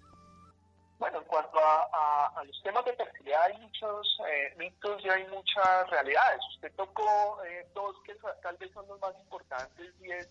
A, 1.64 2.44
los 2.46 2.62
temas 2.64 2.86
de 2.86 2.94
fertilidad 2.94 3.44
hay 3.44 3.58
muchos 3.58 4.20
eh, 4.30 4.54
mitos 4.58 5.04
y 5.04 5.10
hay 5.10 5.26
muchas 5.28 5.90
realidades. 5.90 6.40
Usted 6.56 6.72
tocó 6.76 7.40
dos 7.74 7.96
que 8.06 8.16
tal 8.42 8.58
vez 8.58 8.72
son 8.74 8.88
los 8.88 9.00
más 9.00 9.14
importantes 9.20 9.94
y 10.02 10.12
es 10.12 10.30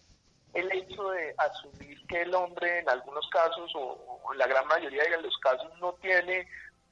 el 0.55 0.72
hecho 0.72 1.11
de 1.11 1.35
asumir 1.39 2.07
que 2.07 2.22
el 2.22 2.35
hombre 2.35 2.79
en 2.79 2.89
algunos 2.89 3.29
casos 3.29 3.70
o, 3.74 4.33
la 4.35 4.47
gran 4.47 4.66
mayoría 4.66 5.03
de 5.05 5.22
los 5.22 5.37
casos 5.39 5.70
no 5.79 5.93
tiene 5.95 6.49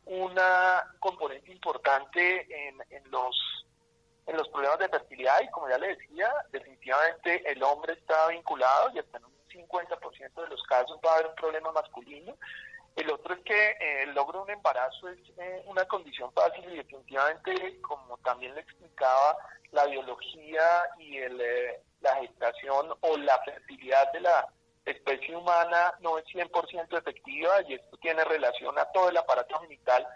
una 0.07 0.85
componente 1.01 1.51
importante 1.51 2.47
en, 2.69 2.79
en 2.91 3.11
los 3.11 3.65
en 4.27 4.37
los 4.37 4.49
problemas 4.49 4.79
de 4.79 4.89
fertilidad 4.89 5.41
y 5.43 5.51
como 5.51 5.69
ya 5.69 5.79
le 5.79 5.89
decía, 5.89 6.33
definitivamente 6.51 7.51
el 7.51 7.63
hombre 7.63 7.93
está 7.93 8.29
vinculado 8.29 8.91
y 8.95 8.99
hasta 8.99 9.19
en 9.19 9.25
un 9.25 9.35
50% 9.49 10.43
de 10.43 10.49
los 10.49 10.63
casos 10.65 10.99
va 11.05 11.11
a 11.11 11.15
haber 11.17 11.27
un 11.29 11.35
problema 11.35 11.73
masculino. 11.73 12.37
El 12.97 13.11
otro 13.11 13.35
es 13.35 13.41
que 13.41 13.71
eh, 13.71 14.03
el 14.05 14.15
logro 14.15 14.39
de 14.39 14.45
un 14.45 14.51
embarazo 14.51 15.09
es 15.09 15.19
eh, 15.39 15.63
una 15.67 15.85
condición 15.87 16.33
fácil 16.33 16.65
y 16.73 16.77
definitivamente, 16.77 17.81
como 17.81 18.17
también 18.19 18.55
le 18.55 18.61
explicaba, 18.61 19.37
la 19.73 19.87
biología 19.87 20.63
y 20.99 21.19
el, 21.19 21.41
eh, 21.41 21.81
la 22.01 22.17
gestación 22.17 22.95
o 23.01 23.17
la 23.17 23.39
fertilidad 23.45 24.13
de 24.13 24.21
la 24.21 24.49
especie 24.85 25.35
humana 25.35 25.93
no 26.01 26.19
es 26.19 26.25
100% 26.27 26.99
efectiva 26.99 27.63
y 27.67 27.75
esto 27.75 27.97
tiene 27.99 28.23
relación 28.25 28.79
a 28.79 28.85
todo 28.93 29.09
el 29.09 29.17
aparato 29.17 29.59
genital 29.61 30.07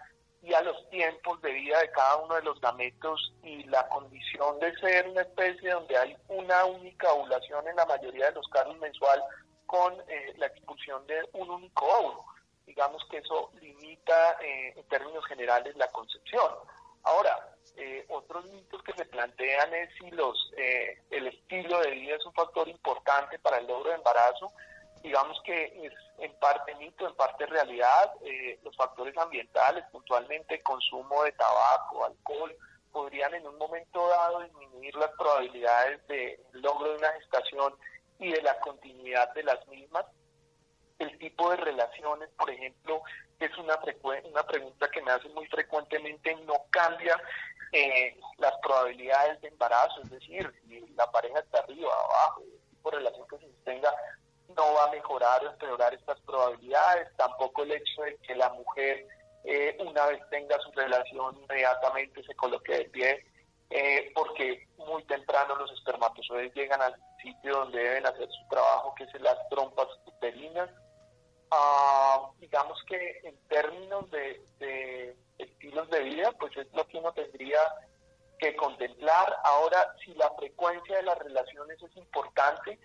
y 0.41 0.53
a 0.53 0.61
los 0.61 0.89
tiempos 0.89 1.41
de 1.41 1.51
vida 1.51 1.79
de 1.79 1.91
cada 1.91 2.17
uno 2.17 2.35
de 2.35 2.43
los 2.43 2.61
gametos 2.61 3.33
y 3.43 3.63
la 3.63 3.87
condición 3.89 4.59
de 4.59 4.73
ser 4.75 5.09
una 5.09 5.21
especie 5.21 5.71
donde 5.71 5.97
hay 5.97 6.15
una 6.29 6.65
única 6.65 7.11
ovulación 7.11 7.67
en 7.67 7.75
la 7.75 7.85
mayoría 7.85 8.27
de 8.27 8.35
los 8.35 8.47
casos 8.47 8.77
mensual 8.77 9.21
con 9.65 9.93
eh, 10.07 10.33
la 10.37 10.47
expulsión 10.47 11.05
de 11.07 11.27
un 11.33 11.49
único 11.49 11.85
óvulo. 11.85 12.25
Digamos 12.69 13.03
que 13.09 13.17
eso 13.17 13.49
limita 13.59 14.37
eh, 14.43 14.73
en 14.75 14.87
términos 14.89 15.25
generales 15.25 15.75
la 15.75 15.87
concepción. 15.87 16.51
Ahora, 17.01 17.55
eh, 17.75 18.05
otros 18.09 18.45
mitos 18.45 18.83
que 18.83 18.93
se 18.93 19.05
plantean 19.05 19.73
es 19.73 19.89
si 19.97 20.11
los 20.11 20.51
eh, 20.55 21.01
el 21.09 21.25
estilo 21.25 21.79
de 21.79 21.89
vida 21.89 22.15
es 22.15 22.25
un 22.27 22.33
factor 22.33 22.67
importante 22.67 23.39
para 23.39 23.57
el 23.57 23.65
logro 23.65 23.89
de 23.89 23.95
embarazo. 23.95 24.51
Digamos 25.01 25.41
que 25.43 25.83
es 25.83 25.93
en 26.19 26.31
parte 26.39 26.75
mito, 26.75 27.07
en 27.07 27.15
parte 27.15 27.47
realidad. 27.47 28.13
Eh, 28.21 28.59
los 28.63 28.75
factores 28.77 29.17
ambientales, 29.17 29.83
puntualmente 29.91 30.61
consumo 30.61 31.23
de 31.23 31.31
tabaco, 31.31 32.05
alcohol, 32.05 32.55
podrían 32.91 33.33
en 33.33 33.47
un 33.47 33.57
momento 33.57 34.07
dado 34.09 34.41
disminuir 34.41 34.93
las 34.95 35.09
probabilidades 35.17 36.05
de 36.07 36.39
logro 36.51 36.91
de 36.91 36.97
una 36.97 37.13
gestación 37.13 37.73
y 38.19 38.31
de 38.31 38.43
la 38.43 38.59
continuidad 38.59 39.33
de 39.33 39.43
las 39.43 39.67
mismas. 39.69 40.05
El 40.99 41.17
tipo 41.17 41.49
de 41.49 41.57
relaciones, 41.57 42.29
por 42.37 42.49
ejemplo, 42.49 43.01
es 43.39 43.57
una, 43.57 43.79
una 44.25 44.43
pregunta 44.43 44.89
que 44.91 45.01
me 45.01 45.11
hacen 45.11 45.33
muy 45.33 45.47
frecuentemente, 45.47 46.35
no 46.45 46.53
cambia 46.69 47.19
eh, 47.71 48.17
las 48.37 48.53
probabilidades 48.61 49.39
de 49.41 49.47
embarazo, 49.47 50.01
es 50.03 50.09
decir, 50.09 50.51
si 50.67 50.79
la 50.95 51.09
pareja 51.11 51.39
está 51.39 51.59
arriba 51.59 51.91
abajo, 51.93 52.41
el 52.41 52.69
tipo 52.69 52.91
de 52.91 52.97
relación 52.97 53.27
que 53.27 53.37
se 53.37 53.47
sostenga 53.47 53.93
no 54.55 54.73
va 54.73 54.85
a 54.85 54.91
mejorar 54.91 55.45
o 55.45 55.51
empeorar 55.51 55.93
estas 55.93 56.19
probabilidades, 56.21 57.15
tampoco 57.15 57.63
el 57.63 57.71
hecho 57.71 58.01
de 58.01 58.17
que 58.17 58.35
la 58.35 58.49
mujer 58.49 59.07
eh, 59.43 59.77
una 59.79 60.05
vez 60.07 60.19
tenga 60.29 60.59
su 60.59 60.71
relación 60.71 61.37
inmediatamente 61.43 62.23
se 62.23 62.35
coloque 62.35 62.73
de 62.73 62.85
pie, 62.85 63.25
eh, 63.69 64.11
porque 64.15 64.67
muy 64.77 65.03
temprano 65.03 65.55
los 65.55 65.71
espermatozoides 65.71 66.53
llegan 66.55 66.81
al 66.81 66.95
sitio 67.21 67.59
donde 67.59 67.79
deben 67.79 68.05
hacer 68.05 68.27
su 68.27 68.47
trabajo, 68.49 68.93
que 68.95 69.03
es 69.03 69.21
las 69.21 69.37
trompas 69.49 69.87
uterinas. 70.05 70.69
Ah, 71.51 72.29
digamos 72.39 72.81
que 72.87 73.21
en 73.23 73.35
términos 73.47 74.09
de, 74.11 74.41
de 74.59 75.15
estilos 75.39 75.89
de 75.89 76.01
vida, 76.01 76.31
pues 76.39 76.55
es 76.57 76.71
lo 76.73 76.87
que 76.87 76.97
uno 76.97 77.11
tendría 77.13 77.59
que 78.39 78.55
contemplar. 78.55 79.35
Ahora, 79.43 79.95
si 80.03 80.13
la 80.13 80.29
frecuencia 80.31 80.97
de 80.97 81.03
las 81.03 81.17
relaciones 81.19 81.81
es 81.81 81.95
importante, 81.97 82.79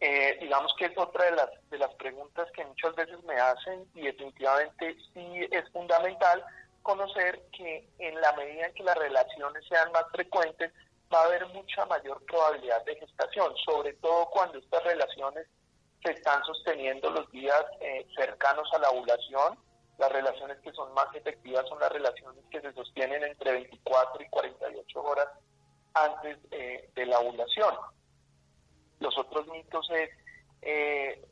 eh, 0.00 0.36
digamos 0.40 0.74
que 0.78 0.86
es 0.86 0.98
otra 0.98 1.24
de 1.24 1.32
las, 1.32 1.50
de 1.70 1.78
las 1.78 1.94
preguntas 1.94 2.50
que 2.52 2.64
muchas 2.64 2.94
veces 2.94 3.22
me 3.24 3.34
hacen 3.34 3.88
y 3.94 4.02
definitivamente 4.02 4.96
sí 5.14 5.48
es 5.50 5.68
fundamental 5.70 6.44
conocer 6.82 7.42
que 7.50 7.88
en 7.98 8.20
la 8.20 8.32
medida 8.34 8.66
en 8.66 8.74
que 8.74 8.84
las 8.84 8.96
relaciones 8.96 9.64
sean 9.68 9.90
más 9.92 10.04
frecuentes, 10.12 10.72
va 11.12 11.20
a 11.20 11.24
haber 11.24 11.46
mucha 11.48 11.84
mayor 11.86 12.22
probabilidad 12.26 12.84
de 12.84 12.96
gestación, 12.96 13.56
sobre 13.64 13.94
todo 13.94 14.26
cuando 14.26 14.58
estas 14.58 14.84
relaciones 14.84 15.46
se 16.04 16.12
están 16.12 16.42
sosteniendo 16.44 17.10
los 17.10 17.30
días 17.30 17.64
eh, 17.80 18.06
cercanos 18.16 18.68
a 18.74 18.78
la 18.78 18.90
ovulación 18.90 19.58
las 19.98 20.12
relaciones 20.12 20.58
que 20.58 20.72
son 20.72 20.92
más 20.92 21.06
efectivas 21.14 21.66
son 21.68 21.80
las 21.80 21.90
relaciones 21.90 22.44
que 22.50 22.60
se 22.60 22.72
sostienen 22.74 23.22
entre 23.22 23.52
24 23.52 24.22
y 24.22 24.28
48 24.28 25.02
horas 25.02 25.28
antes 25.94 26.38
eh, 26.50 26.90
de 26.94 27.06
la 27.06 27.18
ovulación. 27.20 27.74
Los 29.00 29.16
otros 29.18 29.46
mitos 29.48 29.88
es 29.90 30.10
eh, 30.60 31.26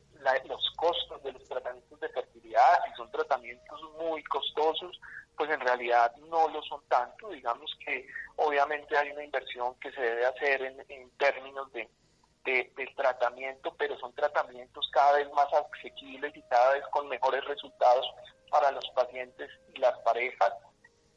los 0.46 0.70
costos 0.76 1.22
de 1.22 1.32
los 1.32 1.44
tratamientos 1.44 2.00
de 2.00 2.08
fertilidad, 2.08 2.78
si 2.86 2.94
son 2.96 3.10
tratamientos 3.10 3.80
muy 4.00 4.24
costosos, 4.24 4.98
pues 5.36 5.50
en 5.50 5.60
realidad 5.60 6.14
no 6.30 6.48
lo 6.48 6.62
son 6.62 6.82
tanto. 6.88 7.28
Digamos 7.28 7.70
que 7.84 8.06
obviamente 8.36 8.96
hay 8.96 9.10
una 9.10 9.24
inversión 9.24 9.74
que 9.80 9.92
se 9.92 10.00
debe 10.00 10.24
hacer 10.24 10.62
en, 10.62 10.82
en 10.88 11.10
términos 11.18 11.70
de, 11.72 11.90
del 12.45 12.95
tratamiento, 12.95 13.74
pero 13.78 13.99
son 13.99 14.12
tratamientos 14.14 14.88
cada 14.92 15.12
vez 15.14 15.32
más 15.32 15.47
asequibles 15.53 16.36
y 16.36 16.42
cada 16.42 16.74
vez 16.74 16.84
con 16.90 17.09
mejores 17.09 17.45
resultados 17.47 18.07
para 18.51 18.70
los 18.70 18.84
pacientes 18.95 19.51
y 19.74 19.78
las 19.78 19.99
parejas. 20.01 20.53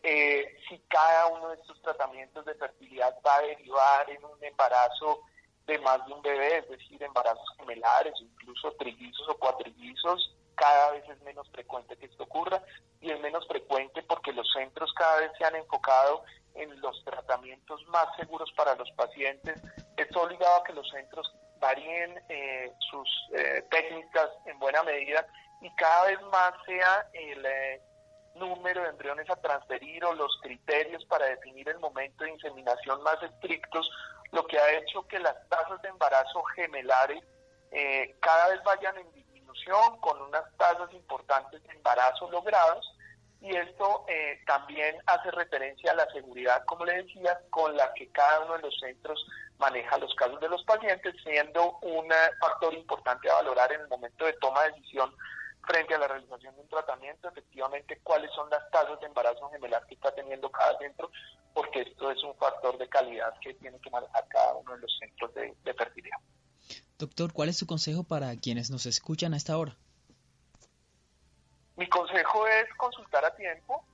Eh, 0.04 0.58
si 0.70 0.80
cada 0.88 1.28
uno 1.28 1.50
de 1.50 1.56
estos 1.56 1.82
tratamientos 1.82 2.46
de 2.46 2.56
fertilidad 2.56 3.16
va 3.26 3.38
a 3.38 3.42
derivar 3.42 4.10
en 4.10 4.24
un 4.24 4.42
embarazo 4.44 5.22
de 5.66 5.78
más 5.80 6.06
de 6.06 6.14
un 6.14 6.22
bebé, 6.22 6.60
es 6.60 6.70
decir, 6.70 7.04
embarazos 7.04 7.46
gemelares, 7.58 8.14
incluso 8.22 8.72
trillizos 8.74 9.28
o 9.28 9.38
cuatrillizos, 9.38 10.34
cada 10.56 10.92
vez 10.92 11.08
es 11.10 11.22
menos 11.22 11.48
frecuente 11.52 11.98
que 11.98 12.08
esto 12.08 12.24
ocurra 12.24 12.64
y 13.00 13.12
es 13.12 13.20
menos 13.20 13.48
frecuente 13.48 14.02
porque 14.04 14.34
los 14.34 14.50
centros 14.52 14.92
cada 14.94 15.20
vez 15.20 15.32
se 15.38 15.46
han 15.46 15.56
enfocado 15.56 16.24
en 16.56 16.82
los 16.82 17.04
tratamientos 17.04 17.86
más 17.88 18.08
seguros 18.16 18.52
para 18.58 18.76
los 18.76 18.90
pacientes. 18.92 19.62
Esto 19.98 20.22
obligado 20.22 20.56
a 20.56 20.64
que 20.64 20.74
los 20.74 20.88
centros 20.90 21.32
varíen 21.60 22.24
eh, 22.30 22.72
sus 22.90 23.10
eh, 23.34 23.66
técnicas 23.70 24.30
en 24.46 24.58
buena 24.60 24.84
medida 24.84 25.26
y 25.62 25.74
cada 25.76 26.06
vez 26.06 26.22
más 26.32 26.54
sea 26.66 27.10
el 27.14 27.46
eh, 27.46 27.82
número 28.36 28.84
de 28.84 28.90
embriones 28.90 29.30
a 29.30 29.36
transferir 29.38 30.04
o 30.06 30.14
los 30.14 30.38
criterios 30.42 31.04
para 31.06 31.26
definir 31.26 31.68
el 31.70 31.80
momento 31.80 32.24
de 32.24 32.32
inseminación 32.32 33.02
más 33.04 33.22
estrictos, 33.24 33.90
lo 34.32 34.46
que 34.46 34.60
ha 34.60 34.72
hecho 34.78 35.08
que 35.08 35.20
las 35.20 35.36
tasas 35.50 35.82
de 35.82 35.90
embarazo 35.90 36.44
gemelares 36.56 37.24
eh, 37.72 38.16
cada 38.22 38.50
vez 38.50 38.64
vayan 38.64 38.98
en 38.98 39.12
disminución 39.14 40.00
con 40.00 40.22
unas 40.22 40.44
tasas 40.58 40.92
importantes 40.94 41.62
de 41.64 41.74
embarazo 41.74 42.30
logrados 42.30 42.86
y 43.42 43.56
esto 43.56 44.06
eh, 44.08 44.42
también 44.46 44.96
hace 45.06 45.32
referencia 45.32 45.92
a 45.92 45.96
la 45.96 46.10
seguridad, 46.12 46.64
como 46.66 46.86
le 46.86 47.04
decía, 47.04 47.40
con 47.50 47.76
la 47.76 47.94
que 47.94 48.10
cada 48.10 48.46
uno 48.46 48.56
de 48.56 48.64
los 48.64 48.80
centros 48.80 49.26
maneja 49.60 49.98
los 49.98 50.14
casos 50.16 50.40
de 50.40 50.50
los 50.50 50.64
pacientes, 50.64 51.16
siendo 51.24 51.78
un 51.82 52.08
factor 52.40 52.74
importante 52.74 53.30
a 53.30 53.36
valorar 53.36 53.72
en 53.72 53.82
el 53.82 53.88
momento 53.88 54.26
de 54.26 54.34
toma 54.34 54.64
de 54.64 54.72
decisión 54.72 55.14
frente 55.68 55.94
a 55.94 56.00
la 56.00 56.08
realización 56.08 56.56
de 56.56 56.62
un 56.62 56.70
tratamiento, 56.70 57.28
efectivamente 57.28 58.00
cuáles 58.02 58.32
son 58.34 58.50
las 58.50 58.70
tasas 58.72 59.00
de 59.00 59.08
embarazo 59.08 59.50
gemelar 59.50 59.86
que 59.86 59.96
está 59.96 60.14
teniendo 60.16 60.50
cada 60.50 60.78
centro, 60.78 61.12
porque 61.54 61.82
esto 61.82 62.10
es 62.10 62.24
un 62.24 62.36
factor 62.36 62.78
de 62.78 62.88
calidad 62.88 63.34
que 63.42 63.54
tiene 63.56 63.80
que 63.80 63.90
manejar 63.90 64.28
cada 64.30 64.56
uno 64.56 64.74
de 64.76 64.80
los 64.80 64.98
centros 64.98 65.34
de, 65.34 65.74
fertilidad. 65.74 66.18
Doctor, 66.98 67.34
¿cuál 67.34 67.50
es 67.50 67.58
su 67.58 67.68
consejo 67.68 68.04
para 68.04 68.36
quienes 68.38 68.72
nos 68.72 68.86
escuchan 68.86 69.34
a 69.34 69.38
esta 69.38 69.58
hora? 69.58 69.76
Mi 71.78 71.88
consejo 71.88 72.48
es 72.48 72.74
consultar 72.76 73.24
a 73.24 73.36
tiempo. 73.36 73.86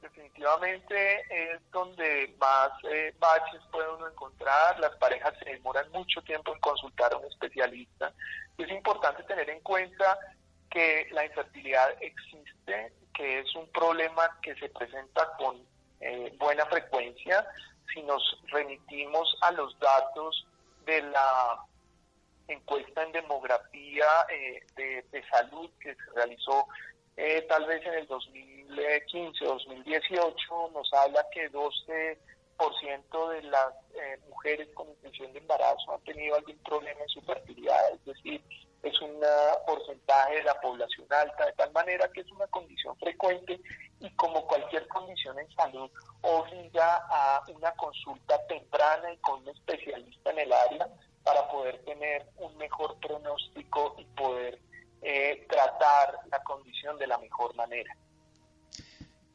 Definitivamente 0.00 1.22
es 1.30 1.60
donde 1.72 2.34
más 2.38 2.70
eh, 2.84 3.12
baches 3.18 3.60
puede 3.72 3.92
uno 3.92 4.08
encontrar. 4.08 4.78
Las 4.78 4.94
parejas 4.96 5.34
se 5.38 5.50
demoran 5.50 5.90
mucho 5.90 6.22
tiempo 6.22 6.54
en 6.54 6.60
consultar 6.60 7.12
a 7.12 7.16
un 7.16 7.24
especialista. 7.26 8.12
Es 8.56 8.70
importante 8.70 9.24
tener 9.24 9.50
en 9.50 9.60
cuenta 9.60 10.18
que 10.70 11.08
la 11.10 11.24
infertilidad 11.24 11.90
existe, 12.00 12.92
que 13.14 13.40
es 13.40 13.54
un 13.56 13.68
problema 13.72 14.38
que 14.40 14.54
se 14.56 14.68
presenta 14.68 15.36
con 15.36 15.60
eh, 16.00 16.32
buena 16.38 16.66
frecuencia. 16.66 17.46
Si 17.92 18.02
nos 18.02 18.22
remitimos 18.48 19.36
a 19.40 19.50
los 19.52 19.76
datos 19.80 20.46
de 20.84 21.02
la 21.02 21.64
encuesta 22.48 23.02
en 23.02 23.12
demografía 23.12 24.06
eh, 24.28 24.62
de, 24.76 25.24
salud 25.30 25.70
que 25.80 25.94
se 25.94 26.10
realizó 26.14 26.66
eh, 27.16 27.42
tal 27.48 27.66
vez 27.66 27.84
en 27.86 27.94
el 27.94 28.06
2015 28.06 29.44
o 29.46 29.54
2018, 29.54 30.70
nos 30.72 30.92
habla 30.92 31.26
que 31.32 31.50
12% 31.50 33.28
de 33.30 33.42
las 33.42 33.74
mujeres 34.28 34.68
con 34.74 34.88
intención 34.88 35.32
de 35.32 35.38
embarazo 35.38 35.94
han 35.94 36.00
tenido 36.04 36.36
algún 36.36 36.58
problema 36.58 37.00
en 37.00 37.08
su 37.08 37.20
fertilidad, 37.22 37.92
es 37.92 38.04
decir, 38.04 38.42
es 38.82 39.00
un 39.00 39.18
porcentaje 39.66 40.36
de 40.36 40.42
la 40.42 40.60
población 40.60 41.06
alta, 41.10 41.46
de 41.46 41.52
tal 41.52 41.72
manera 41.72 42.10
que 42.12 42.20
es 42.20 42.30
una 42.30 42.46
condición 42.48 42.96
frecuente 42.98 43.60
y 44.00 44.10
como 44.10 44.46
cualquier 44.46 44.86
condición 44.88 45.38
en 45.38 45.50
salud 45.54 45.90
obliga 46.20 47.06
a 47.08 47.42
una 47.48 47.72
consulta 47.72 48.38
temprana 48.46 49.12
y 49.12 49.16
con 49.18 49.40
un 49.40 49.48
especialista 49.48 50.30
en 50.30 50.38
el 50.40 50.52
área 50.52 50.88
para 51.22 51.48
poder 51.48 51.82
tener 51.84 52.26
un 52.36 52.56
mejor 52.58 52.98
pronóstico 53.00 53.96
y 53.98 54.04
poder 54.04 54.58
eh, 55.04 55.46
tratar 55.48 56.20
la 56.30 56.42
condición 56.42 56.98
de 56.98 57.06
la 57.06 57.18
mejor 57.18 57.54
manera. 57.54 57.94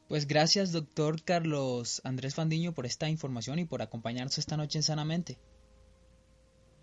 Pues 0.08 0.26
gracias, 0.26 0.72
doctor 0.72 1.22
Carlos 1.22 2.02
Andrés 2.04 2.34
Fandiño, 2.34 2.72
por 2.72 2.84
esta 2.84 3.08
información 3.08 3.60
y 3.60 3.64
por 3.64 3.80
acompañarnos 3.80 4.38
esta 4.38 4.56
noche 4.56 4.78
en 4.78 4.82
Sanamente. 4.82 5.38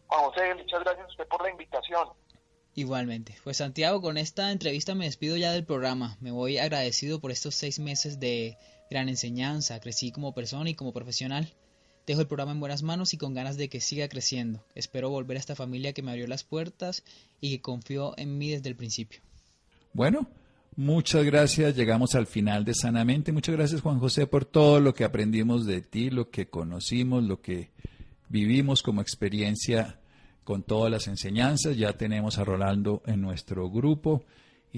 Juan 0.07 0.23
José, 0.23 0.55
muchas 0.55 0.81
gracias 0.83 1.05
a 1.05 1.09
usted 1.09 1.27
por 1.27 1.43
la 1.43 1.51
invitación. 1.51 2.07
Igualmente. 2.73 3.35
Pues 3.43 3.57
Santiago, 3.57 4.01
con 4.01 4.17
esta 4.17 4.51
entrevista 4.51 4.95
me 4.95 5.05
despido 5.05 5.35
ya 5.35 5.51
del 5.51 5.65
programa. 5.65 6.15
Me 6.21 6.31
voy 6.31 6.57
agradecido 6.57 7.19
por 7.19 7.31
estos 7.31 7.55
seis 7.55 7.79
meses 7.79 8.19
de 8.19 8.57
gran 8.89 9.09
enseñanza. 9.09 9.81
Crecí 9.81 10.13
como 10.13 10.33
persona 10.33 10.69
y 10.69 10.75
como 10.75 10.93
profesional. 10.93 11.53
Dejo 12.07 12.21
el 12.21 12.27
programa 12.27 12.53
en 12.53 12.61
buenas 12.61 12.83
manos 12.83 13.13
y 13.13 13.17
con 13.17 13.33
ganas 13.33 13.57
de 13.57 13.67
que 13.67 13.81
siga 13.81 14.07
creciendo. 14.07 14.63
Espero 14.75 15.09
volver 15.09 15.35
a 15.35 15.41
esta 15.41 15.55
familia 15.55 15.91
que 15.91 16.01
me 16.01 16.11
abrió 16.11 16.25
las 16.25 16.45
puertas 16.45 17.03
y 17.41 17.51
que 17.51 17.61
confió 17.61 18.17
en 18.17 18.37
mí 18.37 18.49
desde 18.49 18.69
el 18.69 18.77
principio. 18.77 19.19
Bueno, 19.91 20.25
muchas 20.77 21.25
gracias. 21.25 21.75
Llegamos 21.75 22.15
al 22.15 22.25
final 22.25 22.63
de 22.63 22.73
Sanamente. 22.75 23.33
Muchas 23.33 23.55
gracias 23.55 23.81
Juan 23.81 23.99
José 23.99 24.25
por 24.25 24.45
todo 24.45 24.79
lo 24.79 24.93
que 24.93 25.03
aprendimos 25.03 25.65
de 25.65 25.81
ti, 25.81 26.09
lo 26.09 26.29
que 26.29 26.47
conocimos, 26.47 27.25
lo 27.25 27.41
que 27.41 27.71
vivimos 28.29 28.83
como 28.83 29.01
experiencia 29.01 29.99
con 30.45 30.63
todas 30.63 30.89
las 30.89 31.07
enseñanzas. 31.07 31.75
Ya 31.75 31.91
tenemos 31.97 32.37
a 32.37 32.45
Rolando 32.45 33.03
en 33.05 33.19
nuestro 33.19 33.69
grupo 33.69 34.23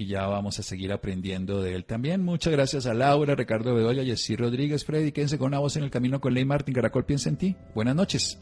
y 0.00 0.06
ya 0.06 0.26
vamos 0.26 0.58
a 0.58 0.62
seguir 0.62 0.92
aprendiendo 0.92 1.62
de 1.62 1.74
él 1.74 1.84
también. 1.84 2.24
Muchas 2.24 2.54
gracias 2.54 2.86
a 2.86 2.94
Laura, 2.94 3.34
Ricardo 3.34 3.74
Bedoya, 3.74 4.02
Jessy 4.02 4.34
Rodríguez, 4.34 4.82
Freddy. 4.82 5.12
Quédense 5.12 5.36
con 5.36 5.48
una 5.48 5.58
voz 5.58 5.76
en 5.76 5.82
el 5.82 5.90
camino 5.90 6.22
con 6.22 6.32
Ley 6.32 6.46
Martín. 6.46 6.74
Caracol 6.74 7.04
piensa 7.04 7.28
en 7.28 7.36
ti. 7.36 7.56
Buenas 7.74 7.94
noches. 7.94 8.40